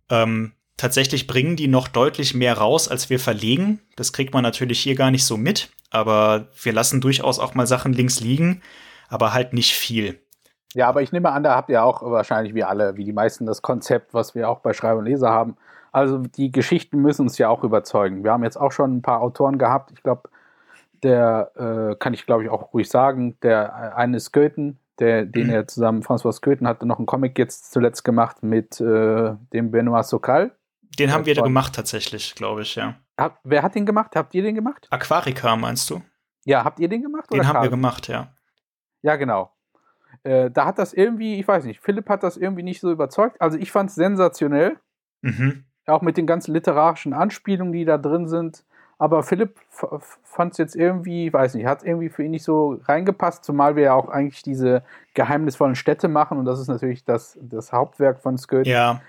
Ähm, 0.09 0.53
tatsächlich 0.77 1.27
bringen 1.27 1.55
die 1.55 1.67
noch 1.67 1.88
deutlich 1.88 2.33
mehr 2.33 2.57
raus, 2.57 2.88
als 2.88 3.09
wir 3.09 3.19
verlegen. 3.19 3.81
Das 3.95 4.13
kriegt 4.13 4.33
man 4.33 4.43
natürlich 4.43 4.79
hier 4.79 4.95
gar 4.95 5.11
nicht 5.11 5.25
so 5.25 5.38
mit, 5.38 5.69
aber 5.91 6.47
wir 6.61 6.73
lassen 6.73 7.01
durchaus 7.01 7.39
auch 7.39 7.53
mal 7.53 7.67
Sachen 7.67 7.93
links 7.93 8.19
liegen, 8.19 8.61
aber 9.09 9.33
halt 9.33 9.53
nicht 9.53 9.73
viel. 9.73 10.19
Ja, 10.73 10.89
aber 10.89 11.01
ich 11.01 11.11
nehme 11.13 11.31
an, 11.31 11.43
da 11.43 11.55
habt 11.55 11.69
ihr 11.69 11.83
auch 11.83 12.01
wahrscheinlich 12.01 12.53
wie 12.53 12.63
alle, 12.63 12.97
wie 12.97 13.05
die 13.05 13.13
meisten, 13.13 13.45
das 13.45 13.61
Konzept, 13.61 14.13
was 14.13 14.35
wir 14.35 14.49
auch 14.49 14.59
bei 14.59 14.73
Schreiber 14.73 14.99
und 14.99 15.05
Leser 15.05 15.29
haben. 15.29 15.55
Also 15.93 16.17
die 16.17 16.51
Geschichten 16.51 17.01
müssen 17.01 17.21
uns 17.21 17.38
ja 17.38 17.47
auch 17.47 17.63
überzeugen. 17.63 18.25
Wir 18.25 18.33
haben 18.33 18.43
jetzt 18.43 18.57
auch 18.59 18.73
schon 18.73 18.97
ein 18.97 19.01
paar 19.01 19.21
Autoren 19.21 19.57
gehabt. 19.57 19.91
Ich 19.93 20.03
glaube, 20.03 20.29
der 21.03 21.51
äh, 21.55 21.95
kann 21.95 22.13
ich 22.13 22.25
glaube 22.25 22.43
ich 22.43 22.49
auch 22.49 22.73
ruhig 22.73 22.89
sagen, 22.89 23.38
der 23.41 23.93
äh, 23.93 23.95
eine 23.95 24.17
ist 24.17 24.31
Goethen, 24.31 24.79
der, 24.99 25.25
den 25.25 25.47
mhm. 25.47 25.53
er 25.53 25.67
zusammen, 25.67 26.01
François 26.03 26.39
Goethen 26.41 26.67
hatte 26.67 26.86
noch 26.86 26.97
einen 26.97 27.05
Comic 27.05 27.38
jetzt 27.38 27.71
zuletzt 27.71 28.03
gemacht 28.03 28.43
mit 28.43 28.79
äh, 28.79 29.36
dem 29.53 29.71
Benoit 29.71 30.05
Sokal. 30.05 30.55
Den 30.97 31.12
haben 31.12 31.25
wir 31.25 31.36
da 31.36 31.41
gemacht 31.41 31.75
tatsächlich, 31.75 32.36
glaube 32.36 32.62
ich, 32.62 32.75
ja. 32.75 32.95
Hab, 33.17 33.39
wer 33.43 33.63
hat 33.63 33.75
den 33.75 33.86
gemacht? 33.86 34.15
Habt 34.15 34.34
ihr 34.34 34.43
den 34.43 34.55
gemacht? 34.55 34.88
Aquarica 34.89 35.55
meinst 35.55 35.89
du? 35.89 36.01
Ja, 36.45 36.63
habt 36.63 36.79
ihr 36.79 36.88
den 36.88 37.01
gemacht? 37.01 37.31
Den 37.31 37.45
haben 37.45 37.53
Karl? 37.53 37.63
wir 37.63 37.69
gemacht, 37.69 38.08
ja. 38.08 38.34
Ja, 39.01 39.15
genau. 39.17 39.51
Äh, 40.23 40.51
da 40.51 40.65
hat 40.65 40.79
das 40.79 40.93
irgendwie, 40.93 41.39
ich 41.39 41.47
weiß 41.47 41.65
nicht, 41.65 41.81
Philipp 41.81 42.08
hat 42.10 42.23
das 42.23 42.38
irgendwie 42.38 42.63
nicht 42.63 42.79
so 42.79 42.91
überzeugt. 42.91 43.41
Also 43.41 43.58
ich 43.58 43.71
fand 43.71 43.89
es 43.89 43.96
sensationell. 43.96 44.79
Mhm. 45.21 45.65
Auch 45.87 46.02
mit 46.02 46.17
den 46.17 46.25
ganzen 46.25 46.54
literarischen 46.54 47.13
Anspielungen, 47.13 47.73
die 47.73 47.85
da 47.85 47.98
drin 47.98 48.27
sind. 48.27 48.63
Aber 48.98 49.23
Philipp 49.23 49.60
fand 50.23 50.54
es 50.54 50.58
jetzt 50.58 50.75
irgendwie, 50.75 51.31
weiß 51.31 51.56
nicht, 51.56 51.65
hat 51.65 51.83
irgendwie 51.83 52.10
für 52.10 52.23
ihn 52.23 52.31
nicht 52.31 52.43
so 52.43 52.79
reingepasst, 52.83 53.43
zumal 53.43 53.75
wir 53.75 53.83
ja 53.83 53.93
auch 53.93 54.08
eigentlich 54.08 54.41
diese 54.41 54.83
geheimnisvollen 55.13 55.75
Städte 55.75 56.08
machen 56.08 56.37
und 56.37 56.46
das 56.46 56.60
ist 56.60 56.69
natürlich 56.69 57.04
das, 57.04 57.37
das 57.41 57.73
Hauptwerk 57.73 58.21
von 58.21 58.37
Sköld. 58.37 58.67
Ja. 58.67 59.02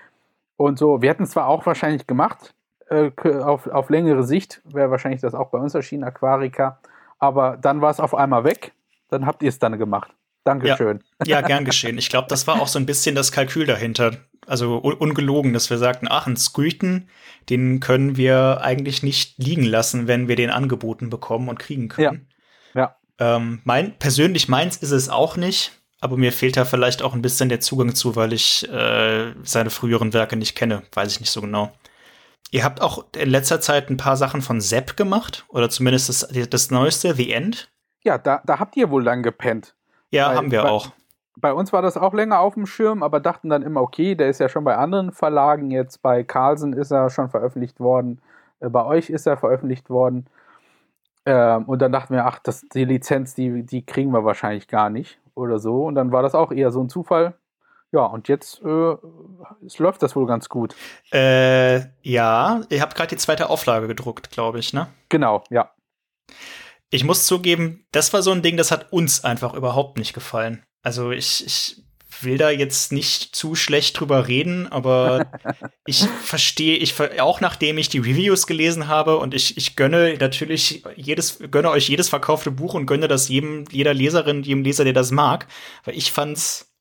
Und 0.57 0.77
so, 0.77 1.01
wir 1.01 1.09
hätten 1.09 1.23
es 1.23 1.31
zwar 1.31 1.47
auch 1.47 1.65
wahrscheinlich 1.65 2.05
gemacht, 2.05 2.53
äh, 2.89 3.11
auf, 3.41 3.67
auf 3.67 3.89
längere 3.89 4.23
Sicht 4.23 4.61
wäre 4.65 4.91
wahrscheinlich 4.91 5.21
das 5.21 5.33
auch 5.33 5.49
bei 5.49 5.57
uns 5.57 5.73
erschienen, 5.73 6.03
Aquarica, 6.03 6.79
aber 7.17 7.55
dann 7.55 7.79
war 7.79 7.91
es 7.91 8.01
auf 8.01 8.13
einmal 8.13 8.43
weg, 8.43 8.73
dann 9.09 9.25
habt 9.25 9.41
ihr 9.41 9.49
es 9.49 9.59
dann 9.59 9.77
gemacht. 9.77 10.16
Dankeschön. 10.47 11.03
Ja, 11.25 11.39
ja 11.39 11.41
gern 11.41 11.65
geschehen. 11.65 11.97
Ich 11.97 12.09
glaube, 12.09 12.27
das 12.29 12.47
war 12.47 12.61
auch 12.61 12.69
so 12.69 12.79
ein 12.79 12.85
bisschen 12.85 13.15
das 13.15 13.31
Kalkül 13.31 13.65
dahinter. 13.65 14.17
Also 14.45 14.81
un 14.81 14.93
ungelogen, 14.93 15.51
dass 15.51 15.69
wir 15.69 15.77
sagten, 15.77 16.07
ach, 16.09 16.25
ein 16.25 16.37
Squeaton, 16.37 17.09
den 17.49 17.81
können 17.81 18.15
wir 18.15 18.61
eigentlich 18.61 19.03
nicht 19.03 19.37
liegen 19.37 19.63
lassen, 19.63 20.07
wenn 20.07 20.29
wir 20.29 20.37
den 20.37 20.49
angeboten 20.49 21.09
bekommen 21.09 21.49
und 21.49 21.59
kriegen 21.59 21.89
können. 21.89 22.27
Ja. 22.73 22.95
ja. 23.19 23.35
Ähm, 23.35 23.61
mein, 23.65 23.97
persönlich 23.99 24.47
meins 24.47 24.77
ist 24.77 24.91
es 24.91 25.09
auch 25.09 25.35
nicht, 25.35 25.73
aber 25.99 26.15
mir 26.15 26.31
fehlt 26.31 26.55
da 26.55 26.63
vielleicht 26.63 27.01
auch 27.01 27.13
ein 27.13 27.21
bisschen 27.21 27.49
der 27.49 27.59
Zugang 27.59 27.93
zu, 27.93 28.15
weil 28.15 28.31
ich 28.31 28.69
äh, 28.71 29.33
seine 29.43 29.69
früheren 29.69 30.13
Werke 30.13 30.37
nicht 30.37 30.55
kenne. 30.55 30.83
Weiß 30.93 31.11
ich 31.11 31.19
nicht 31.19 31.31
so 31.31 31.41
genau. 31.41 31.73
Ihr 32.51 32.63
habt 32.63 32.81
auch 32.81 33.05
in 33.17 33.29
letzter 33.29 33.59
Zeit 33.59 33.89
ein 33.89 33.97
paar 33.97 34.15
Sachen 34.15 34.41
von 34.41 34.61
Sepp 34.61 34.95
gemacht, 34.95 35.45
oder 35.49 35.69
zumindest 35.69 36.07
das, 36.07 36.29
das 36.49 36.71
neueste, 36.71 37.13
The 37.15 37.33
End. 37.33 37.69
Ja, 38.03 38.17
da, 38.17 38.41
da 38.45 38.59
habt 38.59 38.77
ihr 38.77 38.89
wohl 38.89 39.03
lang 39.03 39.23
gepennt. 39.23 39.75
Ja, 40.11 40.29
bei, 40.29 40.35
haben 40.35 40.51
wir 40.51 40.63
bei, 40.63 40.69
auch. 40.69 40.91
Bei 41.35 41.53
uns 41.53 41.71
war 41.71 41.81
das 41.81 41.97
auch 41.97 42.13
länger 42.13 42.39
auf 42.39 42.55
dem 42.55 42.65
Schirm, 42.65 43.03
aber 43.03 43.19
dachten 43.19 43.49
dann 43.49 43.61
immer, 43.61 43.81
okay, 43.81 44.15
der 44.15 44.29
ist 44.29 44.39
ja 44.39 44.49
schon 44.49 44.63
bei 44.63 44.75
anderen 44.75 45.11
Verlagen, 45.11 45.71
jetzt 45.71 46.01
bei 46.01 46.23
Carlsen 46.23 46.73
ist 46.73 46.91
er 46.91 47.09
schon 47.09 47.29
veröffentlicht 47.29 47.79
worden, 47.79 48.21
äh, 48.59 48.69
bei 48.69 48.83
euch 48.85 49.09
ist 49.09 49.27
er 49.27 49.37
veröffentlicht 49.37 49.89
worden. 49.89 50.27
Ähm, 51.25 51.65
und 51.65 51.81
dann 51.81 51.91
dachten 51.91 52.13
wir, 52.13 52.25
ach, 52.25 52.39
das, 52.39 52.61
die 52.73 52.85
Lizenz, 52.85 53.35
die, 53.35 53.63
die 53.63 53.85
kriegen 53.85 54.11
wir 54.11 54.23
wahrscheinlich 54.23 54.67
gar 54.67 54.89
nicht 54.89 55.19
oder 55.35 55.59
so. 55.59 55.85
Und 55.85 55.95
dann 55.95 56.11
war 56.11 56.23
das 56.23 56.33
auch 56.35 56.51
eher 56.51 56.71
so 56.71 56.81
ein 56.81 56.89
Zufall. 56.89 57.35
Ja, 57.91 58.05
und 58.05 58.27
jetzt 58.27 58.61
äh, 58.63 58.95
es 59.65 59.79
läuft 59.79 60.03
das 60.03 60.15
wohl 60.15 60.25
ganz 60.25 60.49
gut. 60.49 60.75
Äh, 61.11 61.79
ja, 62.01 62.61
ihr 62.69 62.81
habt 62.81 62.95
gerade 62.95 63.09
die 63.09 63.17
zweite 63.17 63.49
Auflage 63.49 63.87
gedruckt, 63.87 64.31
glaube 64.31 64.59
ich, 64.59 64.73
ne? 64.73 64.87
Genau, 65.09 65.43
ja. 65.49 65.71
Ich 66.89 67.03
muss 67.03 67.25
zugeben, 67.25 67.85
das 67.91 68.13
war 68.13 68.21
so 68.21 68.31
ein 68.31 68.41
Ding, 68.41 68.57
das 68.57 68.71
hat 68.71 68.91
uns 68.91 69.23
einfach 69.23 69.53
überhaupt 69.53 69.97
nicht 69.97 70.13
gefallen. 70.13 70.63
Also 70.83 71.11
ich, 71.11 71.45
ich 71.45 71.83
will 72.21 72.37
da 72.37 72.49
jetzt 72.49 72.91
nicht 72.91 73.35
zu 73.35 73.55
schlecht 73.55 73.99
drüber 73.99 74.27
reden, 74.27 74.67
aber 74.71 75.27
ich 75.85 76.07
verstehe, 76.07 76.77
ich 76.77 76.95
auch 77.19 77.41
nachdem 77.41 77.77
ich 77.77 77.89
die 77.89 77.99
Reviews 77.99 78.47
gelesen 78.47 78.87
habe 78.87 79.17
und 79.17 79.33
ich, 79.33 79.57
ich 79.57 79.75
gönne 79.75 80.15
natürlich 80.19 80.83
jedes, 80.95 81.39
gönne 81.51 81.71
euch 81.71 81.89
jedes 81.89 82.09
verkaufte 82.09 82.51
Buch 82.51 82.73
und 82.73 82.85
gönne 82.85 83.07
das 83.07 83.29
jedem, 83.29 83.65
jeder 83.69 83.93
Leserin, 83.93 84.43
jedem 84.43 84.63
Leser, 84.63 84.83
der 84.83 84.93
das 84.93 85.11
mag, 85.11 85.47
weil 85.83 85.97
ich 85.97 86.11
fand's 86.11 86.73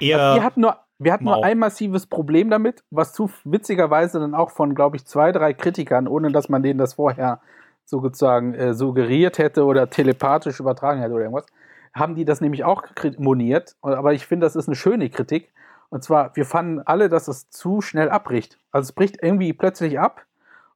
eher. 0.00 0.20
Also 0.20 0.40
wir 0.40 0.44
hatten 0.44 0.60
nur, 0.60 0.78
wir 0.98 1.12
hatten 1.12 1.24
nur 1.24 1.44
ein 1.44 1.58
massives 1.58 2.06
Problem 2.06 2.50
damit, 2.50 2.84
was 2.90 3.12
zu 3.12 3.30
witzigerweise 3.44 4.20
dann 4.20 4.34
auch 4.34 4.50
von, 4.50 4.74
glaube 4.74 4.96
ich, 4.96 5.06
zwei, 5.06 5.32
drei 5.32 5.54
Kritikern, 5.54 6.06
ohne 6.06 6.30
dass 6.30 6.48
man 6.48 6.62
denen 6.62 6.78
das 6.78 6.94
vorher 6.94 7.40
sozusagen 7.84 8.54
äh, 8.54 8.74
suggeriert 8.74 9.38
hätte 9.38 9.64
oder 9.64 9.90
telepathisch 9.90 10.60
übertragen 10.60 11.00
hätte 11.00 11.14
oder 11.14 11.24
irgendwas, 11.24 11.46
haben 11.92 12.14
die 12.14 12.24
das 12.24 12.40
nämlich 12.40 12.64
auch 12.64 12.82
moniert. 13.18 13.76
Aber 13.80 14.12
ich 14.12 14.26
finde, 14.26 14.46
das 14.46 14.56
ist 14.56 14.68
eine 14.68 14.76
schöne 14.76 15.10
Kritik. 15.10 15.52
Und 15.90 16.02
zwar, 16.02 16.34
wir 16.34 16.44
fanden 16.44 16.80
alle, 16.80 17.08
dass 17.08 17.28
es 17.28 17.50
zu 17.50 17.80
schnell 17.80 18.08
abbricht. 18.08 18.58
Also 18.72 18.88
es 18.88 18.92
bricht 18.92 19.22
irgendwie 19.22 19.52
plötzlich 19.52 20.00
ab 20.00 20.26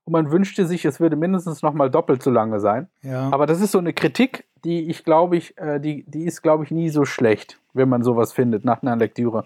und 0.05 0.13
man 0.13 0.31
wünschte 0.31 0.65
sich, 0.65 0.85
es 0.85 1.01
würde 1.01 1.17
mindestens 1.17 1.63
noch 1.63 1.73
mal 1.73 1.91
doppelt 1.91 2.23
so 2.23 2.31
lange 2.31 2.61
sein. 2.61 2.89
Ja. 3.03 3.29
Aber 3.33 3.47
das 3.47 3.61
ist 3.61 3.73
so 3.73 3.79
eine 3.79 3.93
Kritik, 3.93 4.45
die 4.65 4.89
ich 4.89 5.05
glaube 5.05 5.37
ich, 5.37 5.59
äh, 5.59 5.81
die, 5.81 6.05
die 6.07 6.25
ist 6.25 6.43
glaube 6.43 6.65
ich 6.65 6.71
nie 6.71 6.89
so 6.91 7.05
schlecht, 7.05 7.59
wenn 7.73 7.89
man 7.89 8.05
sowas 8.05 8.33
findet 8.33 8.65
nach 8.65 8.83
einer 8.83 8.97
Lektüre. 8.97 9.45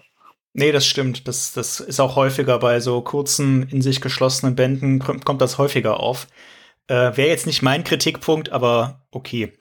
Nee, 0.53 0.71
das 0.71 0.85
stimmt. 0.85 1.27
Das, 1.27 1.53
das 1.53 1.79
ist 1.79 1.99
auch 1.99 2.15
häufiger 2.15 2.59
bei 2.59 2.79
so 2.79 3.01
kurzen, 3.01 3.67
in 3.69 3.81
sich 3.81 4.01
geschlossenen 4.01 4.55
Bänden, 4.55 4.99
kommt 4.99 5.41
das 5.41 5.57
häufiger 5.57 5.99
auf. 5.99 6.27
Äh, 6.87 7.15
Wäre 7.17 7.29
jetzt 7.29 7.45
nicht 7.45 7.61
mein 7.61 7.83
Kritikpunkt, 7.83 8.51
aber 8.51 9.01
okay. 9.11 9.53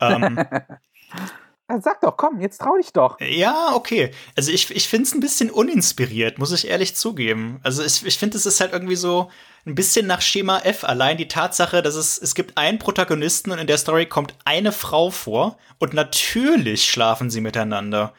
Ähm, 0.00 0.38
Sag 1.80 2.02
doch, 2.02 2.18
komm, 2.18 2.40
jetzt 2.40 2.60
trau 2.60 2.76
dich 2.76 2.92
doch. 2.92 3.18
Ja, 3.20 3.72
okay. 3.74 4.10
Also 4.36 4.52
ich, 4.52 4.70
ich 4.70 4.86
finde 4.86 5.04
es 5.04 5.14
ein 5.14 5.20
bisschen 5.20 5.50
uninspiriert, 5.50 6.38
muss 6.38 6.52
ich 6.52 6.68
ehrlich 6.68 6.94
zugeben. 6.94 7.58
Also 7.62 7.82
ich, 7.82 8.04
ich 8.04 8.18
finde, 8.18 8.36
es 8.36 8.44
ist 8.44 8.60
halt 8.60 8.72
irgendwie 8.72 8.96
so 8.96 9.30
ein 9.64 9.74
bisschen 9.74 10.06
nach 10.06 10.20
Schema 10.20 10.58
F. 10.58 10.84
Allein 10.84 11.16
die 11.16 11.26
Tatsache, 11.26 11.80
dass 11.80 11.94
es, 11.94 12.18
es 12.18 12.34
gibt 12.34 12.58
einen 12.58 12.78
Protagonisten 12.78 13.50
und 13.50 13.58
in 13.58 13.66
der 13.66 13.78
Story 13.78 14.06
kommt 14.06 14.34
eine 14.44 14.72
Frau 14.72 15.10
vor 15.10 15.56
und 15.78 15.94
natürlich 15.94 16.84
schlafen 16.84 17.30
sie 17.30 17.40
miteinander. 17.40 18.12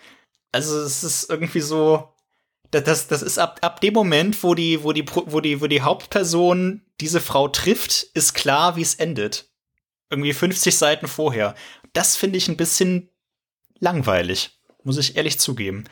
Also 0.52 0.80
es 0.80 1.04
ist 1.04 1.30
irgendwie 1.30 1.62
so, 1.62 2.15
das, 2.82 3.08
das 3.08 3.22
ist 3.22 3.38
ab, 3.38 3.60
ab 3.62 3.82
dem 3.82 3.94
Moment, 3.94 4.44
wo 4.44 4.54
die, 4.56 4.84
wo 4.84 4.92
die, 4.92 5.06
wo 5.08 5.40
die, 5.40 5.62
wo 5.62 5.68
die 5.68 5.82
Hauptperson 5.82 6.82
diese 7.00 7.20
Frau 7.20 7.48
trifft, 7.48 8.04
ist 8.14 8.34
klar, 8.34 8.76
wie 8.76 8.82
es 8.82 8.96
endet. 8.96 9.50
Irgendwie 10.10 10.34
50 10.34 10.78
Seiten 10.78 11.08
vorher. 11.08 11.56
Das 11.94 12.16
finde 12.16 12.38
ich 12.38 12.48
ein 12.48 12.58
bisschen 12.58 13.10
langweilig, 13.80 14.60
muss 14.84 14.98
ich 14.98 15.18
ehrlich 15.18 15.40
zugeben. 15.40 15.86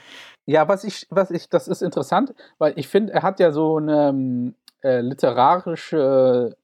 Ja, 0.45 0.67
was 0.67 0.83
ich, 0.83 1.07
was 1.09 1.31
ich, 1.31 1.49
das 1.49 1.67
ist 1.67 1.81
interessant, 1.81 2.33
weil 2.57 2.73
ich 2.75 2.87
finde, 2.87 3.13
er 3.13 3.23
hat 3.23 3.39
ja 3.39 3.51
so 3.51 3.77
eine 3.77 4.09
ähm, 4.09 4.55
äh, 4.81 4.99
literarische 4.99 6.55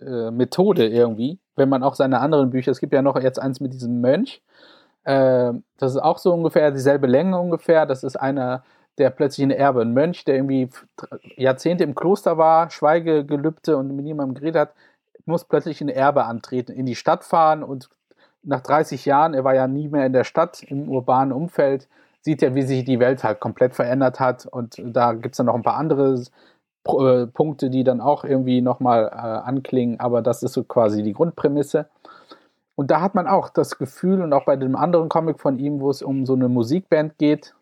äh, 0.00 0.30
Methode 0.30 0.86
irgendwie, 0.86 1.40
wenn 1.56 1.68
man 1.68 1.82
auch 1.82 1.94
seine 1.96 2.20
anderen 2.20 2.50
Bücher, 2.50 2.70
es 2.70 2.78
gibt 2.78 2.92
ja 2.92 3.02
noch 3.02 3.20
jetzt 3.20 3.40
eins 3.40 3.60
mit 3.60 3.72
diesem 3.72 4.00
Mönch, 4.00 4.42
äh, 5.04 5.52
das 5.78 5.92
ist 5.92 6.02
auch 6.02 6.18
so 6.18 6.32
ungefähr 6.32 6.70
dieselbe 6.70 7.08
Länge 7.08 7.38
ungefähr, 7.38 7.86
das 7.86 8.04
ist 8.04 8.16
einer, 8.16 8.62
der 8.98 9.10
plötzlich 9.10 9.46
ein 9.46 9.50
Erbe, 9.50 9.82
ein 9.82 9.92
Mönch, 9.92 10.24
der 10.24 10.36
irgendwie 10.36 10.70
Jahrzehnte 11.36 11.84
im 11.84 11.94
Kloster 11.94 12.38
war, 12.38 12.70
Schweigegelübde 12.70 13.76
und 13.76 13.94
mit 13.94 14.04
niemandem 14.04 14.34
geredet 14.34 14.60
hat, 14.60 14.74
muss 15.26 15.44
plötzlich 15.44 15.80
ein 15.80 15.88
Erbe 15.88 16.24
antreten, 16.24 16.72
in 16.72 16.86
die 16.86 16.94
Stadt 16.94 17.24
fahren 17.24 17.62
und 17.62 17.90
nach 18.46 18.60
30 18.60 19.04
Jahren, 19.04 19.34
er 19.34 19.44
war 19.44 19.54
ja 19.54 19.66
nie 19.66 19.88
mehr 19.88 20.06
in 20.06 20.12
der 20.12 20.24
Stadt, 20.24 20.62
im 20.62 20.88
urbanen 20.88 21.32
Umfeld, 21.32 21.88
sieht 22.20 22.42
er, 22.42 22.54
wie 22.54 22.62
sich 22.62 22.84
die 22.84 23.00
Welt 23.00 23.24
halt 23.24 23.40
komplett 23.40 23.74
verändert 23.74 24.20
hat. 24.20 24.46
Und 24.46 24.80
da 24.84 25.12
gibt 25.12 25.34
es 25.34 25.36
dann 25.38 25.46
noch 25.46 25.54
ein 25.54 25.62
paar 25.62 25.76
andere 25.76 26.22
äh, 26.86 27.26
Punkte, 27.26 27.70
die 27.70 27.82
dann 27.82 28.00
auch 28.00 28.24
irgendwie 28.24 28.60
nochmal 28.60 29.06
äh, 29.12 29.16
anklingen, 29.16 29.98
aber 29.98 30.22
das 30.22 30.44
ist 30.44 30.52
so 30.52 30.62
quasi 30.62 31.02
die 31.02 31.12
Grundprämisse. 31.12 31.86
Und 32.76 32.90
da 32.90 33.00
hat 33.00 33.14
man 33.14 33.26
auch 33.26 33.48
das 33.48 33.78
Gefühl, 33.78 34.22
und 34.22 34.32
auch 34.32 34.44
bei 34.44 34.56
dem 34.56 34.76
anderen 34.76 35.08
Comic 35.08 35.40
von 35.40 35.58
ihm, 35.58 35.80
wo 35.80 35.90
es 35.90 36.02
um 36.02 36.24
so 36.24 36.34
eine 36.34 36.48
Musikband 36.48 37.18
geht, 37.18 37.54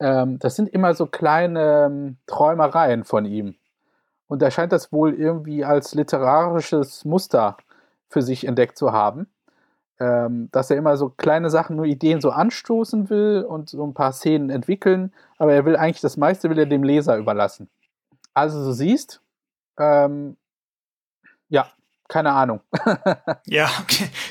ähm, 0.00 0.38
das 0.38 0.56
sind 0.56 0.68
immer 0.68 0.94
so 0.94 1.06
kleine 1.06 1.86
ähm, 1.86 2.16
Träumereien 2.26 3.04
von 3.04 3.24
ihm. 3.24 3.56
Und 4.26 4.42
er 4.42 4.50
scheint 4.50 4.72
das 4.72 4.92
wohl 4.92 5.14
irgendwie 5.14 5.64
als 5.64 5.94
literarisches 5.94 7.04
Muster 7.04 7.56
für 8.08 8.22
sich 8.22 8.46
entdeckt 8.46 8.76
zu 8.76 8.92
haben 8.92 9.28
ähm, 10.00 10.48
dass 10.52 10.70
er 10.70 10.76
immer 10.76 10.96
so 10.96 11.10
kleine 11.10 11.50
Sachen, 11.50 11.76
nur 11.76 11.84
Ideen 11.84 12.20
so 12.20 12.30
anstoßen 12.30 13.10
will 13.10 13.44
und 13.46 13.70
so 13.70 13.84
ein 13.84 13.94
paar 13.94 14.12
Szenen 14.12 14.50
entwickeln, 14.50 15.12
aber 15.38 15.52
er 15.52 15.64
will 15.64 15.76
eigentlich 15.76 16.00
das 16.00 16.16
meiste 16.16 16.50
will 16.50 16.58
er 16.58 16.66
dem 16.66 16.84
Leser 16.84 17.16
überlassen. 17.16 17.68
Also 18.34 18.64
du 18.64 18.72
siehst, 18.72 19.20
ähm, 19.78 20.36
ja, 21.48 21.68
keine 22.08 22.32
Ahnung. 22.32 22.60
ja, 23.46 23.68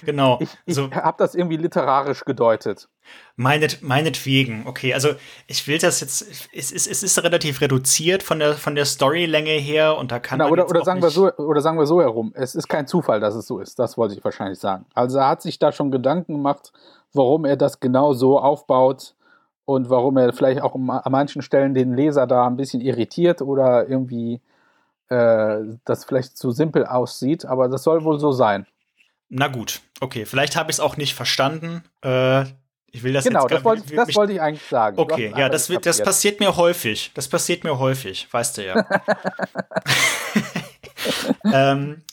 genau. 0.04 0.40
Ich, 0.42 0.50
ich 0.66 0.76
so. 0.76 0.92
habe 0.92 1.18
das 1.18 1.36
irgendwie 1.36 1.58
literarisch 1.58 2.26
gedeutet. 2.26 2.90
Meinet, 3.36 3.82
meinetwegen, 3.82 4.66
okay. 4.66 4.94
Also 4.94 5.10
ich 5.46 5.68
will 5.68 5.78
das 5.78 6.02
jetzt, 6.02 6.24
es 6.54 6.72
ist, 6.72 6.88
es 6.88 7.04
ist 7.04 7.24
relativ 7.24 7.62
reduziert 7.62 8.24
von 8.24 8.40
der, 8.40 8.56
von 8.56 8.76
der 8.76 8.86
Storylänge 8.86 9.52
her 9.52 9.96
und 9.98 10.12
da 10.12 10.20
kann 10.20 10.40
genau, 10.40 10.52
oder, 10.52 10.68
oder 10.68 10.84
sagen 10.84 11.02
wir 11.02 11.12
so 11.12 11.32
Oder 11.34 11.62
sagen 11.62 11.78
wir 11.78 11.86
so 11.86 12.02
herum, 12.02 12.34
es 12.36 12.56
ist 12.56 12.68
kein 12.68 12.88
Zufall, 12.88 13.20
dass 13.20 13.36
es 13.36 13.48
so 13.48 13.60
ist, 13.60 13.80
das 13.80 13.98
wollte 13.98 14.16
ich 14.16 14.24
wahrscheinlich 14.24 14.60
sagen. 14.60 14.86
Also 14.94 15.20
er 15.20 15.30
hat 15.30 15.42
sich 15.42 15.60
da 15.60 15.72
schon 15.72 15.92
Gedanken 15.92 16.34
gemacht, 16.34 16.74
warum 17.14 17.46
er 17.46 17.56
das 17.56 17.80
genau 17.80 18.14
so 18.14 18.40
aufbaut 18.40 19.16
und 19.66 19.90
warum 19.90 20.18
er 20.18 20.34
vielleicht 20.34 20.62
auch 20.62 20.76
an 20.76 21.12
manchen 21.12 21.42
Stellen 21.42 21.74
den 21.74 21.94
Leser 21.94 22.26
da 22.26 22.48
ein 22.48 22.58
bisschen 22.58 22.82
irritiert 22.82 23.42
oder 23.42 23.88
irgendwie 23.88 24.42
äh, 25.10 25.60
das 25.86 26.06
vielleicht 26.06 26.38
zu 26.38 26.52
simpel 26.52 26.86
aussieht, 26.86 27.46
aber 27.46 27.70
das 27.70 27.84
soll 27.84 28.04
wohl 28.04 28.20
so 28.20 28.32
sein. 28.32 28.66
Na 29.30 29.48
gut, 29.48 29.82
okay, 30.00 30.26
vielleicht 30.26 30.56
habe 30.56 30.72
ich 30.72 30.78
es 30.78 30.80
auch 30.80 30.98
nicht 30.98 31.14
verstanden. 31.14 31.84
Äh, 32.02 32.44
ich 32.90 33.04
will 33.04 33.14
das 33.14 33.26
genau, 33.26 33.42
jetzt 33.42 33.52
das 33.52 33.64
wollte, 33.64 33.96
das 33.96 34.16
wollte 34.16 34.34
ich 34.34 34.42
eigentlich 34.42 34.68
sagen. 34.68 34.98
Okay, 34.98 35.34
ja, 35.36 35.50
das, 35.50 35.68
das 35.68 36.02
passiert 36.02 36.40
mir 36.40 36.56
häufig. 36.56 37.12
Das 37.14 37.28
passiert 37.28 37.64
mir 37.64 37.78
häufig, 37.80 38.28
weißt 38.32 38.58
du 38.58 38.66
ja. 38.66 38.86
ähm, 41.54 42.04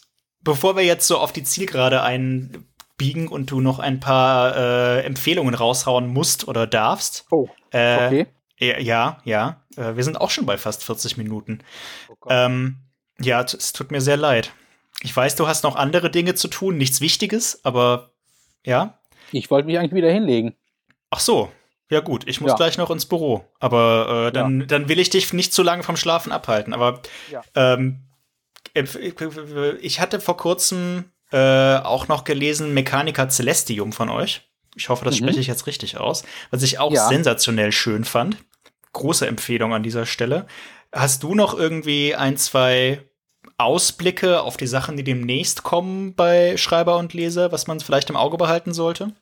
bevor 0.40 0.76
wir 0.76 0.84
jetzt 0.84 1.06
so 1.06 1.18
auf 1.18 1.32
die 1.32 1.44
Zielgerade 1.44 2.02
einbiegen 2.02 3.28
und 3.28 3.50
du 3.50 3.60
noch 3.60 3.78
ein 3.78 4.00
paar 4.00 4.56
äh, 4.56 5.00
Empfehlungen 5.02 5.54
raushauen 5.54 6.08
musst 6.08 6.48
oder 6.48 6.66
darfst. 6.66 7.26
Oh, 7.30 7.48
äh, 7.70 8.06
okay. 8.06 8.26
Ja, 8.58 9.18
ja. 9.24 9.64
Äh, 9.76 9.96
wir 9.96 10.04
sind 10.04 10.20
auch 10.20 10.30
schon 10.30 10.46
bei 10.46 10.56
fast 10.56 10.84
40 10.84 11.16
Minuten. 11.16 11.60
Oh 12.08 12.14
ähm, 12.30 12.83
ja, 13.20 13.42
es 13.42 13.72
tut 13.72 13.90
mir 13.90 14.00
sehr 14.00 14.16
leid. 14.16 14.52
Ich 15.02 15.14
weiß, 15.14 15.36
du 15.36 15.46
hast 15.46 15.64
noch 15.64 15.76
andere 15.76 16.10
Dinge 16.10 16.34
zu 16.34 16.48
tun, 16.48 16.76
nichts 16.76 17.00
Wichtiges, 17.00 17.64
aber 17.64 18.10
ja. 18.64 18.98
Ich 19.32 19.50
wollte 19.50 19.66
mich 19.66 19.78
eigentlich 19.78 19.94
wieder 19.94 20.10
hinlegen. 20.10 20.54
Ach 21.10 21.20
so. 21.20 21.50
Ja 21.90 22.00
gut, 22.00 22.26
ich 22.26 22.40
muss 22.40 22.52
ja. 22.52 22.56
gleich 22.56 22.78
noch 22.78 22.90
ins 22.90 23.06
Büro. 23.06 23.44
Aber 23.60 24.28
äh, 24.28 24.32
dann, 24.32 24.60
ja. 24.60 24.66
dann 24.66 24.88
will 24.88 24.98
ich 24.98 25.10
dich 25.10 25.32
nicht 25.32 25.52
zu 25.52 25.62
lange 25.62 25.82
vom 25.82 25.96
Schlafen 25.96 26.32
abhalten. 26.32 26.72
Aber 26.72 27.02
ja. 27.30 27.42
ähm, 27.54 28.00
ich 28.74 30.00
hatte 30.00 30.20
vor 30.20 30.36
kurzem 30.36 31.04
äh, 31.30 31.76
auch 31.76 32.08
noch 32.08 32.24
gelesen 32.24 32.72
Mechanica 32.74 33.28
Celestium 33.28 33.92
von 33.92 34.08
euch. 34.08 34.48
Ich 34.74 34.88
hoffe, 34.88 35.04
das 35.04 35.14
Mhm. 35.20 35.24
spreche 35.26 35.40
ich 35.40 35.46
jetzt 35.46 35.66
richtig 35.66 35.98
aus. 35.98 36.24
Was 36.50 36.62
ich 36.62 36.78
auch 36.78 36.94
sensationell 36.94 37.70
schön 37.70 38.04
fand. 38.04 38.38
Große 38.92 39.26
Empfehlung 39.26 39.74
an 39.74 39.82
dieser 39.82 40.06
Stelle. 40.06 40.46
Hast 40.94 41.22
du 41.22 41.34
noch 41.34 41.58
irgendwie 41.58 42.14
ein, 42.14 42.36
zwei 42.36 43.00
Ausblicke 43.58 44.42
auf 44.42 44.56
die 44.56 44.66
Sachen, 44.66 44.96
die 44.96 45.04
demnächst 45.04 45.62
kommen 45.62 46.14
bei 46.14 46.56
Schreiber 46.56 46.96
und 46.98 47.12
Leser, 47.14 47.52
was 47.52 47.66
man 47.66 47.80
vielleicht 47.80 48.10
im 48.10 48.16
Auge 48.16 48.36
behalten 48.36 48.72
sollte? 48.72 49.12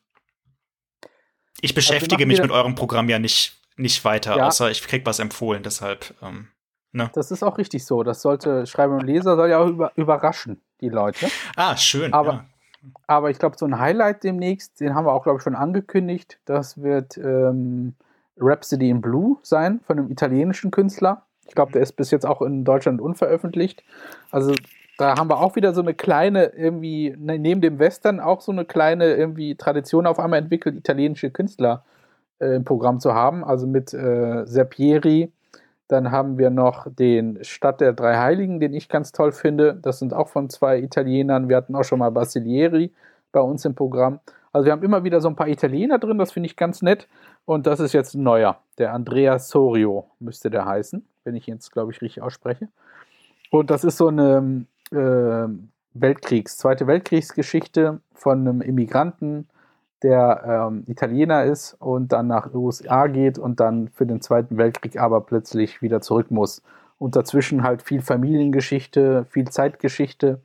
Ich 1.60 1.74
beschäftige 1.74 2.24
machen 2.24 2.28
mich 2.28 2.42
mit 2.42 2.50
eurem 2.50 2.74
Programm 2.74 3.08
ja 3.08 3.18
nicht, 3.18 3.60
nicht 3.76 4.04
weiter, 4.04 4.36
Ja. 4.36 4.46
außer 4.48 4.70
ich 4.70 4.82
krieg 4.86 5.06
was 5.06 5.18
empfohlen, 5.18 5.62
deshalb. 5.62 6.14
Ähm, 6.22 6.48
ne? 6.92 7.10
Das 7.14 7.30
ist 7.30 7.42
auch 7.42 7.58
richtig 7.58 7.84
so. 7.86 8.02
Das 8.02 8.22
sollte 8.22 8.66
Schreiber 8.66 8.94
und 8.94 9.04
Leser 9.06 9.36
soll 9.36 9.50
ja 9.50 9.58
auch 9.58 9.68
über, 9.68 9.92
überraschen, 9.96 10.60
die 10.80 10.88
Leute. 10.88 11.28
Ah, 11.56 11.76
schön. 11.76 12.12
Aber- 12.12 12.32
ja. 12.32 12.44
Aber 13.06 13.30
ich 13.30 13.38
glaube, 13.38 13.56
so 13.56 13.64
ein 13.64 13.78
Highlight 13.78 14.24
demnächst, 14.24 14.80
den 14.80 14.96
haben 14.96 15.06
wir 15.06 15.12
auch, 15.12 15.22
glaube 15.22 15.38
ich, 15.38 15.44
schon 15.44 15.54
angekündigt. 15.54 16.40
Das 16.46 16.82
wird 16.82 17.16
ähm, 17.16 17.94
Rhapsody 18.36 18.90
in 18.90 19.00
Blue 19.00 19.38
sein 19.42 19.80
von 19.86 19.98
einem 20.00 20.10
italienischen 20.10 20.72
Künstler. 20.72 21.24
Ich 21.46 21.54
glaube, 21.54 21.72
der 21.72 21.82
ist 21.82 21.92
bis 21.92 22.10
jetzt 22.10 22.26
auch 22.26 22.42
in 22.42 22.64
Deutschland 22.64 23.00
unveröffentlicht. 23.00 23.82
Also 24.30 24.54
da 24.98 25.16
haben 25.16 25.28
wir 25.28 25.40
auch 25.40 25.56
wieder 25.56 25.72
so 25.72 25.80
eine 25.80 25.94
kleine, 25.94 26.46
irgendwie, 26.56 27.14
ne, 27.18 27.38
neben 27.38 27.60
dem 27.60 27.78
Western 27.78 28.20
auch 28.20 28.40
so 28.40 28.52
eine 28.52 28.64
kleine 28.64 29.14
irgendwie 29.14 29.56
Tradition 29.56 30.06
auf 30.06 30.18
einmal 30.18 30.38
entwickelt, 30.38 30.76
italienische 30.76 31.30
Künstler 31.30 31.84
äh, 32.38 32.54
im 32.56 32.64
Programm 32.64 33.00
zu 33.00 33.14
haben. 33.14 33.44
Also 33.44 33.66
mit 33.66 33.92
äh, 33.92 34.44
Serpieri. 34.46 35.32
Dann 35.88 36.10
haben 36.10 36.38
wir 36.38 36.48
noch 36.48 36.86
den 36.90 37.42
Stadt 37.44 37.80
der 37.82 37.92
drei 37.92 38.16
Heiligen, 38.16 38.60
den 38.60 38.72
ich 38.72 38.88
ganz 38.88 39.12
toll 39.12 39.32
finde. 39.32 39.74
Das 39.74 39.98
sind 39.98 40.14
auch 40.14 40.28
von 40.28 40.48
zwei 40.48 40.78
Italienern. 40.78 41.48
Wir 41.48 41.56
hatten 41.56 41.74
auch 41.76 41.84
schon 41.84 41.98
mal 41.98 42.10
Basilieri 42.10 42.92
bei 43.30 43.40
uns 43.40 43.64
im 43.64 43.74
Programm. 43.74 44.20
Also 44.52 44.66
wir 44.66 44.72
haben 44.72 44.82
immer 44.82 45.02
wieder 45.02 45.20
so 45.20 45.28
ein 45.28 45.36
paar 45.36 45.48
Italiener 45.48 45.98
drin, 45.98 46.18
das 46.18 46.32
finde 46.32 46.46
ich 46.46 46.56
ganz 46.56 46.82
nett. 46.82 47.08
Und 47.44 47.66
das 47.66 47.80
ist 47.80 47.94
jetzt 47.94 48.14
ein 48.14 48.22
neuer. 48.22 48.58
Der 48.78 48.92
Andrea 48.92 49.38
Sorio 49.38 50.10
müsste 50.20 50.50
der 50.50 50.66
heißen, 50.66 51.06
wenn 51.24 51.34
ich 51.34 51.46
jetzt, 51.46 51.72
glaube 51.72 51.92
ich, 51.92 52.00
richtig 52.02 52.22
ausspreche. 52.22 52.68
Und 53.50 53.70
das 53.70 53.84
ist 53.84 53.98
so 53.98 54.08
eine 54.08 54.66
äh, 54.90 55.48
Weltkriegs-, 55.94 56.56
Zweite 56.56 56.86
Weltkriegsgeschichte 56.86 58.00
von 58.14 58.40
einem 58.40 58.60
Immigranten, 58.60 59.48
der 60.02 60.68
ähm, 60.68 60.84
Italiener 60.86 61.44
ist 61.44 61.74
und 61.74 62.12
dann 62.12 62.26
nach 62.26 62.52
USA 62.52 63.06
geht 63.06 63.38
und 63.38 63.60
dann 63.60 63.88
für 63.88 64.06
den 64.06 64.20
Zweiten 64.20 64.56
Weltkrieg 64.56 64.98
aber 64.98 65.20
plötzlich 65.20 65.80
wieder 65.82 66.00
zurück 66.00 66.30
muss. 66.30 66.62
Und 66.98 67.16
dazwischen 67.16 67.62
halt 67.62 67.82
viel 67.82 68.00
Familiengeschichte, 68.00 69.26
viel 69.28 69.48
Zeitgeschichte 69.48 70.40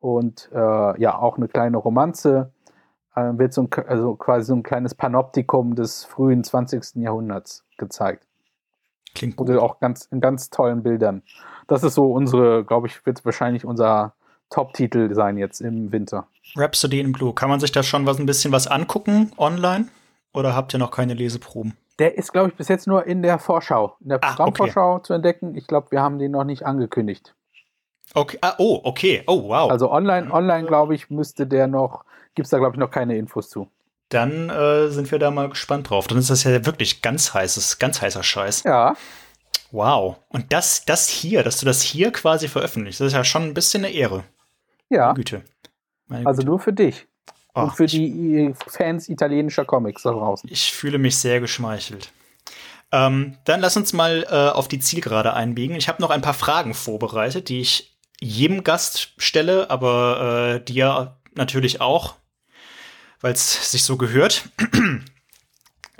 und 0.00 0.50
äh, 0.52 1.00
ja, 1.00 1.18
auch 1.18 1.36
eine 1.36 1.48
kleine 1.48 1.76
Romanze. 1.76 2.52
Äh, 3.14 3.38
wird 3.38 3.52
so 3.52 3.62
ein, 3.62 3.68
also 3.86 4.14
quasi 4.14 4.46
so 4.46 4.54
ein 4.54 4.62
kleines 4.62 4.94
Panoptikum 4.94 5.74
des 5.74 6.04
frühen 6.04 6.44
20. 6.44 6.96
Jahrhunderts 6.96 7.64
gezeigt. 7.76 8.27
Klingt 9.18 9.36
gut. 9.36 9.48
Und 9.48 9.58
auch 9.58 9.80
ganz, 9.80 10.06
in 10.10 10.20
ganz 10.20 10.50
tollen 10.50 10.82
Bildern. 10.82 11.22
Das 11.66 11.82
ist 11.82 11.94
so 11.94 12.12
unsere, 12.12 12.64
glaube 12.64 12.86
ich, 12.86 13.04
wird 13.04 13.24
wahrscheinlich 13.24 13.64
unser 13.64 14.14
Top-Titel 14.50 15.14
sein 15.14 15.36
jetzt 15.36 15.60
im 15.60 15.92
Winter. 15.92 16.26
Rhapsody 16.56 17.00
in 17.00 17.12
Blue. 17.12 17.34
Kann 17.34 17.50
man 17.50 17.60
sich 17.60 17.72
da 17.72 17.82
schon 17.82 18.06
was 18.06 18.18
ein 18.18 18.26
bisschen 18.26 18.52
was 18.52 18.66
angucken 18.66 19.32
online? 19.36 19.88
Oder 20.32 20.54
habt 20.54 20.74
ihr 20.74 20.78
noch 20.78 20.90
keine 20.90 21.14
Leseproben? 21.14 21.76
Der 21.98 22.16
ist, 22.16 22.32
glaube 22.32 22.50
ich, 22.50 22.54
bis 22.54 22.68
jetzt 22.68 22.86
nur 22.86 23.06
in 23.06 23.22
der 23.22 23.38
Vorschau, 23.38 23.96
in 24.00 24.10
der 24.10 24.18
Ah, 24.22 24.28
okay. 24.28 24.36
Programmvorschau 24.36 24.98
zu 25.00 25.12
entdecken. 25.14 25.56
Ich 25.56 25.66
glaube, 25.66 25.90
wir 25.90 26.00
haben 26.00 26.18
den 26.18 26.30
noch 26.30 26.44
nicht 26.44 26.64
angekündigt. 26.64 27.34
Okay. 28.14 28.38
Ah, 28.40 28.54
oh, 28.58 28.80
okay. 28.84 29.22
Oh, 29.26 29.48
wow. 29.48 29.70
Also 29.70 29.90
online, 29.90 30.32
online, 30.32 30.66
glaube 30.66 30.94
ich, 30.94 31.10
müsste 31.10 31.46
der 31.46 31.66
noch, 31.66 32.04
gibt 32.34 32.46
es 32.46 32.50
da, 32.50 32.58
glaube 32.58 32.76
ich, 32.76 32.78
noch 32.78 32.90
keine 32.90 33.16
Infos 33.18 33.50
zu. 33.50 33.68
Dann 34.08 34.48
äh, 34.48 34.88
sind 34.88 35.10
wir 35.10 35.18
da 35.18 35.30
mal 35.30 35.48
gespannt 35.50 35.90
drauf. 35.90 36.06
Dann 36.06 36.18
ist 36.18 36.30
das 36.30 36.44
ja 36.44 36.64
wirklich 36.64 37.02
ganz 37.02 37.34
heißes, 37.34 37.78
ganz 37.78 38.00
heißer 38.00 38.22
Scheiß. 38.22 38.62
Ja, 38.64 38.96
Wow. 39.70 40.16
Und 40.28 40.52
das, 40.52 40.84
das 40.84 41.08
hier, 41.08 41.42
dass 41.42 41.60
du 41.60 41.66
das 41.66 41.82
hier 41.82 42.10
quasi 42.12 42.48
veröffentlichst, 42.48 43.00
das 43.00 43.08
ist 43.08 43.12
ja 43.12 43.24
schon 43.24 43.42
ein 43.42 43.54
bisschen 43.54 43.84
eine 43.84 43.94
Ehre. 43.94 44.24
ja. 44.88 45.12
Güte. 45.12 45.42
Also 46.08 46.38
Güte. 46.38 46.46
nur 46.46 46.58
für 46.58 46.72
dich. 46.72 47.06
Oh, 47.54 47.62
und 47.62 47.76
für 47.76 47.86
die 47.86 48.54
Fans 48.66 49.08
italienischer 49.08 49.64
Comics 49.64 50.02
da 50.02 50.12
draußen. 50.12 50.48
ich 50.50 50.72
fühle 50.72 50.98
mich 50.98 51.16
sehr 51.16 51.40
geschmeichelt. 51.40 52.12
Ähm, 52.92 53.36
dann 53.44 53.60
lass 53.60 53.76
uns 53.76 53.92
mal 53.92 54.24
äh, 54.30 54.56
auf 54.56 54.68
die 54.68 54.78
Zielgerade 54.78 55.34
einbiegen. 55.34 55.76
Ich 55.76 55.88
habe 55.88 56.00
noch 56.00 56.10
ein 56.10 56.22
paar 56.22 56.34
Fragen 56.34 56.72
vorbereitet, 56.72 57.48
die 57.48 57.60
ich 57.60 57.98
jedem 58.20 58.64
Gast 58.64 59.12
stelle, 59.18 59.70
aber 59.70 60.54
äh, 60.56 60.64
dir 60.64 61.18
natürlich 61.34 61.80
auch, 61.80 62.14
weil 63.20 63.32
es 63.32 63.70
sich 63.72 63.84
so 63.84 63.96
gehört. 63.96 64.48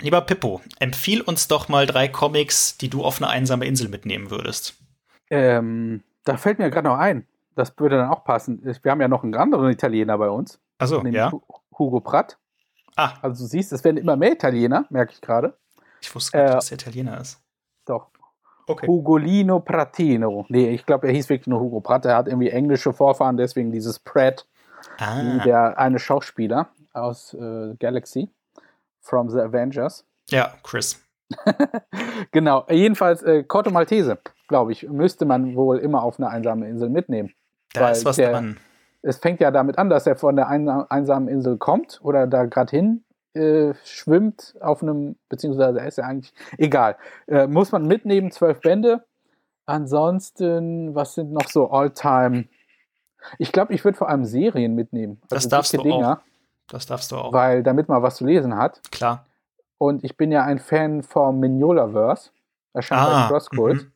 Lieber 0.01 0.21
Pippo, 0.21 0.61
empfiehl 0.79 1.21
uns 1.21 1.47
doch 1.49 1.67
mal 1.67 1.85
drei 1.85 2.07
Comics, 2.07 2.77
die 2.77 2.89
du 2.89 3.03
auf 3.03 3.21
eine 3.21 3.29
einsame 3.29 3.65
Insel 3.65 3.89
mitnehmen 3.89 4.31
würdest. 4.31 4.75
Ähm, 5.29 6.03
da 6.23 6.37
fällt 6.37 6.57
mir 6.59 6.69
gerade 6.69 6.87
noch 6.87 6.97
ein. 6.97 7.27
Das 7.55 7.77
würde 7.77 7.97
dann 7.97 8.09
auch 8.09 8.23
passen. 8.23 8.61
Wir 8.63 8.91
haben 8.91 9.01
ja 9.01 9.09
noch 9.09 9.23
einen 9.23 9.35
anderen 9.35 9.69
Italiener 9.69 10.17
bei 10.17 10.29
uns, 10.29 10.59
Also, 10.77 10.97
nämlich 11.01 11.15
ja. 11.15 11.31
Hu- 11.31 11.41
Hugo 11.77 11.99
Pratt. 11.99 12.37
Ah, 12.95 13.13
Also 13.21 13.43
du 13.43 13.49
siehst, 13.49 13.73
es 13.73 13.83
werden 13.83 13.97
immer 13.97 14.15
mehr 14.15 14.31
Italiener, 14.33 14.85
merke 14.89 15.11
ich 15.13 15.21
gerade. 15.21 15.57
ich 16.01 16.13
wusste 16.15 16.31
gar 16.31 16.41
nicht, 16.43 16.51
Äh, 16.51 16.55
dass 16.55 16.65
der 16.67 16.77
Italiener 16.77 17.19
ist. 17.19 17.41
Doch. 17.85 18.07
Okay. 18.67 18.87
Hugolino 18.87 19.59
Pratino. 19.59 20.45
Nee, 20.47 20.69
ich 20.69 20.85
glaube, 20.85 21.07
er 21.07 21.13
hieß 21.13 21.27
wirklich 21.27 21.47
nur 21.47 21.59
Hugo 21.59 21.81
Pratt. 21.81 22.05
Er 22.05 22.15
hat 22.15 22.27
irgendwie 22.27 22.49
englische 22.51 22.93
Vorfahren, 22.93 23.35
deswegen 23.35 23.71
dieses 23.71 23.99
Pratt, 23.99 24.47
Ah, 24.97 25.39
der 25.43 25.77
eine 25.77 25.99
Schauspieler 25.99 26.69
aus 26.93 27.33
äh, 27.33 27.75
Galaxy 27.79 28.29
from 29.01 29.29
the 29.29 29.39
Avengers. 29.39 30.05
ja, 30.29 30.53
Chris. 30.63 31.01
Genau, 32.31 32.65
jedenfalls 32.69 33.23
äh, 33.23 33.43
Corto 33.43 33.71
Maltese, 33.71 34.17
glaube 34.47 34.71
ich, 34.71 34.83
müsste 34.89 35.25
man 35.25 35.55
wohl 35.55 35.77
immer 35.77 36.03
auf 36.03 36.19
eine 36.19 36.29
einsame 36.29 36.67
Insel 36.67 36.89
mitnehmen. 36.89 37.31
Da 37.73 37.81
Weil 37.81 37.91
ist 37.93 38.05
was 38.05 38.15
der- 38.17 38.31
dran. 38.31 38.57
Es 39.01 39.17
fängt 39.17 39.39
ja 39.39 39.49
damit 39.49 39.77
an, 39.77 39.89
dass 39.89 40.05
er 40.07 40.17
von 40.17 40.35
der 40.35 40.49
einsa- 40.49 40.85
einsamen 40.89 41.29
Insel 41.29 41.57
kommt 41.57 41.99
oder 42.03 42.27
da 42.27 42.45
gerade 42.45 42.69
hin 42.75 43.05
äh, 43.33 43.73
schwimmt 43.85 44.55
auf 44.59 44.81
einem, 44.83 45.15
beziehungsweise 45.29 45.79
er 45.79 45.87
ist 45.87 45.97
ja 45.99 46.03
eigentlich, 46.03 46.33
egal. 46.57 46.97
Äh, 47.27 47.47
muss 47.47 47.71
man 47.71 47.85
mitnehmen, 47.85 48.31
zwölf 48.31 48.59
Bände. 48.59 49.05
Ansonsten, 49.65 50.93
was 50.95 51.13
sind 51.13 51.31
noch 51.31 51.47
so 51.47 51.69
All-Time? 51.69 52.45
Ich 53.37 53.51
glaube, 53.51 53.73
ich 53.73 53.85
würde 53.85 53.97
vor 53.97 54.09
allem 54.09 54.25
Serien 54.25 54.75
mitnehmen. 54.75 55.21
Das 55.29 55.47
darfst 55.47 55.73
du 55.73 55.81
auch. 55.93 56.17
Das 56.71 56.85
darfst 56.85 57.11
du 57.11 57.15
auch. 57.17 57.33
Weil, 57.33 57.63
damit 57.63 57.89
man 57.89 58.01
was 58.03 58.15
zu 58.17 58.25
lesen 58.25 58.55
hat. 58.55 58.81
Klar. 58.91 59.25
Und 59.77 60.03
ich 60.03 60.17
bin 60.17 60.31
ja 60.31 60.43
ein 60.43 60.59
Fan 60.59 61.03
vom 61.03 61.39
Mignolaverse. 61.39 62.31
Erscheint 62.73 63.01
bei 63.01 63.13
Ah, 63.13 63.27
Crosscult. 63.27 63.83
mhm. 63.83 63.91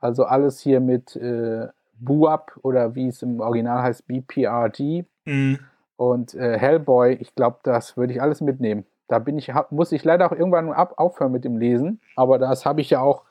Also 0.00 0.24
alles 0.24 0.60
hier 0.60 0.80
mit 0.80 1.14
äh, 1.16 1.68
Buap 1.98 2.52
oder 2.62 2.94
wie 2.94 3.08
es 3.08 3.22
im 3.22 3.40
Original 3.40 3.82
heißt, 3.82 4.06
BPRD 4.06 5.04
Mhm. 5.26 5.58
und 5.96 6.34
äh, 6.34 6.58
Hellboy. 6.58 7.14
Ich 7.14 7.34
glaube, 7.34 7.58
das 7.62 7.96
würde 7.96 8.12
ich 8.12 8.20
alles 8.20 8.40
mitnehmen. 8.40 8.84
Da 9.08 9.18
bin 9.18 9.38
ich, 9.38 9.50
hab, 9.54 9.70
muss 9.72 9.92
ich 9.92 10.04
leider 10.04 10.26
auch 10.26 10.32
irgendwann 10.32 10.72
ab, 10.72 10.94
aufhören 10.96 11.32
mit 11.32 11.44
dem 11.44 11.56
Lesen. 11.58 12.00
Aber 12.16 12.38
das 12.38 12.66
habe 12.66 12.80
ich 12.80 12.90
ja 12.90 13.00
auch 13.00 13.22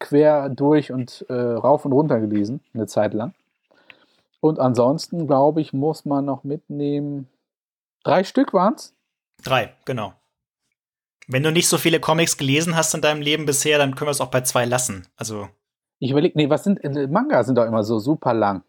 quer 0.00 0.48
durch 0.48 0.92
und 0.92 1.24
äh, 1.28 1.32
rauf 1.34 1.84
und 1.84 1.92
runter 1.92 2.18
gelesen, 2.20 2.60
eine 2.74 2.86
Zeit 2.86 3.14
lang. 3.14 3.32
Und 4.40 4.58
ansonsten, 4.58 5.26
glaube 5.26 5.60
ich, 5.60 5.72
muss 5.74 6.04
man 6.06 6.24
noch 6.24 6.42
mitnehmen. 6.44 7.28
Drei 8.04 8.24
Stück 8.24 8.52
waren 8.52 8.74
es? 8.74 8.94
Drei, 9.42 9.74
genau. 9.84 10.14
Wenn 11.26 11.42
du 11.42 11.52
nicht 11.52 11.68
so 11.68 11.78
viele 11.78 12.00
Comics 12.00 12.36
gelesen 12.36 12.76
hast 12.76 12.94
in 12.94 13.00
deinem 13.02 13.22
Leben 13.22 13.46
bisher, 13.46 13.78
dann 13.78 13.94
können 13.94 14.08
wir 14.08 14.12
es 14.12 14.20
auch 14.20 14.30
bei 14.30 14.40
zwei 14.40 14.64
lassen. 14.64 15.06
Also 15.16 15.48
Ich 15.98 16.10
überlege, 16.10 16.36
nee, 16.36 16.50
was 16.50 16.64
sind, 16.64 16.82
äh, 16.82 17.06
Manga 17.06 17.42
sind 17.44 17.56
doch 17.56 17.66
immer 17.66 17.84
so 17.84 17.98
super 17.98 18.34
lang. 18.34 18.62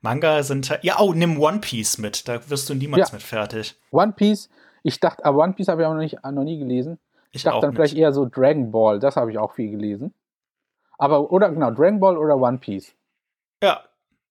Manga 0.00 0.42
sind 0.42 0.78
ja, 0.82 0.96
oh, 1.00 1.12
nimm 1.12 1.40
One 1.40 1.58
Piece 1.58 1.98
mit, 1.98 2.28
da 2.28 2.48
wirst 2.48 2.68
du 2.70 2.74
niemals 2.74 3.08
Ja. 3.10 3.14
mit 3.14 3.22
fertig. 3.22 3.76
One 3.90 4.12
Piece, 4.12 4.48
ich 4.84 5.00
dachte, 5.00 5.24
aber 5.24 5.38
One 5.42 5.52
Piece 5.54 5.68
habe 5.68 5.82
ich 5.82 5.86
auch 5.88 5.92
noch, 5.92 6.00
nicht, 6.00 6.22
noch 6.22 6.44
nie 6.44 6.58
gelesen. 6.58 6.98
Ich 7.30 7.36
Ich 7.36 7.42
dachte 7.42 7.60
dann 7.60 7.70
nicht. 7.70 7.76
vielleicht 7.76 7.96
eher 7.96 8.12
so 8.12 8.26
Dragon 8.26 8.70
Ball, 8.70 9.00
das 9.00 9.16
habe 9.16 9.30
ich 9.32 9.38
auch 9.38 9.52
viel 9.52 9.70
gelesen. 9.70 10.14
Aber, 10.98 11.30
oder 11.32 11.50
genau, 11.50 11.70
Dragon 11.72 12.00
Ball 12.00 12.16
oder 12.16 12.36
One 12.36 12.58
Piece. 12.58 12.94
Ja, 13.62 13.82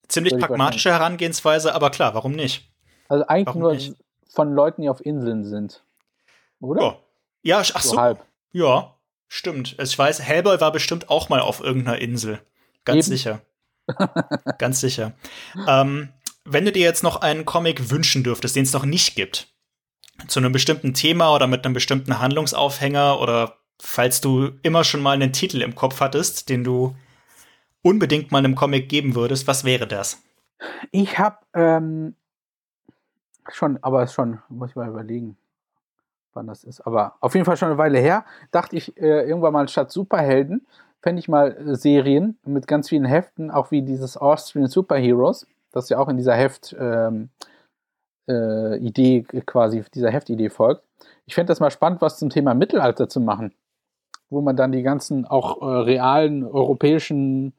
ziemlich 0.08 0.38
pragmatische 0.38 0.90
Herangehensweise, 0.92 1.76
aber 1.76 1.90
klar, 1.92 2.14
warum 2.14 2.32
nicht? 2.32 2.72
Also 3.10 3.26
eigentlich 3.28 3.48
Warum 3.48 3.62
nur 3.62 3.74
nicht? 3.74 3.94
Von 4.38 4.54
Leuten, 4.54 4.84
die 4.84 4.90
auf 4.90 5.04
Inseln 5.04 5.44
sind. 5.44 5.84
Oder? 6.60 7.00
Ja, 7.42 7.60
ja 7.60 7.64
ach 7.74 7.82
so, 7.82 7.96
so, 7.96 7.98
halb. 7.98 8.24
ja, 8.52 8.94
stimmt. 9.28 9.76
Ich 9.82 9.98
weiß, 9.98 10.22
Hellboy 10.22 10.62
war 10.62 10.72
bestimmt 10.72 11.10
auch 11.10 11.28
mal 11.30 11.40
auf 11.40 11.60
irgendeiner 11.60 11.98
Insel. 11.98 12.40
Ganz 12.86 13.08
Eben. 13.08 13.18
sicher. 13.18 13.42
Ganz 14.60 14.80
sicher. 14.80 15.14
Ähm, 15.68 16.10
wenn 16.46 16.66
du 16.66 16.72
dir 16.72 16.84
jetzt 16.84 17.02
noch 17.02 17.22
einen 17.22 17.46
Comic 17.46 17.90
wünschen 17.90 18.24
dürftest, 18.24 18.56
den 18.56 18.62
es 18.62 18.74
noch 18.74 18.86
nicht 18.86 19.16
gibt, 19.16 19.48
zu 20.28 20.40
einem 20.40 20.52
bestimmten 20.52 20.94
Thema 20.94 21.34
oder 21.34 21.48
mit 21.48 21.66
einem 21.66 21.74
bestimmten 21.74 22.20
Handlungsaufhänger 22.20 23.20
oder 23.20 23.58
falls 23.82 24.22
du 24.22 24.52
immer 24.62 24.84
schon 24.84 25.02
mal 25.02 25.14
einen 25.14 25.34
Titel 25.34 25.64
im 25.64 25.74
Kopf 25.74 26.00
hattest, 26.00 26.50
den 26.50 26.64
du 26.64 26.96
unbedingt 27.82 28.32
mal 28.32 28.38
einem 28.38 28.54
Comic 28.54 28.88
geben 28.88 29.16
würdest, 29.16 29.48
was 29.48 29.64
wäre 29.64 29.88
das? 29.88 30.22
Ich 30.92 31.18
habe 31.18 31.40
ähm, 31.56 32.16
schon, 33.52 33.80
aber 33.82 34.08
schon, 34.08 34.40
muss 34.50 34.72
ich 34.72 34.76
mal 34.76 34.90
überlegen. 34.90 35.38
wann 36.34 36.48
das 36.48 36.64
ist. 36.64 36.82
Aber 36.82 37.16
auf 37.20 37.34
jeden 37.34 37.46
Fall 37.46 37.58
schon 37.58 37.70
eine 37.70 37.78
Weile 37.78 38.00
her. 38.00 38.26
Dachte 38.52 38.76
ich 38.76 38.96
äh, 38.98 39.28
irgendwann 39.28 39.54
mal 39.54 39.68
statt 39.68 39.92
Superhelden, 39.92 40.66
fände 41.02 41.20
ich 41.20 41.28
mal 41.28 41.56
äh, 41.56 41.76
Serien 41.76 42.38
mit 42.46 42.68
ganz 42.68 42.90
vielen 42.90 43.06
Heften, 43.06 43.52
auch 43.52 43.72
wie 43.72 43.82
dieses 43.82 44.18
Austrian 44.18 44.68
Superheroes, 44.68 45.48
das 45.72 45.90
ja 45.90 45.98
auch 46.00 46.10
in 46.10 46.18
dieser 46.18 46.36
Heft 46.36 46.76
ähm, 46.80 47.30
äh, 48.28 48.78
Idee 48.78 49.24
quasi, 49.46 49.84
dieser 49.94 50.12
Heftidee 50.12 50.50
folgt. 50.50 50.84
Ich 51.26 51.36
fände 51.36 51.50
das 51.50 51.60
mal 51.60 51.72
spannend, 51.72 52.02
was 52.02 52.18
zum 52.20 52.30
Thema 52.30 52.54
Mittelalter 52.54 53.10
zu 53.10 53.20
machen, 53.20 53.54
wo 54.30 54.42
man 54.42 54.56
dann 54.56 54.72
die 54.72 54.84
ganzen 54.84 55.26
auch 55.26 55.62
äh, 55.62 55.66
realen 55.66 56.44
europäischen 56.46 57.54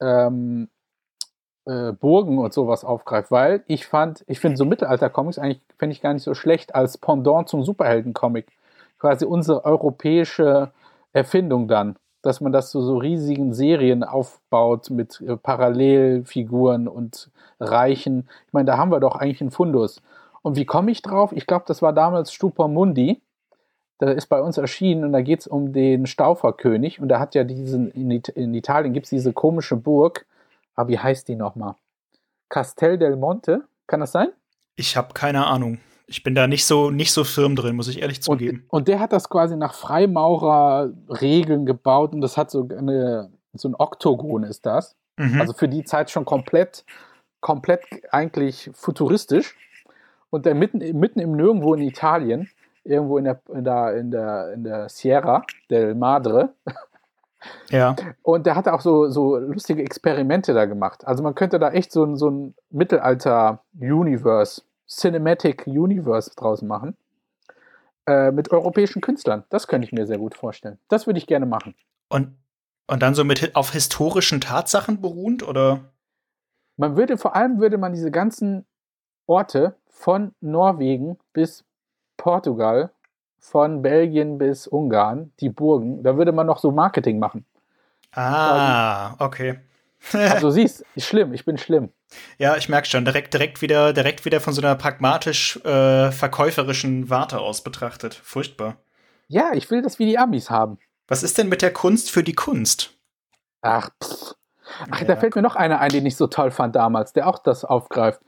ähm, 0.00 0.68
äh, 1.68 1.92
Burgen 1.92 2.38
und 2.38 2.54
sowas 2.54 2.82
aufgreift, 2.82 3.30
weil 3.30 3.62
ich 3.66 3.86
fand, 3.86 4.24
ich 4.26 4.40
finde 4.40 4.56
so 4.56 4.64
Mittelalter-Comics 4.64 5.38
eigentlich, 5.38 5.60
finde 5.76 5.92
ich 5.92 6.00
gar 6.00 6.14
nicht 6.14 6.22
so 6.22 6.32
schlecht 6.32 6.74
als 6.74 6.96
Pendant 6.96 7.48
zum 7.48 7.62
Superhelden-Comic. 7.62 8.46
Quasi 8.98 9.26
unsere 9.26 9.66
europäische 9.66 10.72
Erfindung 11.12 11.68
dann, 11.68 11.96
dass 12.22 12.40
man 12.40 12.52
das 12.52 12.70
zu 12.70 12.80
so, 12.80 12.94
so 12.94 12.96
riesigen 12.96 13.52
Serien 13.52 14.02
aufbaut 14.02 14.88
mit 14.88 15.20
äh, 15.20 15.36
Parallelfiguren 15.36 16.88
und 16.88 17.30
Reichen. 17.60 18.28
Ich 18.46 18.52
meine, 18.54 18.66
da 18.66 18.78
haben 18.78 18.90
wir 18.90 19.00
doch 19.00 19.16
eigentlich 19.16 19.42
einen 19.42 19.50
Fundus. 19.50 20.00
Und 20.40 20.56
wie 20.56 20.64
komme 20.64 20.90
ich 20.90 21.02
drauf? 21.02 21.32
Ich 21.32 21.46
glaube, 21.46 21.64
das 21.68 21.82
war 21.82 21.92
damals 21.92 22.32
Stupor 22.32 22.68
Mundi. 22.68 23.20
Der 24.00 24.14
ist 24.14 24.28
bei 24.28 24.40
uns 24.40 24.56
erschienen 24.56 25.04
und 25.04 25.12
da 25.12 25.20
geht 25.20 25.40
es 25.40 25.46
um 25.46 25.74
den 25.74 26.06
Stauferkönig. 26.06 26.98
Und 26.98 27.08
da 27.08 27.20
hat 27.20 27.34
ja 27.34 27.44
diesen, 27.44 27.90
in 27.90 28.54
Italien 28.54 28.94
gibt 28.94 29.04
es 29.04 29.10
diese 29.10 29.34
komische 29.34 29.76
Burg, 29.76 30.24
aber 30.78 30.86
ah, 30.86 30.88
wie 30.90 30.98
heißt 31.00 31.26
die 31.26 31.34
nochmal? 31.34 31.74
Castel 32.48 32.98
del 32.98 33.16
Monte, 33.16 33.64
kann 33.88 33.98
das 33.98 34.12
sein? 34.12 34.28
Ich 34.76 34.96
habe 34.96 35.12
keine 35.12 35.44
Ahnung. 35.44 35.80
Ich 36.06 36.22
bin 36.22 36.36
da 36.36 36.46
nicht 36.46 36.66
so, 36.66 36.92
nicht 36.92 37.12
so 37.12 37.24
firm 37.24 37.56
drin, 37.56 37.74
muss 37.74 37.88
ich 37.88 38.00
ehrlich 38.00 38.22
zugeben. 38.22 38.58
Und, 38.68 38.78
und 38.78 38.88
der 38.88 39.00
hat 39.00 39.12
das 39.12 39.28
quasi 39.28 39.56
nach 39.56 39.74
Freimaurer-Regeln 39.74 41.66
gebaut 41.66 42.12
und 42.12 42.20
das 42.20 42.36
hat 42.36 42.52
so, 42.52 42.68
eine, 42.68 43.32
so 43.54 43.68
ein 43.68 43.74
Oktogon 43.74 44.44
ist 44.44 44.66
das. 44.66 44.94
Mhm. 45.16 45.40
Also 45.40 45.52
für 45.52 45.66
die 45.66 45.82
Zeit 45.82 46.12
schon 46.12 46.24
komplett, 46.24 46.84
komplett 47.40 47.82
eigentlich 48.12 48.70
futuristisch. 48.72 49.56
Und 50.30 50.46
der 50.46 50.54
mitten, 50.54 50.78
mitten 50.96 51.18
im 51.18 51.32
Nirgendwo 51.32 51.74
in 51.74 51.82
Italien, 51.82 52.50
irgendwo 52.84 53.18
in 53.18 53.24
der, 53.24 53.40
in 53.52 53.64
der, 53.64 53.96
in 53.96 54.10
der, 54.12 54.52
in 54.52 54.62
der 54.62 54.88
Sierra 54.88 55.42
del 55.70 55.96
Madre, 55.96 56.54
ja. 57.70 57.94
Und 58.22 58.46
der 58.46 58.56
hat 58.56 58.68
auch 58.68 58.80
so, 58.80 59.08
so 59.08 59.36
lustige 59.36 59.82
Experimente 59.82 60.54
da 60.54 60.64
gemacht. 60.64 61.06
Also 61.06 61.22
man 61.22 61.34
könnte 61.34 61.58
da 61.58 61.70
echt 61.70 61.92
so, 61.92 62.04
ein, 62.04 62.16
so 62.16 62.30
ein 62.30 62.54
Mittelalter-Universe, 62.70 64.62
Cinematic 64.88 65.66
Universe 65.66 66.30
draus 66.34 66.62
machen. 66.62 66.96
Äh, 68.08 68.32
mit 68.32 68.50
europäischen 68.50 69.02
Künstlern. 69.02 69.44
Das 69.50 69.68
könnte 69.68 69.86
ich 69.86 69.92
mir 69.92 70.06
sehr 70.06 70.16
gut 70.16 70.34
vorstellen. 70.34 70.78
Das 70.88 71.06
würde 71.06 71.18
ich 71.18 71.26
gerne 71.26 71.44
machen. 71.44 71.74
Und, 72.08 72.38
und 72.86 73.02
dann 73.02 73.14
so 73.14 73.22
mit 73.22 73.54
auf 73.54 73.72
historischen 73.72 74.40
Tatsachen 74.40 75.02
beruhend, 75.02 75.46
oder? 75.46 75.80
Man 76.78 76.96
würde, 76.96 77.18
vor 77.18 77.36
allem 77.36 77.60
würde 77.60 77.76
man 77.76 77.92
diese 77.92 78.10
ganzen 78.10 78.64
Orte 79.26 79.76
von 79.88 80.34
Norwegen 80.40 81.18
bis 81.34 81.66
Portugal 82.16 82.92
von 83.38 83.82
Belgien 83.82 84.38
bis 84.38 84.66
Ungarn, 84.66 85.32
die 85.40 85.48
Burgen, 85.48 86.02
da 86.02 86.16
würde 86.16 86.32
man 86.32 86.46
noch 86.46 86.58
so 86.58 86.70
Marketing 86.70 87.18
machen. 87.18 87.44
Ah, 88.12 89.14
okay. 89.18 89.60
also 90.12 90.50
siehst, 90.50 90.84
schlimm, 90.96 91.34
ich 91.34 91.44
bin 91.44 91.58
schlimm. 91.58 91.90
Ja, 92.38 92.56
ich 92.56 92.68
merke 92.68 92.86
schon, 92.86 93.04
direkt, 93.04 93.34
direkt 93.34 93.60
wieder, 93.60 93.92
direkt 93.92 94.24
wieder 94.24 94.40
von 94.40 94.52
so 94.52 94.62
einer 94.62 94.74
pragmatisch 94.74 95.56
äh, 95.64 96.10
verkäuferischen 96.10 97.10
Warte 97.10 97.40
aus 97.40 97.62
betrachtet. 97.62 98.14
Furchtbar. 98.14 98.76
Ja, 99.26 99.50
ich 99.52 99.70
will 99.70 99.82
das 99.82 99.98
wie 99.98 100.06
die 100.06 100.18
Amis 100.18 100.50
haben. 100.50 100.78
Was 101.06 101.22
ist 101.22 101.38
denn 101.38 101.48
mit 101.48 101.62
der 101.62 101.72
Kunst 101.72 102.10
für 102.10 102.22
die 102.22 102.34
Kunst? 102.34 102.94
Ach, 103.60 103.90
pff. 104.02 104.34
Ach, 104.90 105.00
ja. 105.00 105.06
da 105.06 105.16
fällt 105.16 105.34
mir 105.34 105.42
noch 105.42 105.56
einer 105.56 105.80
ein, 105.80 105.90
den 105.90 106.06
ich 106.06 106.16
so 106.16 106.26
toll 106.26 106.50
fand 106.50 106.76
damals, 106.76 107.12
der 107.12 107.26
auch 107.26 107.38
das 107.38 107.64
aufgreift. 107.64 108.20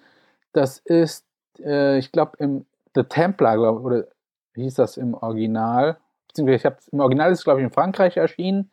Das 0.52 0.78
ist, 0.78 1.24
äh, 1.58 1.98
ich 1.98 2.12
glaube, 2.12 2.36
im 2.38 2.66
The 2.94 3.04
Templar 3.04 3.58
oder 3.82 4.06
wie 4.60 4.64
hieß 4.64 4.74
das 4.74 4.96
im 4.96 5.14
Original? 5.14 5.96
Beziehungsweise 6.28 6.56
ich 6.56 6.66
habe 6.66 6.76
im 6.92 7.00
Original 7.00 7.32
ist 7.32 7.38
es, 7.38 7.44
glaube 7.44 7.60
ich, 7.60 7.64
in 7.64 7.72
Frankreich 7.72 8.16
erschienen 8.16 8.70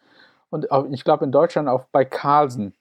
und 0.49 0.71
auch, 0.71 0.85
ich 0.91 1.03
glaube 1.03 1.25
in 1.25 1.31
Deutschland 1.31 1.69
auch 1.69 1.85
bei 1.91 2.05
Carlsen. 2.05 2.73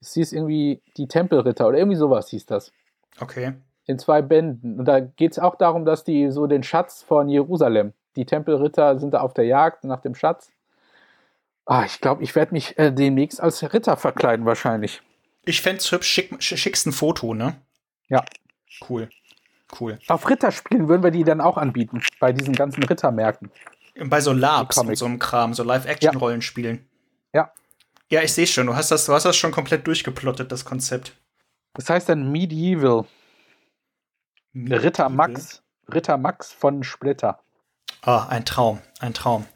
Es 0.00 0.14
hieß 0.14 0.32
irgendwie 0.32 0.82
die 0.96 1.08
Tempelritter 1.08 1.66
oder 1.66 1.78
irgendwie 1.78 1.96
sowas 1.96 2.28
hieß 2.28 2.46
das. 2.46 2.72
Okay. 3.20 3.54
In 3.86 3.98
zwei 3.98 4.22
Bänden. 4.22 4.78
Und 4.78 4.86
da 4.86 5.00
geht 5.00 5.32
es 5.32 5.38
auch 5.38 5.56
darum, 5.56 5.84
dass 5.84 6.04
die 6.04 6.30
so 6.30 6.46
den 6.46 6.62
Schatz 6.62 7.02
von 7.02 7.28
Jerusalem, 7.28 7.92
die 8.16 8.24
Tempelritter 8.24 8.98
sind 8.98 9.14
da 9.14 9.20
auf 9.20 9.34
der 9.34 9.44
Jagd 9.44 9.84
nach 9.84 10.00
dem 10.00 10.14
Schatz. 10.14 10.50
Ah, 11.66 11.84
ich 11.84 12.00
glaube, 12.00 12.22
ich 12.22 12.34
werde 12.34 12.52
mich 12.52 12.78
äh, 12.78 12.92
demnächst 12.92 13.40
als 13.40 13.62
Ritter 13.72 13.96
verkleiden 13.96 14.46
wahrscheinlich. 14.46 15.02
Ich 15.44 15.60
fände 15.62 15.78
es 15.78 15.90
hübsch, 15.90 16.08
schick, 16.08 16.42
schickst 16.42 16.86
ein 16.86 16.92
Foto, 16.92 17.34
ne? 17.34 17.56
Ja. 18.08 18.24
Cool. 18.88 19.08
Cool. 19.78 19.98
Auf 20.08 20.28
Ritterspielen 20.28 20.88
würden 20.88 21.02
wir 21.02 21.10
die 21.10 21.24
dann 21.24 21.40
auch 21.40 21.56
anbieten, 21.56 22.02
bei 22.20 22.32
diesen 22.32 22.54
ganzen 22.54 22.82
Rittermärkten. 22.82 23.50
Bei 24.06 24.20
so 24.20 24.32
Labs 24.32 24.76
und 24.78 24.96
so 24.96 25.04
einem 25.04 25.18
Kram, 25.18 25.54
so 25.54 25.62
Live-Action-Rollenspielen. 25.62 26.88
Ja. 27.32 27.52
Ja, 28.10 28.22
ich 28.22 28.32
sehe 28.32 28.46
schon, 28.46 28.66
du 28.66 28.76
hast, 28.76 28.90
das, 28.90 29.06
du 29.06 29.12
hast 29.12 29.24
das 29.24 29.36
schon 29.36 29.52
komplett 29.52 29.86
durchgeplottet, 29.86 30.52
das 30.52 30.64
Konzept. 30.64 31.16
Das 31.74 31.88
heißt 31.90 32.08
dann 32.08 32.30
Medieval. 32.30 33.04
Medieval. 34.52 34.78
Ritter 34.80 35.08
Max. 35.08 35.62
Ritter 35.92 36.16
Max 36.16 36.52
von 36.52 36.82
Splitter. 36.82 37.40
Ah, 38.02 38.26
ein 38.28 38.44
Traum, 38.44 38.80
ein 39.00 39.14
Traum. 39.14 39.46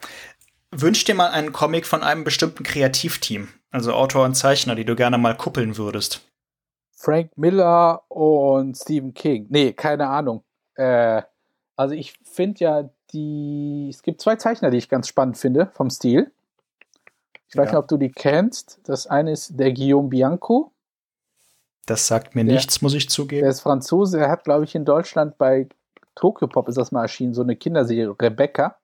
Wünsch 0.71 1.03
dir 1.03 1.15
mal 1.15 1.29
einen 1.29 1.51
Comic 1.53 1.85
von 1.85 2.03
einem 2.03 2.23
bestimmten 2.23 2.63
Kreativteam, 2.63 3.49
also 3.71 3.93
Autor 3.93 4.25
und 4.25 4.35
Zeichner, 4.35 4.75
die 4.75 4.85
du 4.85 4.95
gerne 4.95 5.17
mal 5.17 5.35
kuppeln 5.35 5.77
würdest. 5.77 6.28
Frank 6.99 7.37
Miller 7.37 8.03
und 8.09 8.75
Stephen 8.75 9.13
King. 9.13 9.47
Nee, 9.49 9.71
keine 9.71 10.09
Ahnung. 10.09 10.43
Äh, 10.75 11.21
also 11.77 11.95
ich 11.95 12.13
finde 12.23 12.59
ja 12.59 12.89
die. 13.13 13.87
Es 13.89 14.03
gibt 14.03 14.19
zwei 14.19 14.35
Zeichner, 14.35 14.69
die 14.69 14.77
ich 14.77 14.89
ganz 14.89 15.07
spannend 15.07 15.37
finde 15.37 15.67
vom 15.67 15.89
Stil. 15.89 16.29
Ich 17.47 17.55
weiß 17.55 17.67
ja. 17.67 17.71
nicht, 17.71 17.75
ob 17.75 17.87
du 17.87 17.95
die 17.95 18.11
kennst. 18.11 18.81
Das 18.83 19.07
eine 19.07 19.31
ist 19.31 19.57
der 19.57 19.71
Guillaume 19.71 20.09
Bianco. 20.09 20.73
Das 21.85 22.05
sagt 22.05 22.35
mir 22.35 22.43
der, 22.43 22.55
nichts, 22.55 22.81
muss 22.81 22.93
ich 22.93 23.09
zugeben. 23.09 23.43
Der 23.43 23.51
ist 23.51 23.61
Franzose. 23.61 24.19
Er 24.19 24.29
hat, 24.29 24.43
glaube 24.43 24.65
ich, 24.65 24.75
in 24.75 24.83
Deutschland 24.83 25.37
bei 25.37 25.69
Tokyo 26.15 26.47
Pop 26.47 26.67
ist 26.67 26.77
das 26.77 26.91
mal 26.91 27.03
erschienen, 27.03 27.33
so 27.33 27.41
eine 27.41 27.55
Kinderserie, 27.55 28.13
Rebecca. 28.21 28.75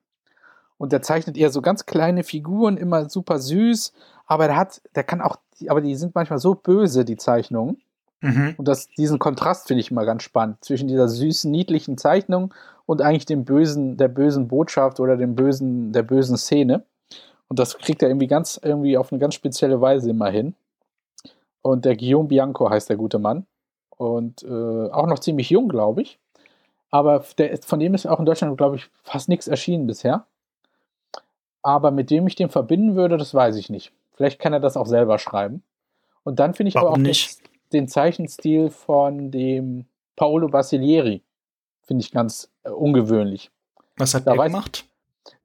Und 0.78 0.92
der 0.92 1.02
zeichnet 1.02 1.36
eher 1.36 1.50
so 1.50 1.60
ganz 1.60 1.84
kleine 1.84 2.24
Figuren, 2.24 2.78
immer 2.78 3.10
super 3.10 3.38
süß. 3.38 3.92
Aber 4.24 4.46
der 4.46 4.56
hat, 4.56 4.80
der 4.94 5.04
kann 5.04 5.20
auch, 5.20 5.36
aber 5.68 5.82
die 5.82 5.94
sind 5.96 6.14
manchmal 6.14 6.38
so 6.38 6.54
böse, 6.54 7.04
die 7.04 7.18
Zeichnungen. 7.18 7.82
Mhm. 8.20 8.54
Und 8.56 8.66
das, 8.68 8.88
diesen 8.88 9.18
Kontrast 9.18 9.68
finde 9.68 9.80
ich 9.80 9.90
immer 9.90 10.04
ganz 10.04 10.22
spannend 10.22 10.64
zwischen 10.64 10.88
dieser 10.88 11.08
süßen, 11.08 11.50
niedlichen 11.50 11.98
Zeichnung 11.98 12.52
und 12.86 13.02
eigentlich 13.02 13.26
dem 13.26 13.44
bösen, 13.44 13.96
der 13.96 14.08
bösen 14.08 14.48
Botschaft 14.48 15.00
oder 15.00 15.16
dem 15.16 15.34
bösen, 15.34 15.92
der 15.92 16.02
bösen 16.02 16.36
Szene. 16.36 16.84
Und 17.48 17.58
das 17.58 17.78
kriegt 17.78 18.02
er 18.02 18.08
irgendwie 18.08 18.26
ganz, 18.26 18.58
irgendwie 18.62 18.96
auf 18.96 19.12
eine 19.12 19.18
ganz 19.18 19.34
spezielle 19.34 19.80
Weise 19.80 20.10
immer 20.10 20.30
hin. 20.30 20.54
Und 21.62 21.84
der 21.84 21.96
Guillaume 21.96 22.28
Bianco 22.28 22.70
heißt 22.70 22.88
der 22.88 22.96
gute 22.96 23.18
Mann. 23.18 23.46
Und 23.90 24.42
äh, 24.42 24.90
auch 24.90 25.06
noch 25.06 25.18
ziemlich 25.18 25.50
jung, 25.50 25.68
glaube 25.68 26.02
ich. 26.02 26.18
Aber 26.90 27.24
der, 27.38 27.58
von 27.58 27.80
dem 27.80 27.94
ist 27.94 28.06
auch 28.06 28.20
in 28.20 28.26
Deutschland, 28.26 28.56
glaube 28.56 28.76
ich, 28.76 28.88
fast 29.02 29.28
nichts 29.28 29.48
erschienen 29.48 29.86
bisher. 29.86 30.26
Aber 31.62 31.90
mit 31.90 32.10
dem 32.10 32.26
ich 32.26 32.36
den 32.36 32.48
verbinden 32.48 32.94
würde, 32.94 33.16
das 33.16 33.34
weiß 33.34 33.56
ich 33.56 33.70
nicht. 33.70 33.92
Vielleicht 34.14 34.40
kann 34.40 34.52
er 34.52 34.60
das 34.60 34.76
auch 34.76 34.86
selber 34.86 35.18
schreiben. 35.18 35.62
Und 36.22 36.38
dann 36.38 36.54
finde 36.54 36.68
ich 36.68 36.74
Warum 36.76 36.88
aber 36.88 36.94
auch 36.94 36.98
nicht? 36.98 37.40
den 37.40 37.55
Zeichenstil 37.88 38.70
von 38.70 39.30
dem 39.30 39.86
Paolo 40.16 40.48
Basilieri. 40.48 41.22
Finde 41.82 42.02
ich 42.02 42.10
ganz 42.10 42.50
äh, 42.64 42.70
ungewöhnlich. 42.70 43.50
Was 43.96 44.14
hat 44.14 44.26
da 44.26 44.34
der 44.34 44.44
gemacht? 44.44 44.84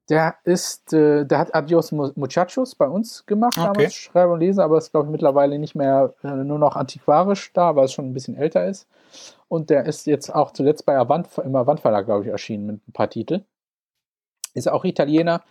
Der 0.08 0.34
ist, 0.44 0.92
äh, 0.92 1.24
der 1.24 1.38
hat 1.38 1.54
Adios 1.54 1.92
Muchachos 1.92 2.74
bei 2.74 2.88
uns 2.88 3.24
gemacht, 3.24 3.56
okay. 3.56 3.72
damals 3.72 3.94
Schreiber 3.94 4.32
und 4.32 4.40
Leser, 4.40 4.64
aber 4.64 4.78
ist, 4.78 4.90
glaube 4.90 5.06
ich, 5.06 5.12
mittlerweile 5.12 5.58
nicht 5.58 5.74
mehr 5.74 6.14
äh, 6.24 6.28
nur 6.28 6.58
noch 6.58 6.74
antiquarisch 6.74 7.52
da, 7.52 7.76
weil 7.76 7.84
es 7.84 7.92
schon 7.92 8.06
ein 8.06 8.12
bisschen 8.12 8.36
älter 8.36 8.66
ist. 8.66 8.88
Und 9.48 9.70
der 9.70 9.86
ist 9.86 10.06
jetzt 10.06 10.34
auch 10.34 10.50
zuletzt 10.50 10.84
bei 10.86 10.96
Avant, 10.98 11.28
im 11.38 11.54
Avant 11.54 11.80
glaube 11.82 12.22
ich, 12.22 12.28
erschienen 12.28 12.66
mit 12.66 12.88
ein 12.88 12.92
paar 12.92 13.08
Titeln. 13.08 13.44
Ist 14.54 14.68
auch 14.68 14.84
Italiener 14.84 15.42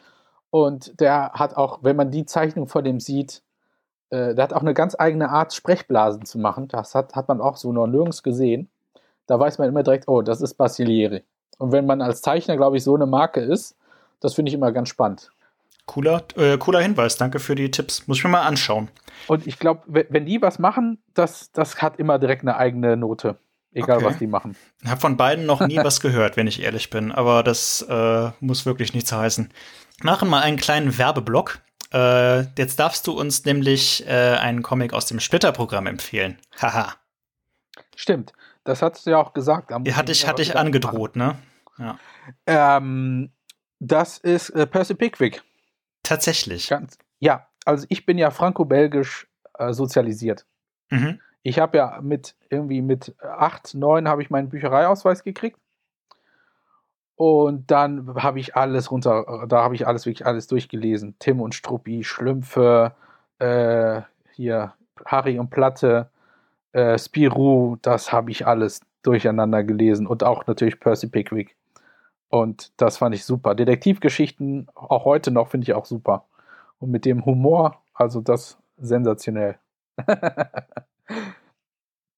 und 0.49 0.99
der 0.99 1.32
hat 1.32 1.55
auch, 1.55 1.80
wenn 1.82 1.95
man 1.95 2.11
die 2.11 2.26
Zeichnung 2.26 2.67
vor 2.67 2.84
dem 2.84 2.99
sieht, 2.99 3.41
äh, 4.12 4.36
der 4.36 4.43
hat 4.43 4.53
auch 4.53 4.62
eine 4.62 4.74
ganz 4.74 4.95
eigene 4.97 5.30
Art, 5.30 5.53
Sprechblasen 5.53 6.26
zu 6.26 6.38
machen. 6.38 6.68
Das 6.68 6.93
hat, 6.93 7.16
hat 7.16 7.28
man 7.28 7.41
auch 7.41 7.57
so 7.57 7.74
noch 7.74 7.88
nirgends 7.88 8.24
gesehen. 8.24 8.70
Da 9.26 9.39
weiß 9.39 9.57
man 9.57 9.70
immer 9.70 9.84
direkt, 9.84 10.07
oh, 10.07 10.22
das 10.22 10.41
ist 10.41 10.55
Basilieri. 10.55 11.24
Und 11.57 11.72
wenn 11.72 11.86
man 11.86 12.01
als 12.01 12.22
Zeichner, 12.22 12.57
glaube 12.57 12.78
ich, 12.78 12.84
so 12.84 12.95
eine 12.95 13.05
Marke 13.05 13.39
ist, 13.39 13.76
das 14.20 14.34
finde 14.34 14.49
ich 14.49 14.55
immer 14.55 14.72
ganz 14.72 14.89
spannend. 14.89 15.32
Cooler, 15.86 16.24
äh, 16.36 16.57
cooler 16.57 16.80
Hinweis, 16.80 17.18
danke 17.18 17.39
für 17.39 17.55
die 17.55 17.72
Tipps. 17.72 18.07
Muss 18.07 18.18
ich 18.18 18.24
mir 18.24 18.30
mal 18.30 18.43
anschauen. 18.43 18.89
Und 19.28 19.47
ich 19.47 19.59
glaube, 19.59 20.05
wenn 20.09 20.26
die 20.26 20.41
was 20.41 20.59
machen, 20.59 20.99
das, 21.14 21.51
das 21.51 21.82
hat 21.82 21.97
immer 21.97 22.20
direkt 22.20 22.43
eine 22.43 22.57
eigene 22.57 22.97
Note. 22.97 23.38
Egal, 23.74 23.97
okay. 23.97 24.05
was 24.05 24.18
die 24.18 24.28
machen. 24.28 24.55
Ich 24.82 24.89
habe 24.89 24.99
von 24.99 25.16
beiden 25.18 25.45
noch 25.45 25.62
nie 25.62 25.78
was 25.84 26.01
gehört, 26.01 26.36
wenn 26.36 26.47
ich 26.47 26.62
ehrlich 26.62 26.89
bin. 26.89 27.12
Aber 27.12 27.41
das 27.43 27.82
äh, 27.88 28.32
muss 28.39 28.66
wirklich 28.66 28.93
nichts 28.93 29.12
heißen. 29.12 29.49
Machen 30.03 30.30
mal 30.30 30.41
einen 30.41 30.57
kleinen 30.57 30.97
Werbeblock. 30.97 31.59
Äh, 31.94 32.42
jetzt 32.58 32.80
darfst 32.80 33.08
du 33.08 33.20
uns 33.20 33.44
nämlich 33.46 34.08
äh, 34.08 34.38
einen 34.38 34.62
Comic 34.64 34.94
aus 34.94 35.06
dem 35.06 35.20
Splitter-Programm 35.20 35.88
empfehlen. 35.88 36.38
Haha. 36.62 36.94
Stimmt. 37.96 38.34
Das 38.64 38.82
hast 38.82 39.06
du 39.06 39.12
ja 39.12 39.18
auch 39.18 39.34
gesagt. 39.34 39.72
Da 39.72 39.80
hatte 39.96 40.12
ich, 40.12 40.28
hatte 40.28 40.42
ich 40.42 40.56
angedroht, 40.56 41.16
ne? 41.16 41.38
Ja. 41.78 41.98
Ähm, 42.46 43.32
das 43.80 44.20
ist 44.20 44.52
äh, 44.52 44.68
Percy 44.68 44.94
Pickwick. 44.94 45.42
Tatsächlich. 46.04 46.70
Ganz, 46.70 46.98
ja, 47.20 47.48
also 47.66 47.86
ich 47.89 48.06
bin 48.06 48.18
ja 48.18 48.32
franco-belgisch 48.32 49.28
äh, 49.58 49.74
sozialisiert. 49.74 50.46
Mhm. 50.89 51.20
Ich 51.44 51.60
habe 51.60 51.78
ja 51.78 52.00
mit 52.02 52.36
irgendwie 52.50 52.82
mit 52.82 53.16
acht, 53.20 53.74
neun 53.74 54.08
habe 54.08 54.22
ich 54.22 54.30
meinen 54.30 54.50
Büchereiausweis 54.50 55.24
gekriegt. 55.24 55.60
Und 57.22 57.69
dann 57.69 58.15
habe 58.15 58.39
ich 58.39 58.55
alles 58.55 58.89
runter, 58.89 59.45
da 59.47 59.61
habe 59.61 59.76
ich 59.76 59.86
alles 59.86 60.07
wirklich 60.07 60.26
alles 60.26 60.47
durchgelesen. 60.47 61.13
Tim 61.19 61.39
und 61.39 61.53
Struppi, 61.53 62.03
Schlümpfe, 62.03 62.93
äh, 63.38 64.01
hier 64.34 64.74
Harry 65.05 65.38
und 65.38 65.51
Platte, 65.51 66.09
äh, 66.72 66.97
Spirou, 66.97 67.78
das 67.84 68.11
habe 68.11 68.32
ich 68.32 68.47
alles 68.47 68.82
durcheinander 69.03 69.63
gelesen 69.63 70.07
und 70.07 70.24
auch 70.24 70.47
natürlich 70.47 70.80
Percy 70.80 71.09
Pickwick. 71.09 71.55
Und 72.30 72.72
das 72.78 72.97
fand 72.97 73.13
ich 73.13 73.24
super. 73.24 73.53
Detektivgeschichten, 73.53 74.67
auch 74.74 75.05
heute 75.05 75.30
noch, 75.30 75.49
finde 75.49 75.65
ich 75.65 75.76
auch 75.76 75.86
super. 75.86 76.26
Und 76.80 76.89
mit 76.89 77.05
dem 77.05 77.24
Humor, 77.24 77.84
also 77.93 78.22
das 78.22 78.57
sensationell. 78.80 79.59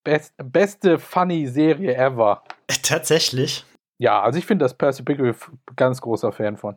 Best, 0.06 0.34
beste 0.38 0.98
funny 0.98 1.48
Serie 1.48 1.94
ever. 1.94 2.44
Tatsächlich. 2.84 3.66
Ja, 4.04 4.22
also 4.22 4.38
ich 4.38 4.46
finde 4.46 4.66
das 4.66 4.74
Percy 4.74 5.02
Pickwick 5.02 5.34
ganz 5.78 6.02
großer 6.02 6.34
Fan 6.34 6.58
von. 6.58 6.76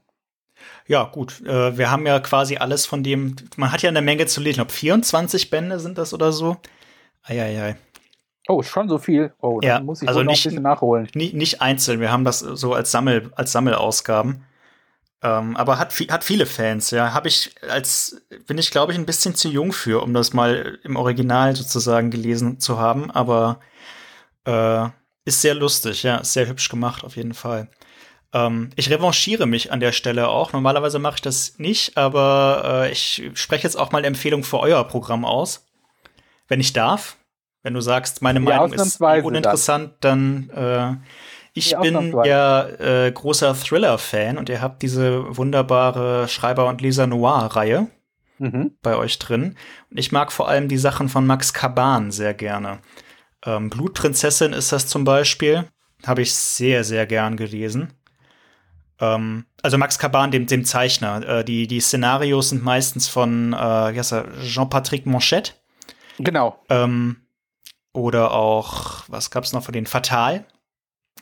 Ja, 0.87 1.03
gut. 1.03 1.45
Äh, 1.45 1.77
wir 1.77 1.91
haben 1.91 2.07
ja 2.07 2.21
quasi 2.21 2.57
alles 2.57 2.87
von 2.87 3.03
dem. 3.03 3.35
Man 3.57 3.73
hat 3.73 3.83
ja 3.83 3.89
eine 3.89 4.01
Menge 4.01 4.27
zu 4.27 4.41
lesen. 4.41 4.51
Ich 4.51 4.57
glaube, 4.59 4.71
24 4.71 5.51
Bände 5.51 5.81
sind 5.81 5.99
das 5.99 6.15
oder 6.15 6.31
so. 6.31 6.57
Eieiei. 7.25 7.75
Oh, 8.47 8.63
schon 8.63 8.89
so 8.89 8.99
viel. 8.99 9.35
Oh, 9.41 9.59
dann 9.61 9.69
ja, 9.69 9.81
muss 9.81 10.03
ich 10.03 10.09
also 10.09 10.23
noch 10.23 10.31
nicht, 10.31 10.47
ein 10.47 10.51
bisschen 10.51 10.63
nachholen. 10.63 11.09
Nicht, 11.15 11.35
nicht 11.35 11.61
einzeln. 11.61 11.99
Wir 11.99 12.13
haben 12.13 12.23
das 12.23 12.39
so 12.39 12.75
als 12.75 12.93
Sammel, 12.93 13.33
als 13.35 13.51
Sammelausgaben. 13.51 14.45
Ähm, 15.25 15.57
aber 15.57 15.81
hat, 15.81 15.93
hat 15.93 16.23
viele 16.23 16.47
Fans, 16.47 16.93
ja. 16.93 17.13
Habe 17.13 17.27
ich 17.27 17.57
als, 17.69 18.23
bin 18.47 18.57
ich, 18.57 18.71
glaube 18.71 18.93
ich, 18.93 18.99
ein 18.99 19.05
bisschen 19.07 19.35
zu 19.35 19.49
jung 19.49 19.73
für, 19.73 20.01
um 20.01 20.15
das 20.15 20.33
mal 20.33 20.79
im 20.85 20.95
Original 20.95 21.57
sozusagen 21.57 22.13
gelesen 22.13 22.61
zu 22.61 22.79
haben. 22.79 23.11
Aber 23.11 23.59
äh, 24.45 24.91
ist 25.27 25.43
sehr 25.43 25.55
lustig, 25.55 26.05
ja, 26.05 26.17
ist 26.17 26.33
sehr 26.33 26.49
hübsch 26.49 26.71
gemacht, 26.71 27.05
auf 27.05 27.17
jeden 27.17 27.35
Fall. 27.35 27.69
Ähm, 28.33 28.71
ich 28.77 28.89
revanchiere 28.89 29.47
mich 29.47 29.73
an 29.73 29.81
der 29.81 29.93
Stelle 29.93 30.29
auch. 30.29 30.53
Normalerweise 30.53 30.99
mache 30.99 31.17
ich 31.17 31.23
das 31.23 31.59
nicht, 31.59 31.99
aber 31.99 32.85
äh, 32.87 32.93
ich 32.93 33.31
spreche 33.35 33.65
jetzt 33.65 33.77
auch 33.77 33.93
mal 33.93 33.99
eine 33.99 34.07
Empfehlung 34.07 34.45
für 34.45 34.61
euer 34.61 34.83
Programm 34.85 35.25
aus. 35.25 35.67
Wenn 36.49 36.61
ich 36.61 36.73
darf. 36.73 37.17
Wenn 37.63 37.75
du 37.75 37.81
sagst, 37.81 38.23
meine 38.23 38.39
ja, 38.39 38.45
Meinung 38.45 38.73
ist 38.73 39.01
uninteressant, 39.01 39.95
dann, 40.01 40.49
dann 40.55 40.95
äh, 40.95 41.09
ich 41.53 41.71
ja, 41.71 41.81
bin 41.81 42.15
ja 42.25 42.69
äh, 42.69 43.11
großer 43.11 43.57
Thriller-Fan 43.57 44.39
und 44.39 44.49
ihr 44.49 44.63
habt 44.63 44.83
diese 44.83 45.37
wunderbare 45.37 46.29
Schreiber- 46.29 46.69
und 46.69 46.81
Leser-Noir-Reihe 46.81 47.89
mhm. 48.39 48.77
bei 48.83 48.95
euch 48.95 49.19
drin. 49.19 49.57
Und 49.91 49.99
ich 49.99 50.13
mag 50.13 50.31
vor 50.31 50.49
allem 50.49 50.69
die 50.69 50.79
Sachen 50.79 51.09
von 51.09 51.27
Max 51.27 51.53
Caban 51.53 52.13
sehr 52.13 52.35
gerne. 52.35 52.79
Ähm, 53.47 53.71
Blutprinzessin 53.71 54.53
ist 54.53 54.73
das 54.73 54.87
zum 54.87 55.05
Beispiel. 55.05 55.69
Habe 56.07 56.23
ich 56.23 56.35
sehr, 56.35 56.85
sehr 56.85 57.07
gern 57.07 57.37
gelesen. 57.37 57.93
Ähm, 59.01 59.47
also 59.63 59.79
Max 59.79 59.99
Caban, 59.99 60.31
dem, 60.31 60.47
dem 60.47 60.65
Zeichner. 60.65 61.27
Äh, 61.27 61.45
die, 61.45 61.67
die 61.67 61.81
Szenarios 61.81 62.51
sind 62.51 62.63
meistens 62.63 63.09
von 63.09 63.53
äh, 63.53 64.03
Jean-Patrick 64.43 65.07
Manchette. 65.07 65.53
Genau. 66.19 66.59
Ähm, 66.69 67.17
oder 67.93 68.33
auch, 68.33 69.05
was 69.09 69.31
gab 69.31 69.45
es 69.45 69.53
noch 69.53 69.63
von 69.63 69.73
den 69.73 69.87
Fatal? 69.87 70.45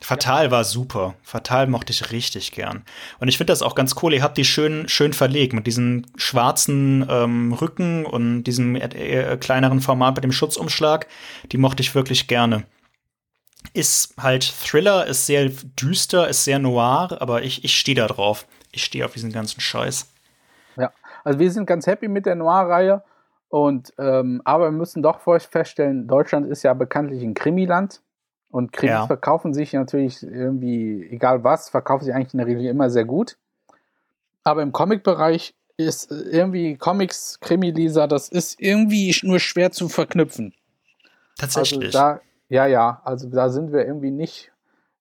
Fatal 0.00 0.46
ja. 0.46 0.50
war 0.50 0.64
super. 0.64 1.14
Fatal 1.22 1.66
mochte 1.66 1.92
ich 1.92 2.10
richtig 2.12 2.52
gern. 2.52 2.84
Und 3.20 3.28
ich 3.28 3.38
finde 3.38 3.52
das 3.52 3.62
auch 3.62 3.74
ganz 3.74 3.94
cool. 4.02 4.12
Ihr 4.12 4.22
habt 4.22 4.36
die 4.36 4.44
schön, 4.44 4.88
schön 4.88 5.12
verlegt 5.12 5.52
mit 5.52 5.66
diesem 5.66 6.04
schwarzen 6.16 7.06
ähm, 7.08 7.52
Rücken 7.52 8.04
und 8.04 8.44
diesem 8.44 8.76
äh, 8.76 9.36
kleineren 9.38 9.80
Format 9.80 10.16
mit 10.16 10.24
dem 10.24 10.32
Schutzumschlag. 10.32 11.06
Die 11.52 11.58
mochte 11.58 11.82
ich 11.82 11.94
wirklich 11.94 12.26
gerne. 12.26 12.64
Ist 13.72 14.14
halt 14.18 14.44
Thriller, 14.44 15.06
ist 15.06 15.26
sehr 15.26 15.48
düster, 15.80 16.28
ist 16.28 16.44
sehr 16.44 16.58
noir, 16.58 17.16
aber 17.20 17.42
ich, 17.42 17.64
ich 17.64 17.78
stehe 17.78 17.96
da 17.96 18.06
drauf. 18.06 18.46
Ich 18.72 18.84
stehe 18.84 19.04
auf 19.04 19.12
diesen 19.12 19.32
ganzen 19.32 19.60
Scheiß. 19.60 20.12
Ja, 20.76 20.92
also 21.22 21.38
wir 21.38 21.50
sind 21.50 21.66
ganz 21.66 21.86
happy 21.86 22.08
mit 22.08 22.26
der 22.26 22.34
Noir-Reihe. 22.34 23.02
Und 23.48 23.92
ähm, 23.98 24.42
aber 24.44 24.64
wir 24.66 24.72
müssen 24.72 25.02
doch 25.02 25.20
feststellen, 25.20 26.08
Deutschland 26.08 26.46
ist 26.48 26.64
ja 26.64 26.74
bekanntlich 26.74 27.22
ein 27.22 27.34
Krimiland. 27.34 28.02
Und 28.54 28.72
Krimis 28.72 28.92
ja. 28.92 29.06
verkaufen 29.08 29.52
sich 29.52 29.72
natürlich 29.72 30.22
irgendwie, 30.22 31.08
egal 31.10 31.42
was, 31.42 31.70
verkaufen 31.70 32.04
sich 32.04 32.14
eigentlich 32.14 32.34
in 32.34 32.38
der 32.38 32.46
Regel 32.46 32.66
immer 32.66 32.88
sehr 32.88 33.04
gut. 33.04 33.36
Aber 34.44 34.62
im 34.62 34.70
Comic-Bereich 34.70 35.56
ist 35.76 36.12
irgendwie 36.12 36.76
Comics, 36.76 37.40
Krimi-Leser, 37.40 38.06
das 38.06 38.28
ist 38.28 38.60
irgendwie 38.60 39.12
nur 39.24 39.40
schwer 39.40 39.72
zu 39.72 39.88
verknüpfen. 39.88 40.54
Tatsächlich. 41.36 41.86
Also 41.86 41.98
da, 41.98 42.20
ja, 42.48 42.66
ja, 42.66 43.02
also 43.04 43.28
da 43.28 43.48
sind 43.48 43.72
wir 43.72 43.84
irgendwie 43.84 44.12
nicht, 44.12 44.52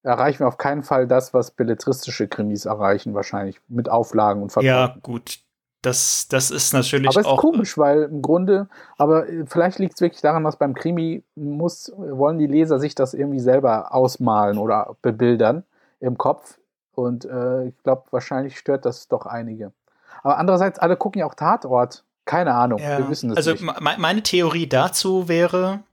erreichen 0.02 0.40
wir 0.40 0.48
auf 0.48 0.58
keinen 0.58 0.82
Fall 0.82 1.06
das, 1.06 1.36
was 1.36 1.52
belletristische 1.52 2.28
Krimis 2.28 2.66
erreichen, 2.66 3.14
wahrscheinlich 3.14 3.62
mit 3.68 3.88
Auflagen 3.88 4.42
und 4.42 4.52
Verkaufen. 4.52 4.68
Ja, 4.68 4.98
gut, 5.04 5.42
das, 5.84 6.28
das 6.30 6.50
ist 6.50 6.74
natürlich 6.74 7.10
aber 7.10 7.20
es 7.20 7.26
auch. 7.26 7.38
ist 7.38 7.42
komisch, 7.42 7.78
weil 7.78 8.04
im 8.04 8.22
Grunde, 8.22 8.68
aber 8.98 9.28
äh, 9.28 9.46
vielleicht 9.46 9.80
liegt 9.80 9.96
es 9.96 10.02
wirklich 10.02 10.22
daran, 10.22 10.44
dass 10.44 10.56
beim 10.56 10.74
Krimi 10.74 11.24
muss, 11.36 11.92
wollen 11.96 12.40
die 12.40 12.48
Leser 12.48 12.80
sich 12.80 12.96
das 12.96 13.14
irgendwie 13.14 13.42
selber 13.42 13.94
ausmalen 13.94 14.58
oder 14.58 14.96
bebildern 15.02 15.64
im 16.00 16.18
Kopf. 16.18 16.58
Und 16.96 17.26
äh, 17.26 17.68
ich 17.68 17.84
glaube, 17.84 18.04
wahrscheinlich 18.12 18.58
stört 18.58 18.86
das 18.86 19.08
doch 19.08 19.26
einige. 19.26 19.74
Aber 20.22 20.38
andererseits, 20.38 20.80
alle 20.80 20.96
gucken 20.96 21.20
ja 21.20 21.26
auch 21.26 21.36
Tatort. 21.36 22.04
Keine 22.26 22.54
Ahnung, 22.54 22.80
ja. 22.80 23.00
wir 23.00 23.10
wissen 23.10 23.30
das 23.30 23.38
also 23.38 23.52
nicht. 23.52 23.68
Also 23.68 24.00
meine 24.00 24.24
Theorie 24.24 24.68
dazu 24.68 25.28
wäre, 25.28 25.84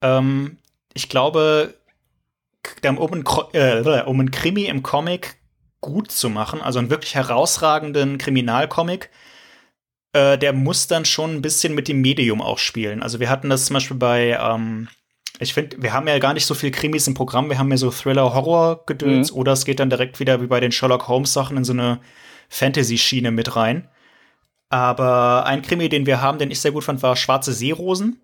ähm, 0.00 0.56
ich 0.94 1.10
glaube, 1.10 1.74
um 2.86 3.12
ein, 3.12 3.24
äh, 3.52 4.02
um 4.06 4.20
ein 4.20 4.30
Krimi 4.30 4.64
im 4.64 4.82
Comic 4.82 5.36
gut 5.82 6.10
zu 6.10 6.30
machen, 6.30 6.62
also 6.62 6.78
einen 6.78 6.88
wirklich 6.88 7.14
herausragenden 7.14 8.16
Kriminalcomic, 8.16 9.10
äh, 10.14 10.38
der 10.38 10.52
muss 10.52 10.86
dann 10.86 11.04
schon 11.04 11.34
ein 11.34 11.42
bisschen 11.42 11.74
mit 11.74 11.88
dem 11.88 12.00
Medium 12.00 12.40
auch 12.40 12.58
spielen. 12.58 13.02
Also 13.02 13.20
wir 13.20 13.28
hatten 13.28 13.50
das 13.50 13.66
zum 13.66 13.74
Beispiel 13.74 13.96
bei, 13.96 14.38
ähm, 14.40 14.88
ich 15.40 15.52
finde, 15.52 15.82
wir 15.82 15.92
haben 15.92 16.06
ja 16.08 16.18
gar 16.20 16.32
nicht 16.32 16.46
so 16.46 16.54
viel 16.54 16.70
Krimis 16.70 17.08
im 17.08 17.14
Programm, 17.14 17.50
wir 17.50 17.58
haben 17.58 17.70
ja 17.70 17.76
so 17.76 17.90
Thriller-Horror-Gedöns 17.90 19.32
mhm. 19.32 19.38
oder 19.38 19.52
es 19.52 19.64
geht 19.64 19.80
dann 19.80 19.90
direkt 19.90 20.20
wieder 20.20 20.40
wie 20.40 20.46
bei 20.46 20.60
den 20.60 20.72
Sherlock 20.72 21.08
Holmes-Sachen 21.08 21.56
in 21.56 21.64
so 21.64 21.72
eine 21.72 22.00
Fantasy-Schiene 22.48 23.32
mit 23.32 23.56
rein. 23.56 23.88
Aber 24.68 25.46
ein 25.46 25.62
Krimi, 25.62 25.88
den 25.88 26.06
wir 26.06 26.20
haben, 26.20 26.38
den 26.38 26.50
ich 26.50 26.60
sehr 26.60 26.72
gut 26.72 26.84
fand, 26.84 27.02
war 27.02 27.16
Schwarze 27.16 27.52
Seerosen, 27.52 28.20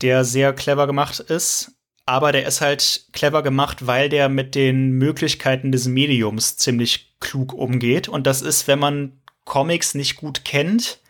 der 0.00 0.24
sehr 0.24 0.52
clever 0.52 0.86
gemacht 0.86 1.18
ist. 1.18 1.72
Aber 2.06 2.32
der 2.32 2.46
ist 2.46 2.60
halt 2.60 3.06
clever 3.12 3.42
gemacht, 3.42 3.86
weil 3.86 4.08
der 4.08 4.28
mit 4.28 4.54
den 4.54 4.92
Möglichkeiten 4.92 5.72
des 5.72 5.86
Mediums 5.86 6.56
ziemlich 6.56 7.14
klug 7.18 7.52
umgeht. 7.52 8.08
Und 8.08 8.26
das 8.26 8.42
ist, 8.42 8.68
wenn 8.68 8.78
man 8.78 9.20
Comics 9.44 9.94
nicht 9.94 10.16
gut 10.16 10.44
kennt, 10.44 11.00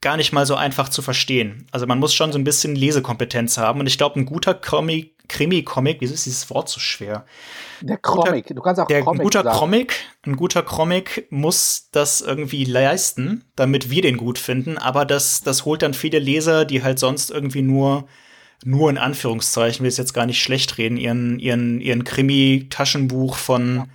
gar 0.00 0.16
nicht 0.16 0.32
mal 0.32 0.46
so 0.46 0.54
einfach 0.54 0.88
zu 0.88 1.02
verstehen. 1.02 1.66
Also 1.70 1.86
man 1.86 1.98
muss 1.98 2.14
schon 2.14 2.32
so 2.32 2.38
ein 2.38 2.44
bisschen 2.44 2.74
Lesekompetenz 2.74 3.58
haben. 3.58 3.80
Und 3.80 3.86
ich 3.86 3.98
glaube, 3.98 4.18
ein 4.18 4.26
guter 4.26 4.54
Comic, 4.54 5.14
Krimi-Comic, 5.28 5.98
wieso 6.00 6.14
ist 6.14 6.26
dieses 6.26 6.50
Wort 6.50 6.68
so 6.68 6.80
schwer? 6.80 7.26
Der 7.80 7.98
Comic, 7.98 8.46
du 8.46 8.62
kannst 8.62 8.80
auch 8.80 8.86
der, 8.86 9.02
Comic 9.02 9.20
ein 9.20 9.24
guter 9.24 9.42
sagen. 9.44 9.58
Comic, 9.58 9.94
ein 10.26 10.36
guter 10.36 10.62
Comic 10.62 11.26
muss 11.30 11.88
das 11.92 12.20
irgendwie 12.20 12.64
leisten, 12.64 13.44
damit 13.56 13.90
wir 13.90 14.02
den 14.02 14.16
gut 14.16 14.38
finden. 14.38 14.78
Aber 14.78 15.04
das, 15.04 15.42
das 15.42 15.64
holt 15.64 15.82
dann 15.82 15.94
viele 15.94 16.18
Leser, 16.18 16.64
die 16.64 16.82
halt 16.82 16.98
sonst 16.98 17.30
irgendwie 17.30 17.62
nur 17.62 18.08
nur 18.64 18.90
in 18.90 18.98
Anführungszeichen, 18.98 19.84
will 19.84 19.88
es 19.88 19.98
jetzt 19.98 20.14
gar 20.14 20.26
nicht 20.26 20.42
schlecht 20.42 20.78
reden, 20.78 20.96
ihren, 20.96 21.38
ihren, 21.38 21.80
ihren 21.80 22.02
Krimi-Taschenbuch 22.02 23.36
von 23.36 23.88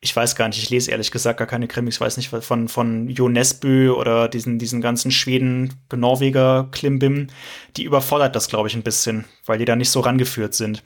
ich 0.00 0.14
weiß 0.14 0.36
gar 0.36 0.46
nicht, 0.48 0.62
ich 0.62 0.70
lese 0.70 0.90
ehrlich 0.90 1.10
gesagt 1.10 1.38
gar 1.38 1.46
keine 1.46 1.66
Krimis, 1.66 1.96
ich 1.96 2.00
weiß 2.00 2.16
nicht, 2.18 2.28
von, 2.28 2.68
von 2.68 3.08
Jo 3.08 3.28
Nesbø 3.28 3.90
oder 3.92 4.28
diesen, 4.28 4.58
diesen 4.58 4.80
ganzen 4.80 5.10
Schweden, 5.10 5.74
Norweger 5.92 6.68
Klimbim, 6.70 7.28
die 7.76 7.84
überfordert 7.84 8.36
das, 8.36 8.48
glaube 8.48 8.68
ich, 8.68 8.76
ein 8.76 8.84
bisschen, 8.84 9.24
weil 9.44 9.58
die 9.58 9.64
da 9.64 9.74
nicht 9.74 9.90
so 9.90 10.00
rangeführt 10.00 10.54
sind. 10.54 10.84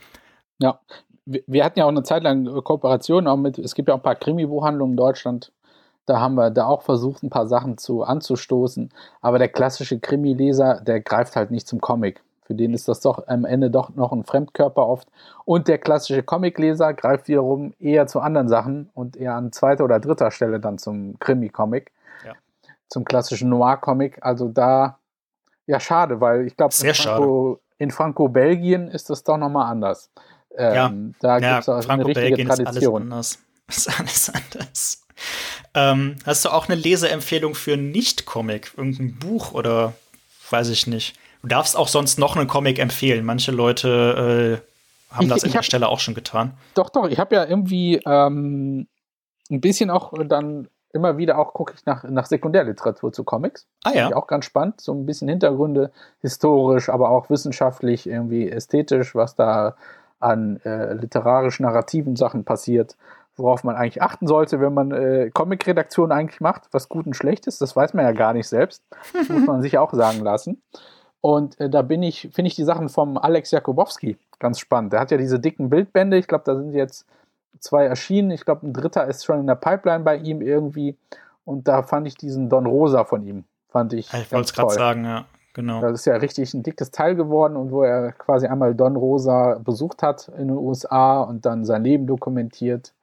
Ja, 0.59 0.81
wir 1.27 1.65
hatten 1.65 1.79
ja 1.79 1.85
auch 1.85 1.91
eine 1.91 2.03
Zeit 2.03 2.23
lang 2.23 2.47
Kooperationen 2.65 3.29
auch 3.29 3.37
mit, 3.37 3.59
es 3.59 3.75
gibt 3.75 3.89
ja 3.89 3.95
auch 3.95 3.99
ein 3.99 4.05
paar 4.05 4.17
Krimi-Buchhandlungen 4.17 4.95
in 4.95 4.97
Deutschland, 4.97 5.53
da 6.07 6.19
haben 6.19 6.35
wir 6.35 6.51
da 6.51 6.67
auch 6.67 6.83
versucht, 6.83 7.23
ein 7.23 7.31
paar 7.31 7.47
Sachen 7.47 7.77
zu 7.77 8.03
anzustoßen, 8.03 8.91
aber 9.21 9.39
der 9.39 9.49
klassische 9.49 10.01
Krimi-Leser, 10.01 10.81
der 10.81 11.01
greift 11.01 11.37
halt 11.37 11.51
nicht 11.51 11.69
zum 11.69 11.81
Comic. 11.81 12.23
Für 12.53 12.57
den 12.57 12.75
ist 12.75 12.87
das 12.87 13.01
doch 13.01 13.29
am 13.29 13.47
Ende 13.47 13.71
doch 13.71 13.95
noch 13.95 14.13
ein 14.13 14.25
Fremdkörper 14.25 14.87
oft. 14.87 15.09
Und 15.47 15.69
der 15.69 15.79
klassische 15.79 16.23
Comicleser 16.23 16.93
greift 16.93 17.29
wiederum 17.29 17.73
eher 17.81 18.07
zu 18.07 18.21
anderen 18.21 18.47
Sachen 18.51 18.91
und 18.93 19.17
eher 19.17 19.37
an 19.37 19.53
zweiter 19.53 19.85
oder 19.85 19.99
dritter 20.01 20.31
Stelle 20.31 20.61
dann 20.61 20.77
zum 20.77 21.19
Krimi-Comic. 21.19 21.93
Ja. 22.27 22.35
Zum 22.89 23.07
klassischen 23.07 23.49
Noir-Comic. 23.49 24.19
Also 24.21 24.49
da, 24.49 24.99
ja, 25.67 25.81
schade, 25.81 26.21
weil 26.21 26.47
ich 26.47 26.59
glaube, 26.59 26.75
in, 26.83 26.95
Franco, 26.95 27.61
in 27.79 27.91
Franco-Belgien 27.91 28.89
ist 28.89 29.09
das 29.09 29.25
doch 29.25 29.39
nochmal 29.39 29.73
anders. 29.73 30.11
Ähm, 30.55 30.75
ja, 30.75 30.93
da 31.21 31.39
gibt 31.39 31.61
es 31.61 31.67
ja, 31.67 31.79
auch 31.79 31.89
eine 31.89 32.05
richtige 32.05 32.45
Tradition. 32.45 33.11
Ist 33.11 33.39
alles 33.39 33.39
anders. 33.39 33.39
Ist 33.69 33.99
alles 33.99 34.33
anders. 34.35 35.07
Ähm, 35.73 36.17
hast 36.27 36.45
du 36.45 36.51
auch 36.51 36.69
eine 36.69 36.79
Leseempfehlung 36.79 37.55
für 37.55 37.79
Nicht-Comic? 37.79 38.75
Irgendein 38.77 39.19
Buch 39.19 39.53
oder 39.53 39.95
weiß 40.51 40.69
ich 40.69 40.87
nicht? 40.87 41.17
Du 41.43 41.49
darfst 41.49 41.77
auch 41.77 41.89
sonst 41.89 42.19
noch 42.19 42.37
einen 42.37 42.47
Comic 42.47 42.79
empfehlen. 42.79 43.25
Manche 43.25 43.53
Leute 43.53 44.61
äh, 45.11 45.15
haben 45.15 45.25
ich, 45.25 45.29
das 45.29 45.45
an 45.45 45.51
der 45.51 45.63
Stelle 45.63 45.89
auch 45.89 46.01
schon 46.01 46.15
getan. 46.15 46.55
Doch, 46.75 46.89
doch. 46.91 47.09
Ich 47.09 47.19
habe 47.19 47.35
ja 47.35 47.45
irgendwie 47.45 48.01
ähm, 48.07 48.87
ein 49.51 49.61
bisschen 49.61 49.91
auch 49.91 50.13
dann 50.27 50.69
immer 50.95 51.17
wieder 51.17 51.39
auch 51.39 51.55
gucke 51.55 51.73
ich 51.77 51.87
nach, 51.87 52.05
nach 52.05 52.27
Sekundärliteratur 52.27 53.13
zu 53.13 53.25
Comics. 53.25 53.67
Ah 53.83 53.93
ja. 53.93 54.15
Auch 54.15 54.27
ganz 54.27 54.45
spannend. 54.45 54.81
So 54.81 54.93
ein 54.93 55.07
bisschen 55.07 55.29
Hintergründe, 55.29 55.91
historisch, 56.21 56.89
aber 56.89 57.11
auch 57.11 57.31
wissenschaftlich, 57.31 58.07
irgendwie 58.07 58.51
ästhetisch, 58.51 59.15
was 59.15 59.35
da 59.35 59.75
an 60.21 60.61
äh, 60.65 60.95
literarisch-narrativen 60.95 62.15
Sachen 62.17 62.45
passiert 62.45 62.97
worauf 63.37 63.65
man 63.65 63.77
eigentlich 63.77 64.03
achten 64.03 64.27
sollte, 64.27 64.61
wenn 64.61 64.75
man 64.75 64.93
äh, 64.93 65.31
Comic-Redaktion 65.33 66.13
eigentlich 66.13 66.41
macht, 66.41 66.69
was 66.73 66.89
gut 66.89 67.07
und 67.07 67.15
schlecht 67.15 67.47
ist. 67.47 67.61
Das 67.61 67.75
weiß 67.75 67.95
man 67.95 68.05
ja 68.05 68.13
gar 68.13 68.33
nicht 68.33 68.49
selbst. 68.49 68.85
Das 69.13 69.29
muss 69.31 69.47
man 69.47 69.63
sich 69.63 69.79
auch 69.79 69.93
sagen 69.93 70.21
lassen. 70.21 70.63
Und 71.23 71.59
äh, 71.61 71.71
da 71.71 71.83
bin 71.83 72.03
ich, 72.03 72.29
finde 72.33 72.49
ich 72.49 72.57
die 72.57 72.65
Sachen 72.65 72.89
vom 72.89 73.17
Alex 73.17 73.53
Jakubowski 73.53 74.19
ganz 74.41 74.59
spannend. 74.59 74.93
Der 74.93 75.01
hat 75.01 75.13
ja 75.13 75.17
diese 75.17 75.39
dicken 75.39 75.71
Bildbände. 75.71 76.19
Ich 76.19 76.27
glaube, 76.27 76.43
da 76.45 76.57
sind 76.57 76.75
jetzt 76.75 77.07
zwei 77.61 77.85
erschienen. 77.85 78.33
Ich 78.33 78.45
glaube, 78.45 78.67
ein 78.67 78.73
dritter 78.73 79.07
ist 79.07 79.25
schon 79.25 79.39
in 79.39 79.47
der 79.47 79.55
Pipeline 79.55 80.03
bei 80.03 80.17
ihm 80.17 80.43
irgendwie. 80.43 80.97
Und 81.45 81.69
da 81.69 81.85
fand 81.85 82.09
ich 82.09 82.17
diesen 82.17 82.49
Don 82.49 82.67
Rosa 82.67 83.05
von 83.05 83.25
ihm, 83.25 83.45
fand 83.69 83.93
ich. 83.93 84.13
Ich 84.13 84.33
wollte 84.33 84.47
es 84.47 84.53
gerade 84.53 84.75
sagen, 84.75 85.05
ja. 85.05 85.25
Genau. 85.55 85.81
Das 85.81 85.93
ist 85.93 86.07
ja 86.07 86.17
richtig 86.17 86.55
ein 86.55 86.63
dickes 86.63 86.91
Teil 86.91 87.15
geworden 87.15 87.57
und 87.57 87.71
wo 87.71 87.83
er 87.83 88.13
quasi 88.13 88.47
einmal 88.47 88.75
Don 88.75 88.97
Rosa 88.97 89.61
besucht 89.63 90.03
hat 90.03 90.29
in 90.29 90.49
den 90.49 90.57
USA 90.57 91.21
und 91.21 91.45
dann 91.45 91.65
sein 91.65 91.85
Leben 91.85 92.07
dokumentiert. 92.07 92.95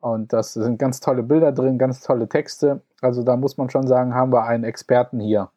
Und 0.00 0.32
das 0.32 0.54
sind 0.54 0.78
ganz 0.78 1.00
tolle 1.00 1.22
Bilder 1.22 1.52
drin, 1.52 1.78
ganz 1.78 2.00
tolle 2.00 2.28
Texte. 2.28 2.80
Also 3.02 3.22
da 3.22 3.36
muss 3.36 3.56
man 3.56 3.70
schon 3.70 3.86
sagen, 3.86 4.14
haben 4.14 4.32
wir 4.32 4.44
einen 4.44 4.64
Experten 4.64 5.20
hier 5.20 5.50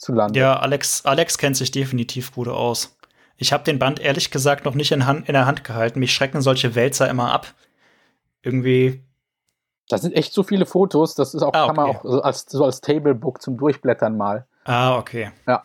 zu 0.00 0.12
landen. 0.12 0.38
Ja, 0.38 0.58
Alex, 0.58 1.04
Alex 1.04 1.38
kennt 1.38 1.56
sich 1.56 1.70
definitiv 1.70 2.32
gut 2.32 2.48
aus. 2.48 2.96
Ich 3.36 3.52
habe 3.52 3.64
den 3.64 3.78
Band 3.78 4.00
ehrlich 4.00 4.30
gesagt 4.30 4.64
noch 4.64 4.74
nicht 4.74 4.92
in, 4.92 5.06
Hand, 5.06 5.28
in 5.28 5.34
der 5.34 5.46
Hand 5.46 5.64
gehalten. 5.64 6.00
Mich 6.00 6.12
schrecken 6.12 6.42
solche 6.42 6.74
Wälzer 6.74 7.08
immer 7.08 7.32
ab. 7.32 7.54
Irgendwie. 8.42 9.02
Das 9.88 10.02
sind 10.02 10.14
echt 10.14 10.32
so 10.32 10.42
viele 10.42 10.66
Fotos. 10.66 11.14
Das 11.14 11.34
ist 11.34 11.42
auch, 11.42 11.52
ah, 11.54 11.64
okay. 11.64 11.66
kann 11.68 11.76
man 11.76 11.96
auch 11.96 12.02
so 12.04 12.22
als, 12.22 12.46
so 12.48 12.64
als 12.64 12.80
Tablebook 12.80 13.40
zum 13.40 13.56
Durchblättern 13.56 14.16
mal. 14.16 14.46
Ah, 14.64 14.98
okay. 14.98 15.30
Ja. 15.46 15.64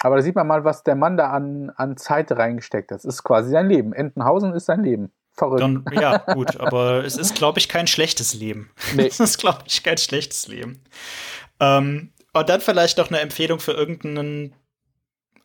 Aber 0.00 0.16
da 0.16 0.22
sieht 0.22 0.34
man 0.34 0.46
mal, 0.46 0.64
was 0.64 0.82
der 0.82 0.94
Mann 0.94 1.16
da 1.16 1.30
an, 1.30 1.72
an 1.74 1.96
Zeit 1.96 2.30
reingesteckt 2.30 2.90
hat. 2.90 2.98
Das 2.98 3.04
ist 3.04 3.24
quasi 3.24 3.50
sein 3.50 3.68
Leben. 3.68 3.92
Entenhausen 3.92 4.52
ist 4.52 4.66
sein 4.66 4.82
Leben. 4.82 5.10
Verrückt. 5.32 5.62
Dann, 5.62 5.84
ja, 5.92 6.18
gut, 6.34 6.60
aber 6.60 7.04
es 7.04 7.16
ist, 7.16 7.34
glaube 7.34 7.58
ich, 7.58 7.68
kein 7.68 7.86
schlechtes 7.86 8.34
Leben. 8.34 8.70
Nee. 8.94 9.06
Es 9.06 9.20
ist, 9.20 9.38
glaube 9.38 9.60
ich, 9.66 9.82
kein 9.82 9.98
schlechtes 9.98 10.48
Leben. 10.48 10.82
Ähm, 11.60 12.12
und 12.40 12.48
dann 12.48 12.60
vielleicht 12.60 12.98
noch 12.98 13.08
eine 13.08 13.20
Empfehlung 13.20 13.60
für 13.60 13.72
irgendein 13.72 14.54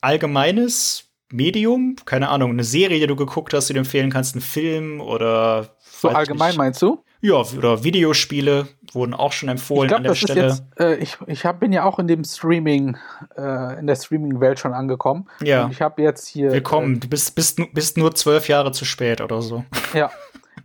allgemeines 0.01 1.11
Medium, 1.31 1.95
keine 2.05 2.29
Ahnung, 2.29 2.51
eine 2.51 2.63
Serie, 2.63 2.99
die 2.99 3.07
du 3.07 3.15
geguckt 3.15 3.53
hast, 3.53 3.69
die 3.69 3.73
du 3.73 3.79
empfehlen 3.79 4.09
kannst, 4.09 4.35
einen 4.35 4.41
Film 4.41 5.01
oder. 5.01 5.75
So 5.79 6.09
allgemein 6.09 6.55
meinst 6.55 6.81
du? 6.81 7.03
Ja, 7.21 7.35
oder 7.35 7.83
Videospiele 7.83 8.67
wurden 8.93 9.13
auch 9.13 9.31
schon 9.31 9.47
empfohlen 9.47 9.87
glaub, 9.87 9.99
an 9.99 10.03
der 10.03 10.15
Stelle. 10.15 10.47
Jetzt, 10.47 10.63
äh, 10.79 10.95
ich 10.95 11.17
ich 11.27 11.45
hab, 11.45 11.59
bin 11.59 11.71
ja 11.71 11.83
auch 11.83 11.99
in 11.99 12.07
dem 12.07 12.23
Streaming, 12.23 12.97
äh, 13.37 13.79
in 13.79 13.85
der 13.85 13.95
Streaming-Welt 13.95 14.59
schon 14.59 14.73
angekommen. 14.73 15.29
Ja. 15.43 15.65
Und 15.65 15.71
ich 15.71 15.81
habe 15.81 16.01
jetzt 16.01 16.27
hier. 16.27 16.51
Willkommen, 16.51 16.95
äh, 16.95 16.99
du 16.99 17.07
bist, 17.07 17.35
bist, 17.35 17.61
bist 17.73 17.97
nur 17.97 18.15
zwölf 18.15 18.47
Jahre 18.47 18.71
zu 18.71 18.85
spät 18.85 19.21
oder 19.21 19.41
so. 19.41 19.63
Ja. 19.93 20.09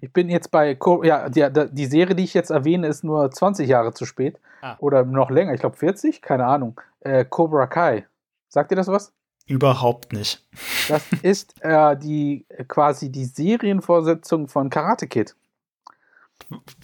Ich 0.01 0.13
bin 0.13 0.29
jetzt 0.29 0.51
bei, 0.51 0.77
ja, 1.05 1.29
die, 1.29 1.47
die 1.73 1.87
Serie, 1.87 2.15
die 2.15 2.25
ich 2.25 2.35
jetzt 2.35 2.51
erwähne, 2.51 2.87
ist 2.87 3.03
nur 3.03 3.31
20 3.31 3.69
Jahre 3.69 3.95
zu 3.95 4.05
spät. 4.05 4.39
Ah. 4.67 4.77
Oder 4.81 5.05
noch 5.05 5.31
länger, 5.31 5.55
ich 5.55 5.61
glaube 5.61 5.77
40, 5.77 6.23
keine 6.23 6.47
Ahnung. 6.47 6.81
Äh, 7.01 7.25
Cobra 7.25 7.67
Kai. 7.67 8.07
Sagt 8.49 8.71
dir 8.71 8.77
das 8.77 8.89
was? 8.89 9.13
Überhaupt 9.47 10.13
nicht. 10.13 10.45
Das 10.89 11.05
ist 11.23 11.55
äh, 11.63 11.97
die 11.97 12.47
quasi 12.69 13.11
die 13.11 13.25
Serienvorsetzung 13.25 14.47
von 14.47 14.71
Karate 14.71 15.09
Kid. 15.09 15.35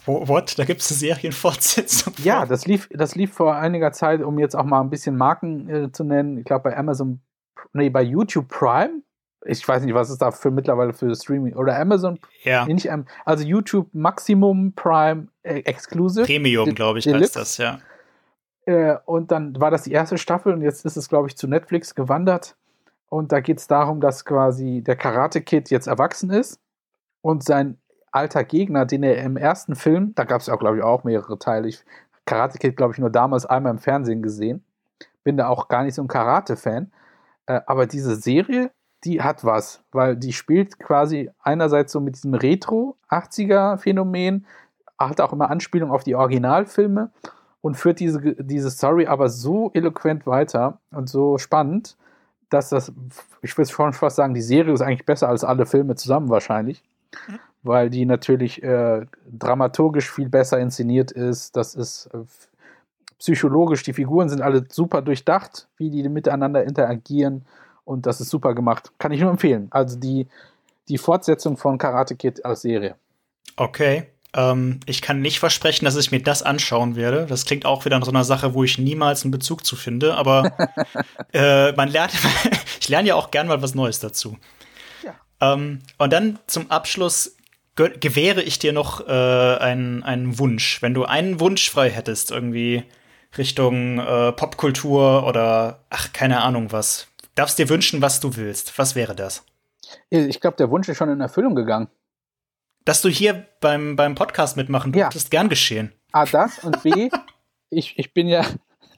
What? 0.07 0.59
Da 0.59 0.65
gibt 0.65 0.81
es 0.81 0.91
eine 0.91 0.99
Serienfortsetzung? 0.99 2.15
Ja, 2.19 2.47
das 2.47 2.67
lief, 2.67 2.89
das 2.93 3.15
lief 3.15 3.33
vor 3.33 3.55
einiger 3.55 3.93
Zeit, 3.93 4.21
um 4.23 4.41
jetzt 4.41 4.57
auch 4.57 4.65
mal 4.65 4.81
ein 4.81 4.91
bisschen 4.91 5.17
Marken 5.17 5.69
äh, 5.69 5.93
zu 5.93 6.03
nennen. 6.03 6.37
Ich 6.39 6.45
glaube 6.45 6.71
bei 6.71 6.77
Amazon, 6.77 7.21
nee, 7.73 7.91
bei 7.91 8.03
YouTube 8.03 8.49
Prime. 8.49 9.03
Ich 9.45 9.67
weiß 9.67 9.83
nicht, 9.83 9.95
was 9.95 10.11
es 10.11 10.19
da 10.19 10.31
für 10.31 10.51
mittlerweile 10.51 10.93
für 10.93 11.15
Streaming 11.15 11.55
oder 11.55 11.79
Amazon. 11.79 12.19
Ja. 12.45 12.65
Nicht, 12.67 12.89
also 13.25 13.45
YouTube 13.45 13.89
Maximum 13.93 14.73
Prime 14.75 15.29
äh, 15.43 15.61
Exclusive. 15.61 16.27
Premium, 16.27 16.75
glaube 16.75 17.01
ich, 17.01 17.07
heißt 17.07 17.37
das, 17.37 17.57
ja. 17.57 17.79
Äh, 18.67 18.97
und 19.05 19.33
dann 19.33 19.61
war 19.61 19.71
das 19.71 19.83
die 19.83 19.93
erste 19.93 20.19
Staffel 20.19 20.53
und 20.53 20.63
jetzt 20.63 20.85
ist 20.85 20.97
es, 20.97 21.09
glaube 21.09 21.29
ich, 21.29 21.37
zu 21.37 21.49
Netflix 21.49 21.95
gewandert. 21.95 22.57
Und 23.09 23.33
da 23.33 23.41
geht 23.41 23.59
es 23.59 23.67
darum, 23.67 24.01
dass 24.01 24.25
quasi 24.25 24.83
der 24.83 24.97
Karate 24.97 25.43
Kid 25.43 25.71
jetzt 25.71 25.87
erwachsen 25.87 26.31
ist 26.31 26.61
und 27.21 27.45
sein 27.45 27.79
alter 28.11 28.45
Gegner, 28.45 28.87
den 28.87 29.03
er 29.03 29.23
im 29.23 29.37
ersten 29.37 29.75
Film, 29.75 30.15
da 30.15 30.25
gab 30.25 30.41
es 30.41 30.49
auch, 30.49 30.59
glaube 30.59 30.79
ich, 30.79 30.83
auch 30.83 31.05
mehrere 31.05 31.39
Teile. 31.39 31.69
Ich, 31.69 31.85
Karate 32.25 32.59
Kid, 32.59 32.77
glaube 32.77 32.93
ich, 32.93 32.99
nur 32.99 33.11
damals 33.11 33.47
einmal 33.47 33.73
im 33.73 33.79
Fernsehen 33.79 34.23
gesehen. 34.23 34.65
Bin 35.25 35.37
da 35.37 35.49
auch 35.49 35.69
gar 35.69 35.83
nicht 35.83 35.95
so 35.95 36.03
ein 36.03 36.09
Karate-Fan. 36.09 36.93
Äh, 37.47 37.61
aber 37.67 37.87
diese 37.87 38.17
Serie, 38.17 38.71
die 39.05 39.23
hat 39.23 39.45
was, 39.45 39.83
weil 39.93 40.17
die 40.17 40.33
spielt 40.33 40.79
quasi 40.79 41.31
einerseits 41.43 41.93
so 41.93 42.01
mit 42.01 42.17
diesem 42.17 42.35
Retro-80er-Phänomen, 42.35 44.47
hat 44.99 45.21
auch 45.21 45.33
immer 45.33 45.51
Anspielung 45.51 45.91
auf 45.91 46.05
die 46.05 46.15
Originalfilme 46.15 47.11
und 47.61 47.77
führt 47.77 48.01
diese, 48.01 48.21
diese 48.37 48.71
Story 48.71 49.07
aber 49.07 49.29
so 49.29 49.71
eloquent 49.75 50.27
weiter 50.27 50.79
und 50.93 51.09
so 51.09 51.39
spannend, 51.39 51.97
dass 52.51 52.69
das, 52.69 52.93
ich 53.41 53.57
würde 53.59 53.71
schon 53.71 53.93
fast 53.93 54.17
sagen, 54.17 54.35
die 54.35 54.43
Serie 54.43 54.75
ist 54.75 54.83
eigentlich 54.83 55.07
besser 55.07 55.29
als 55.29 55.43
alle 55.43 55.67
Filme 55.67 55.97
zusammen 55.97 56.29
wahrscheinlich. 56.29 56.85
Mhm 57.29 57.41
weil 57.63 57.91
die 57.91 58.05
natürlich 58.05 58.63
äh, 58.63 59.07
dramaturgisch 59.31 60.11
viel 60.11 60.29
besser 60.29 60.59
inszeniert 60.59 61.13
ist. 61.13 61.57
Das 61.57 61.75
ist 61.75 62.07
äh, 62.13 62.19
psychologisch, 63.19 63.85
die 63.85 63.93
Figuren 63.93 64.29
sind 64.29 64.43
alle 64.43 64.65
super 64.69 65.01
durchdacht, 65.01 65.69
wie 65.77 65.91
die 65.91 66.09
miteinander 66.09 66.65
interagieren 66.65 67.45
und 67.85 68.07
das 68.07 68.21
ist 68.21 68.31
super 68.31 68.55
gemacht. 68.55 68.93
Kann 68.99 69.13
ich 69.13 69.21
nur 69.21 69.31
empfehlen. 69.31 69.69
Also 69.71 69.99
die, 69.99 70.27
die 70.89 70.99
Fortsetzung 70.99 71.57
von 71.57 71.79
Karate 71.79 72.17
Kid 72.17 72.45
als 72.45 72.63
Serie. 72.63 72.97
Okay. 73.57 74.07
Ähm, 74.35 74.81
ich 74.87 75.03
kann 75.03 75.21
nicht 75.21 75.41
versprechen, 75.41 75.85
dass 75.85 75.97
ich 75.97 76.11
mir 76.11 76.23
das 76.23 76.43
anschauen 76.43 76.97
werde. 76.97 77.27
Das 77.27 77.45
klingt 77.45 77.67
auch 77.67 77.85
wieder 77.85 77.99
nach 77.99 78.07
so 78.07 78.13
einer 78.13 78.25
Sache, 78.25 78.55
wo 78.55 78.65
ich 78.65 78.79
niemals 78.79 79.25
einen 79.25 79.31
Bezug 79.31 79.67
zu 79.67 79.77
finde, 79.77 80.15
aber 80.15 80.53
äh, 81.33 81.73
man 81.73 81.89
lernt, 81.89 82.13
ich 82.81 82.89
lerne 82.89 83.09
ja 83.09 83.15
auch 83.15 83.31
gern 83.31 83.47
mal 83.47 83.61
was 83.61 83.75
Neues 83.75 84.01
dazu. 84.01 84.39
Ja. 85.05 85.15
Ähm, 85.53 85.81
und 85.99 86.13
dann 86.13 86.39
zum 86.47 86.71
Abschluss 86.71 87.37
gewähre 87.75 88.43
ich 88.43 88.59
dir 88.59 88.73
noch 88.73 89.07
äh, 89.07 89.11
einen, 89.11 90.03
einen 90.03 90.39
Wunsch. 90.39 90.83
Wenn 90.83 90.93
du 90.93 91.05
einen 91.05 91.41
Wunsch 91.41 91.71
frei 91.71 91.91
hättest, 91.91 92.31
irgendwie 92.31 92.85
Richtung 93.39 93.99
äh, 93.99 94.33
Popkultur 94.33 95.27
oder 95.27 95.81
ach, 95.89 96.13
keine 96.13 96.43
Ahnung 96.43 96.71
was. 96.71 97.09
Darfst 97.35 97.59
dir 97.59 97.69
wünschen, 97.69 98.03
was 98.03 98.21
du 98.21 98.37
willst. 98.37 98.79
Was 98.79 98.95
wäre 98.95 99.15
das? 99.15 99.45
Ich 100.11 100.41
glaube, 100.41 100.57
der 100.57 100.71
Wunsch 100.71 100.89
ist 100.89 100.99
schon 100.99 101.09
in 101.09 101.21
Erfüllung 101.21 101.55
gegangen. 101.55 101.89
Dass 102.85 103.01
du 103.01 103.09
hier 103.09 103.47
beim, 103.61 103.97
beim 103.97 104.15
Podcast 104.15 104.57
mitmachen 104.57 104.93
ja. 104.93 105.09
ist 105.09 105.31
gern 105.31 105.49
geschehen. 105.49 105.93
A, 106.13 106.27
das 106.27 106.59
und 106.59 106.83
B, 106.83 107.11
ich, 107.71 107.99
ich 107.99 108.13
bin 108.13 108.29
ja, 108.29 108.45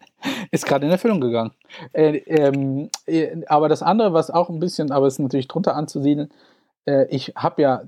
ist 0.50 0.66
gerade 0.66 0.86
in 0.86 0.92
Erfüllung 0.92 1.20
gegangen. 1.20 1.52
Äh, 1.92 2.16
ähm, 2.26 2.90
äh, 3.06 3.44
aber 3.46 3.68
das 3.68 3.82
andere, 3.82 4.12
was 4.12 4.30
auch 4.30 4.48
ein 4.48 4.58
bisschen, 4.58 4.90
aber 4.90 5.06
ist 5.06 5.18
natürlich 5.18 5.48
drunter 5.48 5.76
anzusiedeln, 5.76 6.32
äh, 6.86 7.06
ich 7.06 7.34
habe 7.36 7.62
ja, 7.62 7.82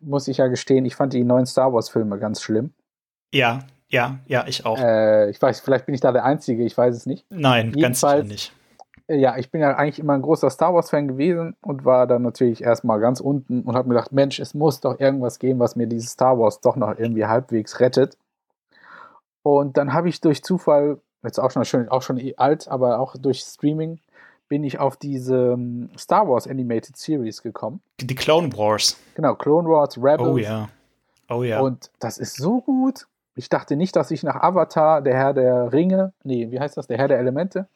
muss 0.00 0.28
ich 0.28 0.38
ja 0.38 0.46
gestehen, 0.46 0.86
ich 0.86 0.96
fand 0.96 1.12
die 1.12 1.24
neuen 1.24 1.46
Star 1.46 1.72
Wars-Filme 1.72 2.18
ganz 2.18 2.40
schlimm. 2.40 2.72
Ja, 3.32 3.60
ja, 3.88 4.18
ja, 4.26 4.46
ich 4.46 4.64
auch. 4.64 4.78
Äh, 4.78 5.30
ich 5.30 5.40
weiß, 5.42 5.60
vielleicht 5.60 5.86
bin 5.86 5.94
ich 5.94 6.00
da 6.00 6.12
der 6.12 6.24
Einzige, 6.24 6.64
ich 6.64 6.76
weiß 6.76 6.96
es 6.96 7.06
nicht. 7.06 7.26
Nein, 7.30 7.72
Jedenfalls, 7.74 8.00
ganz 8.00 8.00
sicher 8.00 8.22
nicht. 8.22 8.52
Äh, 9.06 9.16
ja, 9.16 9.36
ich 9.36 9.50
bin 9.50 9.60
ja 9.60 9.76
eigentlich 9.76 9.98
immer 9.98 10.14
ein 10.14 10.22
großer 10.22 10.50
Star 10.50 10.74
Wars-Fan 10.74 11.08
gewesen 11.08 11.56
und 11.60 11.84
war 11.84 12.06
dann 12.06 12.22
natürlich 12.22 12.62
erstmal 12.62 13.00
ganz 13.00 13.20
unten 13.20 13.62
und 13.62 13.76
habe 13.76 13.88
mir 13.88 13.94
gedacht, 13.94 14.12
Mensch, 14.12 14.40
es 14.40 14.54
muss 14.54 14.80
doch 14.80 14.98
irgendwas 15.00 15.38
geben, 15.38 15.60
was 15.60 15.76
mir 15.76 15.86
dieses 15.86 16.10
Star 16.10 16.38
Wars 16.38 16.60
doch 16.60 16.76
noch 16.76 16.98
irgendwie 16.98 17.26
halbwegs 17.26 17.80
rettet. 17.80 18.16
Und 19.42 19.76
dann 19.76 19.92
habe 19.92 20.08
ich 20.08 20.20
durch 20.20 20.42
Zufall, 20.42 21.00
jetzt 21.22 21.38
auch 21.38 21.50
schon, 21.50 21.88
auch 21.88 22.02
schon 22.02 22.20
alt, 22.36 22.68
aber 22.68 22.98
auch 22.98 23.16
durch 23.18 23.40
Streaming, 23.40 24.00
bin 24.48 24.64
ich 24.64 24.78
auf 24.78 24.96
diese 24.96 25.52
ähm, 25.52 25.90
Star 25.98 26.28
Wars 26.28 26.46
Animated 26.46 26.96
Series 26.96 27.42
gekommen. 27.42 27.80
Die 28.00 28.14
Clone 28.14 28.52
Wars. 28.56 28.96
Genau, 29.14 29.34
Clone 29.34 29.68
Wars, 29.68 29.96
Rebels. 29.96 30.28
Oh 30.28 30.38
ja. 30.38 30.68
Oh 31.28 31.42
ja. 31.42 31.60
Und 31.60 31.90
das 31.98 32.18
ist 32.18 32.36
so 32.36 32.60
gut. 32.60 33.06
Ich 33.36 33.48
dachte 33.48 33.76
nicht, 33.76 33.96
dass 33.96 34.10
ich 34.10 34.22
nach 34.22 34.36
Avatar, 34.36 35.02
der 35.02 35.14
Herr 35.14 35.34
der 35.34 35.72
Ringe, 35.72 36.12
nee, 36.22 36.50
wie 36.50 36.60
heißt 36.60 36.76
das, 36.76 36.86
der 36.86 36.98
Herr 36.98 37.08
der 37.08 37.18
Elemente, 37.18 37.66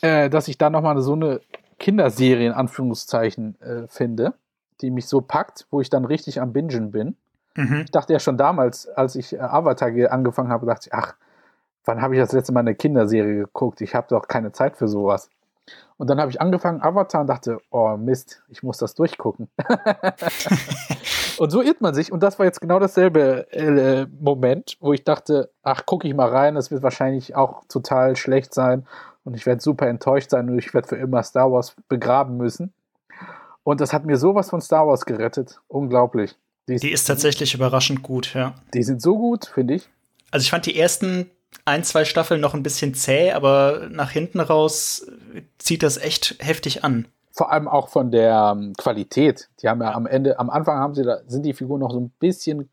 äh, 0.00 0.30
dass 0.30 0.48
ich 0.48 0.58
da 0.58 0.70
nochmal 0.70 0.98
so 1.00 1.12
eine 1.12 1.40
Kinderserie 1.78 2.46
in 2.46 2.52
Anführungszeichen 2.52 3.60
äh, 3.60 3.88
finde, 3.88 4.34
die 4.80 4.90
mich 4.90 5.06
so 5.06 5.20
packt, 5.20 5.66
wo 5.70 5.80
ich 5.80 5.90
dann 5.90 6.04
richtig 6.04 6.40
am 6.40 6.52
Bingen 6.52 6.90
bin. 6.90 7.16
mhm. 7.54 7.82
Ich 7.84 7.90
dachte 7.90 8.12
ja 8.12 8.18
schon 8.18 8.36
damals, 8.36 8.88
als 8.88 9.16
ich 9.16 9.34
äh, 9.34 9.40
Avatar 9.40 9.90
ge- 9.90 10.08
angefangen 10.08 10.50
habe, 10.50 10.66
dachte 10.66 10.88
ich, 10.88 10.94
ach, 10.94 11.14
wann 11.84 12.00
habe 12.00 12.14
ich 12.14 12.20
das 12.20 12.32
letzte 12.32 12.52
Mal 12.52 12.60
eine 12.60 12.74
Kinderserie 12.74 13.34
geguckt? 13.40 13.80
Ich 13.80 13.94
habe 13.94 14.06
doch 14.08 14.28
keine 14.28 14.52
Zeit 14.52 14.76
für 14.76 14.88
sowas. 14.88 15.28
Und 15.96 16.10
dann 16.10 16.20
habe 16.20 16.30
ich 16.30 16.40
angefangen 16.40 16.82
Avatar 16.82 17.22
und 17.22 17.26
dachte, 17.28 17.58
oh 17.70 17.96
Mist, 17.96 18.42
ich 18.48 18.62
muss 18.62 18.78
das 18.78 18.94
durchgucken. 18.94 19.48
und 21.38 21.50
so 21.50 21.62
irrt 21.62 21.80
man 21.80 21.94
sich. 21.94 22.12
Und 22.12 22.22
das 22.22 22.38
war 22.38 22.46
jetzt 22.46 22.60
genau 22.60 22.78
dasselbe 22.78 23.50
äh, 23.52 24.06
Moment, 24.20 24.76
wo 24.80 24.92
ich 24.92 25.04
dachte, 25.04 25.50
ach, 25.62 25.86
gucke 25.86 26.08
ich 26.08 26.14
mal 26.14 26.28
rein, 26.28 26.54
das 26.54 26.70
wird 26.70 26.82
wahrscheinlich 26.82 27.36
auch 27.36 27.64
total 27.68 28.16
schlecht 28.16 28.52
sein 28.54 28.86
und 29.24 29.34
ich 29.34 29.46
werde 29.46 29.62
super 29.62 29.88
enttäuscht 29.88 30.30
sein 30.30 30.48
und 30.48 30.58
ich 30.58 30.72
werde 30.74 30.88
für 30.88 30.96
immer 30.96 31.22
Star 31.22 31.50
Wars 31.50 31.74
begraben 31.88 32.36
müssen. 32.36 32.72
Und 33.62 33.80
das 33.80 33.92
hat 33.92 34.04
mir 34.04 34.18
sowas 34.18 34.50
von 34.50 34.60
Star 34.60 34.86
Wars 34.86 35.06
gerettet. 35.06 35.60
Unglaublich. 35.68 36.36
Die 36.68 36.92
ist 36.92 37.04
tatsächlich 37.04 37.54
überraschend 37.54 38.02
gut, 38.02 38.34
ja. 38.34 38.54
Die 38.72 38.82
sind 38.82 39.02
so 39.02 39.16
gut, 39.16 39.46
finde 39.46 39.74
ich. 39.74 39.88
Also 40.30 40.44
ich 40.44 40.50
fand 40.50 40.66
die 40.66 40.78
ersten 40.78 41.30
ein, 41.64 41.84
zwei 41.84 42.04
Staffeln 42.04 42.40
noch 42.40 42.54
ein 42.54 42.62
bisschen 42.62 42.94
zäh, 42.94 43.32
aber 43.32 43.88
nach 43.90 44.10
hinten 44.10 44.40
raus 44.40 45.06
zieht 45.58 45.82
das 45.82 45.96
echt 45.96 46.36
heftig 46.40 46.84
an. 46.84 47.06
Vor 47.32 47.50
allem 47.50 47.68
auch 47.68 47.88
von 47.88 48.10
der 48.10 48.54
ähm, 48.54 48.74
Qualität. 48.76 49.48
Die 49.60 49.68
haben 49.68 49.82
ja 49.82 49.92
am 49.92 50.06
Ende, 50.06 50.38
am 50.38 50.50
Anfang 50.50 50.78
haben 50.78 50.94
sie 50.94 51.02
da, 51.02 51.20
sind 51.26 51.44
die 51.44 51.54
Figuren 51.54 51.80
noch 51.80 51.90
so 51.90 52.00
ein 52.00 52.10
bisschen 52.18 52.68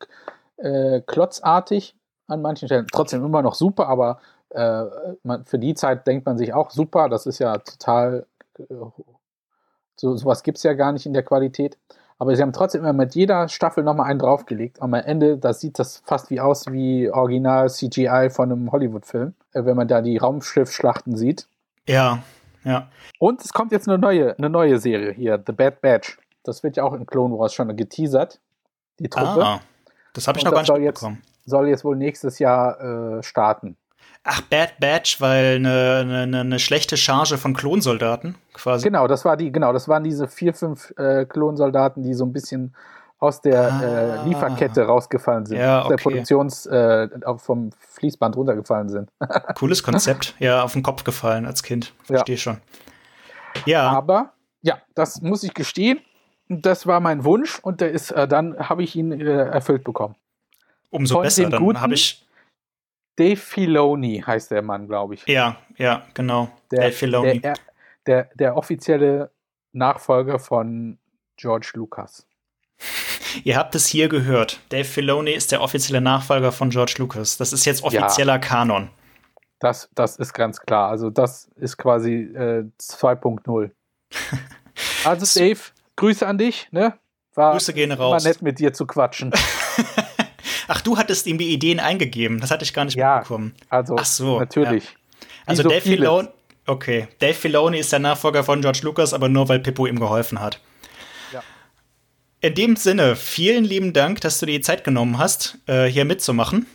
äh, 0.57 1.01
klotzartig 1.01 1.95
an 2.27 2.41
manchen 2.41 2.67
Stellen. 2.67 2.87
Trotzdem 2.91 3.25
immer 3.25 3.41
noch 3.41 3.55
super, 3.55 3.87
aber 3.87 4.19
äh, 4.53 4.85
man, 5.23 5.45
für 5.45 5.59
die 5.59 5.73
Zeit 5.73 6.05
denkt 6.07 6.25
man 6.25 6.37
sich 6.37 6.53
auch 6.53 6.71
super. 6.71 7.09
Das 7.09 7.25
ist 7.25 7.39
ja 7.39 7.57
total, 7.57 8.25
äh, 8.59 8.63
so, 9.95 10.15
sowas 10.17 10.43
gibt 10.43 10.57
es 10.57 10.63
ja 10.63 10.73
gar 10.73 10.91
nicht 10.91 11.05
in 11.05 11.13
der 11.13 11.23
Qualität. 11.23 11.77
Aber 12.17 12.35
sie 12.35 12.41
haben 12.43 12.53
trotzdem 12.53 12.81
immer 12.81 12.93
mit 12.93 13.15
jeder 13.15 13.47
Staffel 13.49 13.83
nochmal 13.83 14.07
einen 14.09 14.19
draufgelegt. 14.19 14.79
Am 14.81 14.93
Ende, 14.93 15.37
da 15.39 15.53
sieht 15.53 15.79
das 15.79 16.03
fast 16.05 16.29
wie 16.29 16.39
aus 16.39 16.67
wie 16.71 17.09
Original 17.09 17.67
CGI 17.69 18.29
von 18.29 18.51
einem 18.51 18.71
Hollywood-Film, 18.71 19.33
äh, 19.53 19.65
wenn 19.65 19.75
man 19.75 19.87
da 19.87 20.01
die 20.01 20.17
Raumschiffschlachten 20.17 21.17
sieht. 21.17 21.47
Ja, 21.87 22.19
ja. 22.63 22.89
Und 23.17 23.43
es 23.43 23.53
kommt 23.53 23.71
jetzt 23.71 23.87
eine 23.87 23.97
neue, 23.97 24.37
eine 24.37 24.49
neue 24.51 24.77
Serie 24.77 25.11
hier, 25.13 25.41
The 25.45 25.51
Bad 25.51 25.81
Batch. 25.81 26.19
Das 26.43 26.61
wird 26.61 26.77
ja 26.77 26.83
auch 26.83 26.93
in 26.93 27.07
Clone 27.07 27.37
Wars 27.39 27.53
schon 27.53 27.75
geteasert. 27.75 28.39
Die 28.99 29.09
Truppe 29.09 29.43
Ah, 29.43 29.61
das 30.13 30.27
habe 30.27 30.37
ich 30.37 30.45
Und 30.45 30.51
noch 30.51 30.57
gar 30.57 30.65
soll 30.65 30.77
nicht 30.79 30.85
jetzt- 30.85 30.99
bekommen. 30.99 31.23
soll 31.45 31.67
jetzt 31.69 31.83
wohl 31.83 31.95
nächstes 31.95 32.37
Jahr 32.37 33.17
äh, 33.17 33.23
starten. 33.23 33.77
Ach, 34.23 34.41
Bad 34.41 34.79
Batch, 34.79 35.19
weil 35.19 35.55
eine, 35.55 36.21
eine, 36.21 36.39
eine 36.41 36.59
schlechte 36.59 36.95
Charge 36.95 37.37
von 37.39 37.55
Klonsoldaten 37.55 38.35
quasi. 38.53 38.83
Genau, 38.87 39.07
das 39.07 39.25
war 39.25 39.35
die, 39.35 39.51
genau, 39.51 39.73
das 39.73 39.87
waren 39.87 40.03
diese 40.03 40.27
vier, 40.27 40.53
fünf 40.53 40.93
äh, 40.97 41.25
Klonsoldaten, 41.25 42.03
die 42.03 42.13
so 42.13 42.25
ein 42.25 42.31
bisschen 42.33 42.75
aus 43.17 43.41
der 43.41 43.71
Ah. 43.71 43.81
äh, 44.23 44.27
Lieferkette 44.27 44.83
rausgefallen 44.83 45.45
sind, 45.45 45.57
Ja, 45.57 45.81
aus 45.81 45.87
der 45.87 45.95
okay. 45.95 46.03
Produktions 46.03 46.65
äh, 46.67 47.07
vom 47.37 47.71
Fließband 47.89 48.35
runtergefallen 48.35 48.89
sind. 48.89 49.09
Cooles 49.55 49.81
Konzept. 49.83 50.35
ja, 50.39 50.63
auf 50.63 50.73
den 50.73 50.83
Kopf 50.83 51.03
gefallen 51.03 51.45
als 51.45 51.61
Kind. 51.63 51.93
Verstehe 52.03 52.37
schon. 52.37 52.57
Ja, 53.65 53.89
Aber 53.91 54.33
ja, 54.61 54.77
das 54.95 55.21
muss 55.21 55.43
ich 55.43 55.53
gestehen. 55.53 55.99
Das 56.47 56.85
war 56.85 56.99
mein 56.99 57.23
Wunsch 57.23 57.59
und 57.59 57.79
der 57.81 57.91
ist, 57.91 58.11
äh, 58.11 58.27
dann 58.27 58.57
habe 58.57 58.83
ich 58.83 58.95
ihn 58.95 59.11
äh, 59.19 59.23
erfüllt 59.45 59.83
bekommen. 59.83 60.15
umso 60.89 61.15
von 61.15 61.23
besser. 61.23 61.49
Dann 61.49 61.81
habe 61.81 61.93
ich. 61.95 62.25
Dave 63.21 63.37
Filoni 63.37 64.23
heißt 64.25 64.49
der 64.49 64.63
Mann, 64.63 64.87
glaube 64.87 65.13
ich. 65.13 65.27
Ja, 65.27 65.57
ja, 65.77 66.01
genau. 66.15 66.49
der, 66.71 66.79
Dave 66.79 66.91
Filoni. 66.91 67.39
Der, 67.39 67.53
der, 68.07 68.29
der 68.33 68.57
offizielle 68.57 69.29
Nachfolger 69.73 70.39
von 70.39 70.97
George 71.37 71.73
Lucas. 71.75 72.25
Ihr 73.43 73.57
habt 73.57 73.75
es 73.75 73.85
hier 73.85 74.09
gehört. 74.09 74.59
Dave 74.69 74.85
Filoni 74.85 75.33
ist 75.33 75.51
der 75.51 75.61
offizielle 75.61 76.01
Nachfolger 76.01 76.51
von 76.51 76.71
George 76.71 76.95
Lucas. 76.97 77.37
Das 77.37 77.53
ist 77.53 77.63
jetzt 77.65 77.83
offizieller 77.83 78.39
Kanon. 78.39 78.89
Das, 79.59 79.87
das 79.93 80.15
ist 80.15 80.33
ganz 80.33 80.59
klar. 80.59 80.89
Also 80.89 81.11
das 81.11 81.47
ist 81.57 81.77
quasi 81.77 82.23
äh, 82.23 82.65
2.0. 82.81 83.69
Also 85.05 85.39
Dave, 85.39 85.59
Grüße 85.95 86.25
an 86.25 86.39
dich. 86.39 86.67
Ne? 86.71 86.97
War 87.35 87.51
Grüße 87.51 87.73
gehen 87.73 87.91
raus. 87.91 88.23
nett 88.23 88.41
mit 88.41 88.57
dir 88.57 88.73
zu 88.73 88.87
quatschen. 88.87 89.31
Ach, 90.73 90.79
du 90.81 90.97
hattest 90.97 91.27
ihm 91.27 91.37
die 91.37 91.49
Ideen 91.51 91.79
eingegeben. 91.81 92.39
Das 92.39 92.49
hatte 92.49 92.63
ich 92.63 92.73
gar 92.73 92.85
nicht 92.85 92.95
Ja. 92.95 93.15
mitbekommen. 93.17 93.53
Also 93.69 93.95
Ach 93.99 94.05
so, 94.05 94.39
natürlich. 94.39 94.85
Wie 94.85 95.27
Also 95.47 95.63
so 95.63 95.69
Dave. 95.69 95.81
Filoni. 95.81 96.29
Okay, 96.65 97.07
Dave 97.19 97.33
Filoni 97.33 97.79
ist 97.79 97.91
der 97.91 97.99
Nachfolger 97.99 98.43
von 98.45 98.61
George 98.61 98.79
Lucas, 98.83 99.13
aber 99.13 99.27
nur 99.27 99.49
weil 99.49 99.59
Pippo 99.59 99.85
ihm 99.85 99.99
geholfen 99.99 100.39
hat. 100.39 100.61
Ja. 101.33 101.43
In 102.39 102.53
dem 102.55 102.75
Sinne, 102.77 103.17
vielen 103.17 103.65
lieben 103.65 103.91
Dank, 103.91 104.21
dass 104.21 104.39
du 104.39 104.45
dir 104.45 104.53
die 104.59 104.61
Zeit 104.61 104.83
genommen 104.85 105.17
hast, 105.17 105.57
äh, 105.67 105.87
hier 105.87 106.05
mitzumachen. 106.05 106.67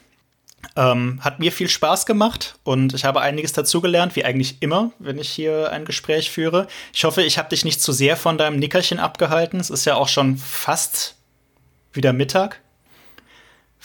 Ähm, 0.74 1.20
hat 1.22 1.38
mir 1.38 1.53
viel 1.53 1.68
Spaß 1.68 2.05
gemacht 2.05 2.59
und 2.64 2.92
ich 2.92 3.05
habe 3.07 3.20
einiges 3.22 3.53
dazugelernt, 3.55 4.14
wie 4.16 4.24
eigentlich 4.24 4.57
immer, 4.61 4.90
wenn 4.99 5.16
ich 5.18 5.30
hier 5.30 5.70
ein 5.72 5.84
Gespräch 5.86 6.30
führe. 6.30 6.66
Ich 6.92 7.05
hoffe, 7.05 7.22
ich 7.22 7.38
habe 7.38 7.49
dich 7.49 7.64
nicht 7.64 7.80
zu 7.80 7.92
sehr 7.92 8.16
von 8.16 8.36
deinem 8.36 8.59
Nickerchen 8.59 8.99
abgehalten. 8.99 9.59
Es 9.61 9.70
ist 9.70 9.86
ja 9.86 9.94
auch 9.94 10.09
schon 10.09 10.36
fast 10.36 11.14
wieder 11.92 12.12
Mittag. 12.12 12.61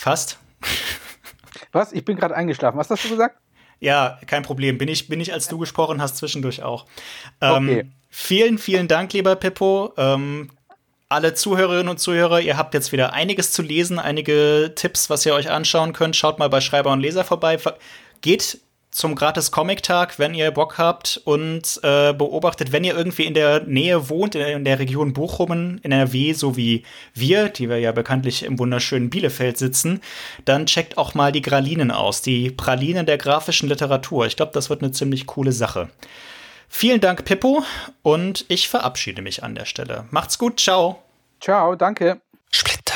Fast. 0.01 0.39
Was? 1.73 1.93
Ich 1.93 2.03
bin 2.03 2.17
gerade 2.17 2.35
eingeschlafen. 2.35 2.75
Was 2.79 2.89
hast 2.89 3.05
du 3.05 3.09
gesagt? 3.09 3.37
Ja, 3.79 4.19
kein 4.25 4.41
Problem. 4.41 4.79
Bin 4.79 4.87
ich, 4.87 5.07
bin 5.07 5.21
ich, 5.21 5.31
als 5.31 5.47
du 5.47 5.59
gesprochen 5.59 6.01
hast, 6.01 6.17
zwischendurch 6.17 6.63
auch. 6.63 6.87
Ähm, 7.39 7.69
Okay. 7.69 7.85
Vielen, 8.09 8.57
vielen 8.57 8.87
Dank, 8.87 9.13
lieber 9.13 9.35
Pippo. 9.35 9.93
Ähm, 9.97 10.49
alle 11.07 11.35
Zuhörerinnen 11.35 11.87
und 11.87 11.99
Zuhörer, 11.99 12.41
ihr 12.41 12.57
habt 12.57 12.73
jetzt 12.73 12.91
wieder 12.91 13.13
einiges 13.13 13.51
zu 13.51 13.61
lesen, 13.61 13.99
einige 13.99 14.73
Tipps, 14.75 15.11
was 15.11 15.23
ihr 15.25 15.35
euch 15.35 15.51
anschauen 15.51 15.93
könnt. 15.93 16.15
Schaut 16.15 16.39
mal 16.39 16.49
bei 16.49 16.61
Schreiber 16.61 16.91
und 16.91 16.99
Leser 16.99 17.23
vorbei. 17.23 17.59
Geht 18.21 18.59
zum 18.91 19.15
gratis 19.15 19.51
Comic-Tag, 19.51 20.19
wenn 20.19 20.33
ihr 20.33 20.51
Bock 20.51 20.77
habt 20.77 21.21
und 21.23 21.79
äh, 21.81 22.13
beobachtet, 22.13 22.71
wenn 22.71 22.83
ihr 22.83 22.95
irgendwie 22.95 23.23
in 23.23 23.33
der 23.33 23.63
Nähe 23.63 24.09
wohnt, 24.09 24.35
in 24.35 24.41
der, 24.41 24.55
in 24.55 24.65
der 24.65 24.79
Region 24.79 25.13
Bochum, 25.13 25.51
in 25.51 25.79
NRW, 25.83 26.33
so 26.33 26.57
wie 26.57 26.83
wir, 27.13 27.49
die 27.49 27.69
wir 27.69 27.79
ja 27.79 27.93
bekanntlich 27.93 28.43
im 28.43 28.59
wunderschönen 28.59 29.09
Bielefeld 29.09 29.57
sitzen, 29.57 30.01
dann 30.43 30.65
checkt 30.65 30.97
auch 30.97 31.13
mal 31.13 31.31
die 31.31 31.41
Gralinen 31.41 31.89
aus, 31.89 32.21
die 32.21 32.51
Pralinen 32.51 33.05
der 33.05 33.17
grafischen 33.17 33.69
Literatur. 33.69 34.25
Ich 34.25 34.35
glaube, 34.35 34.51
das 34.53 34.69
wird 34.69 34.83
eine 34.83 34.91
ziemlich 34.91 35.25
coole 35.25 35.53
Sache. 35.53 35.89
Vielen 36.67 37.01
Dank, 37.01 37.25
Pippo, 37.25 37.63
und 38.01 38.45
ich 38.49 38.69
verabschiede 38.69 39.21
mich 39.21 39.43
an 39.43 39.55
der 39.55 39.65
Stelle. 39.65 40.05
Macht's 40.11 40.37
gut, 40.37 40.59
ciao. 40.59 41.01
Ciao, 41.39 41.75
danke. 41.75 42.21
Splitter. 42.51 42.90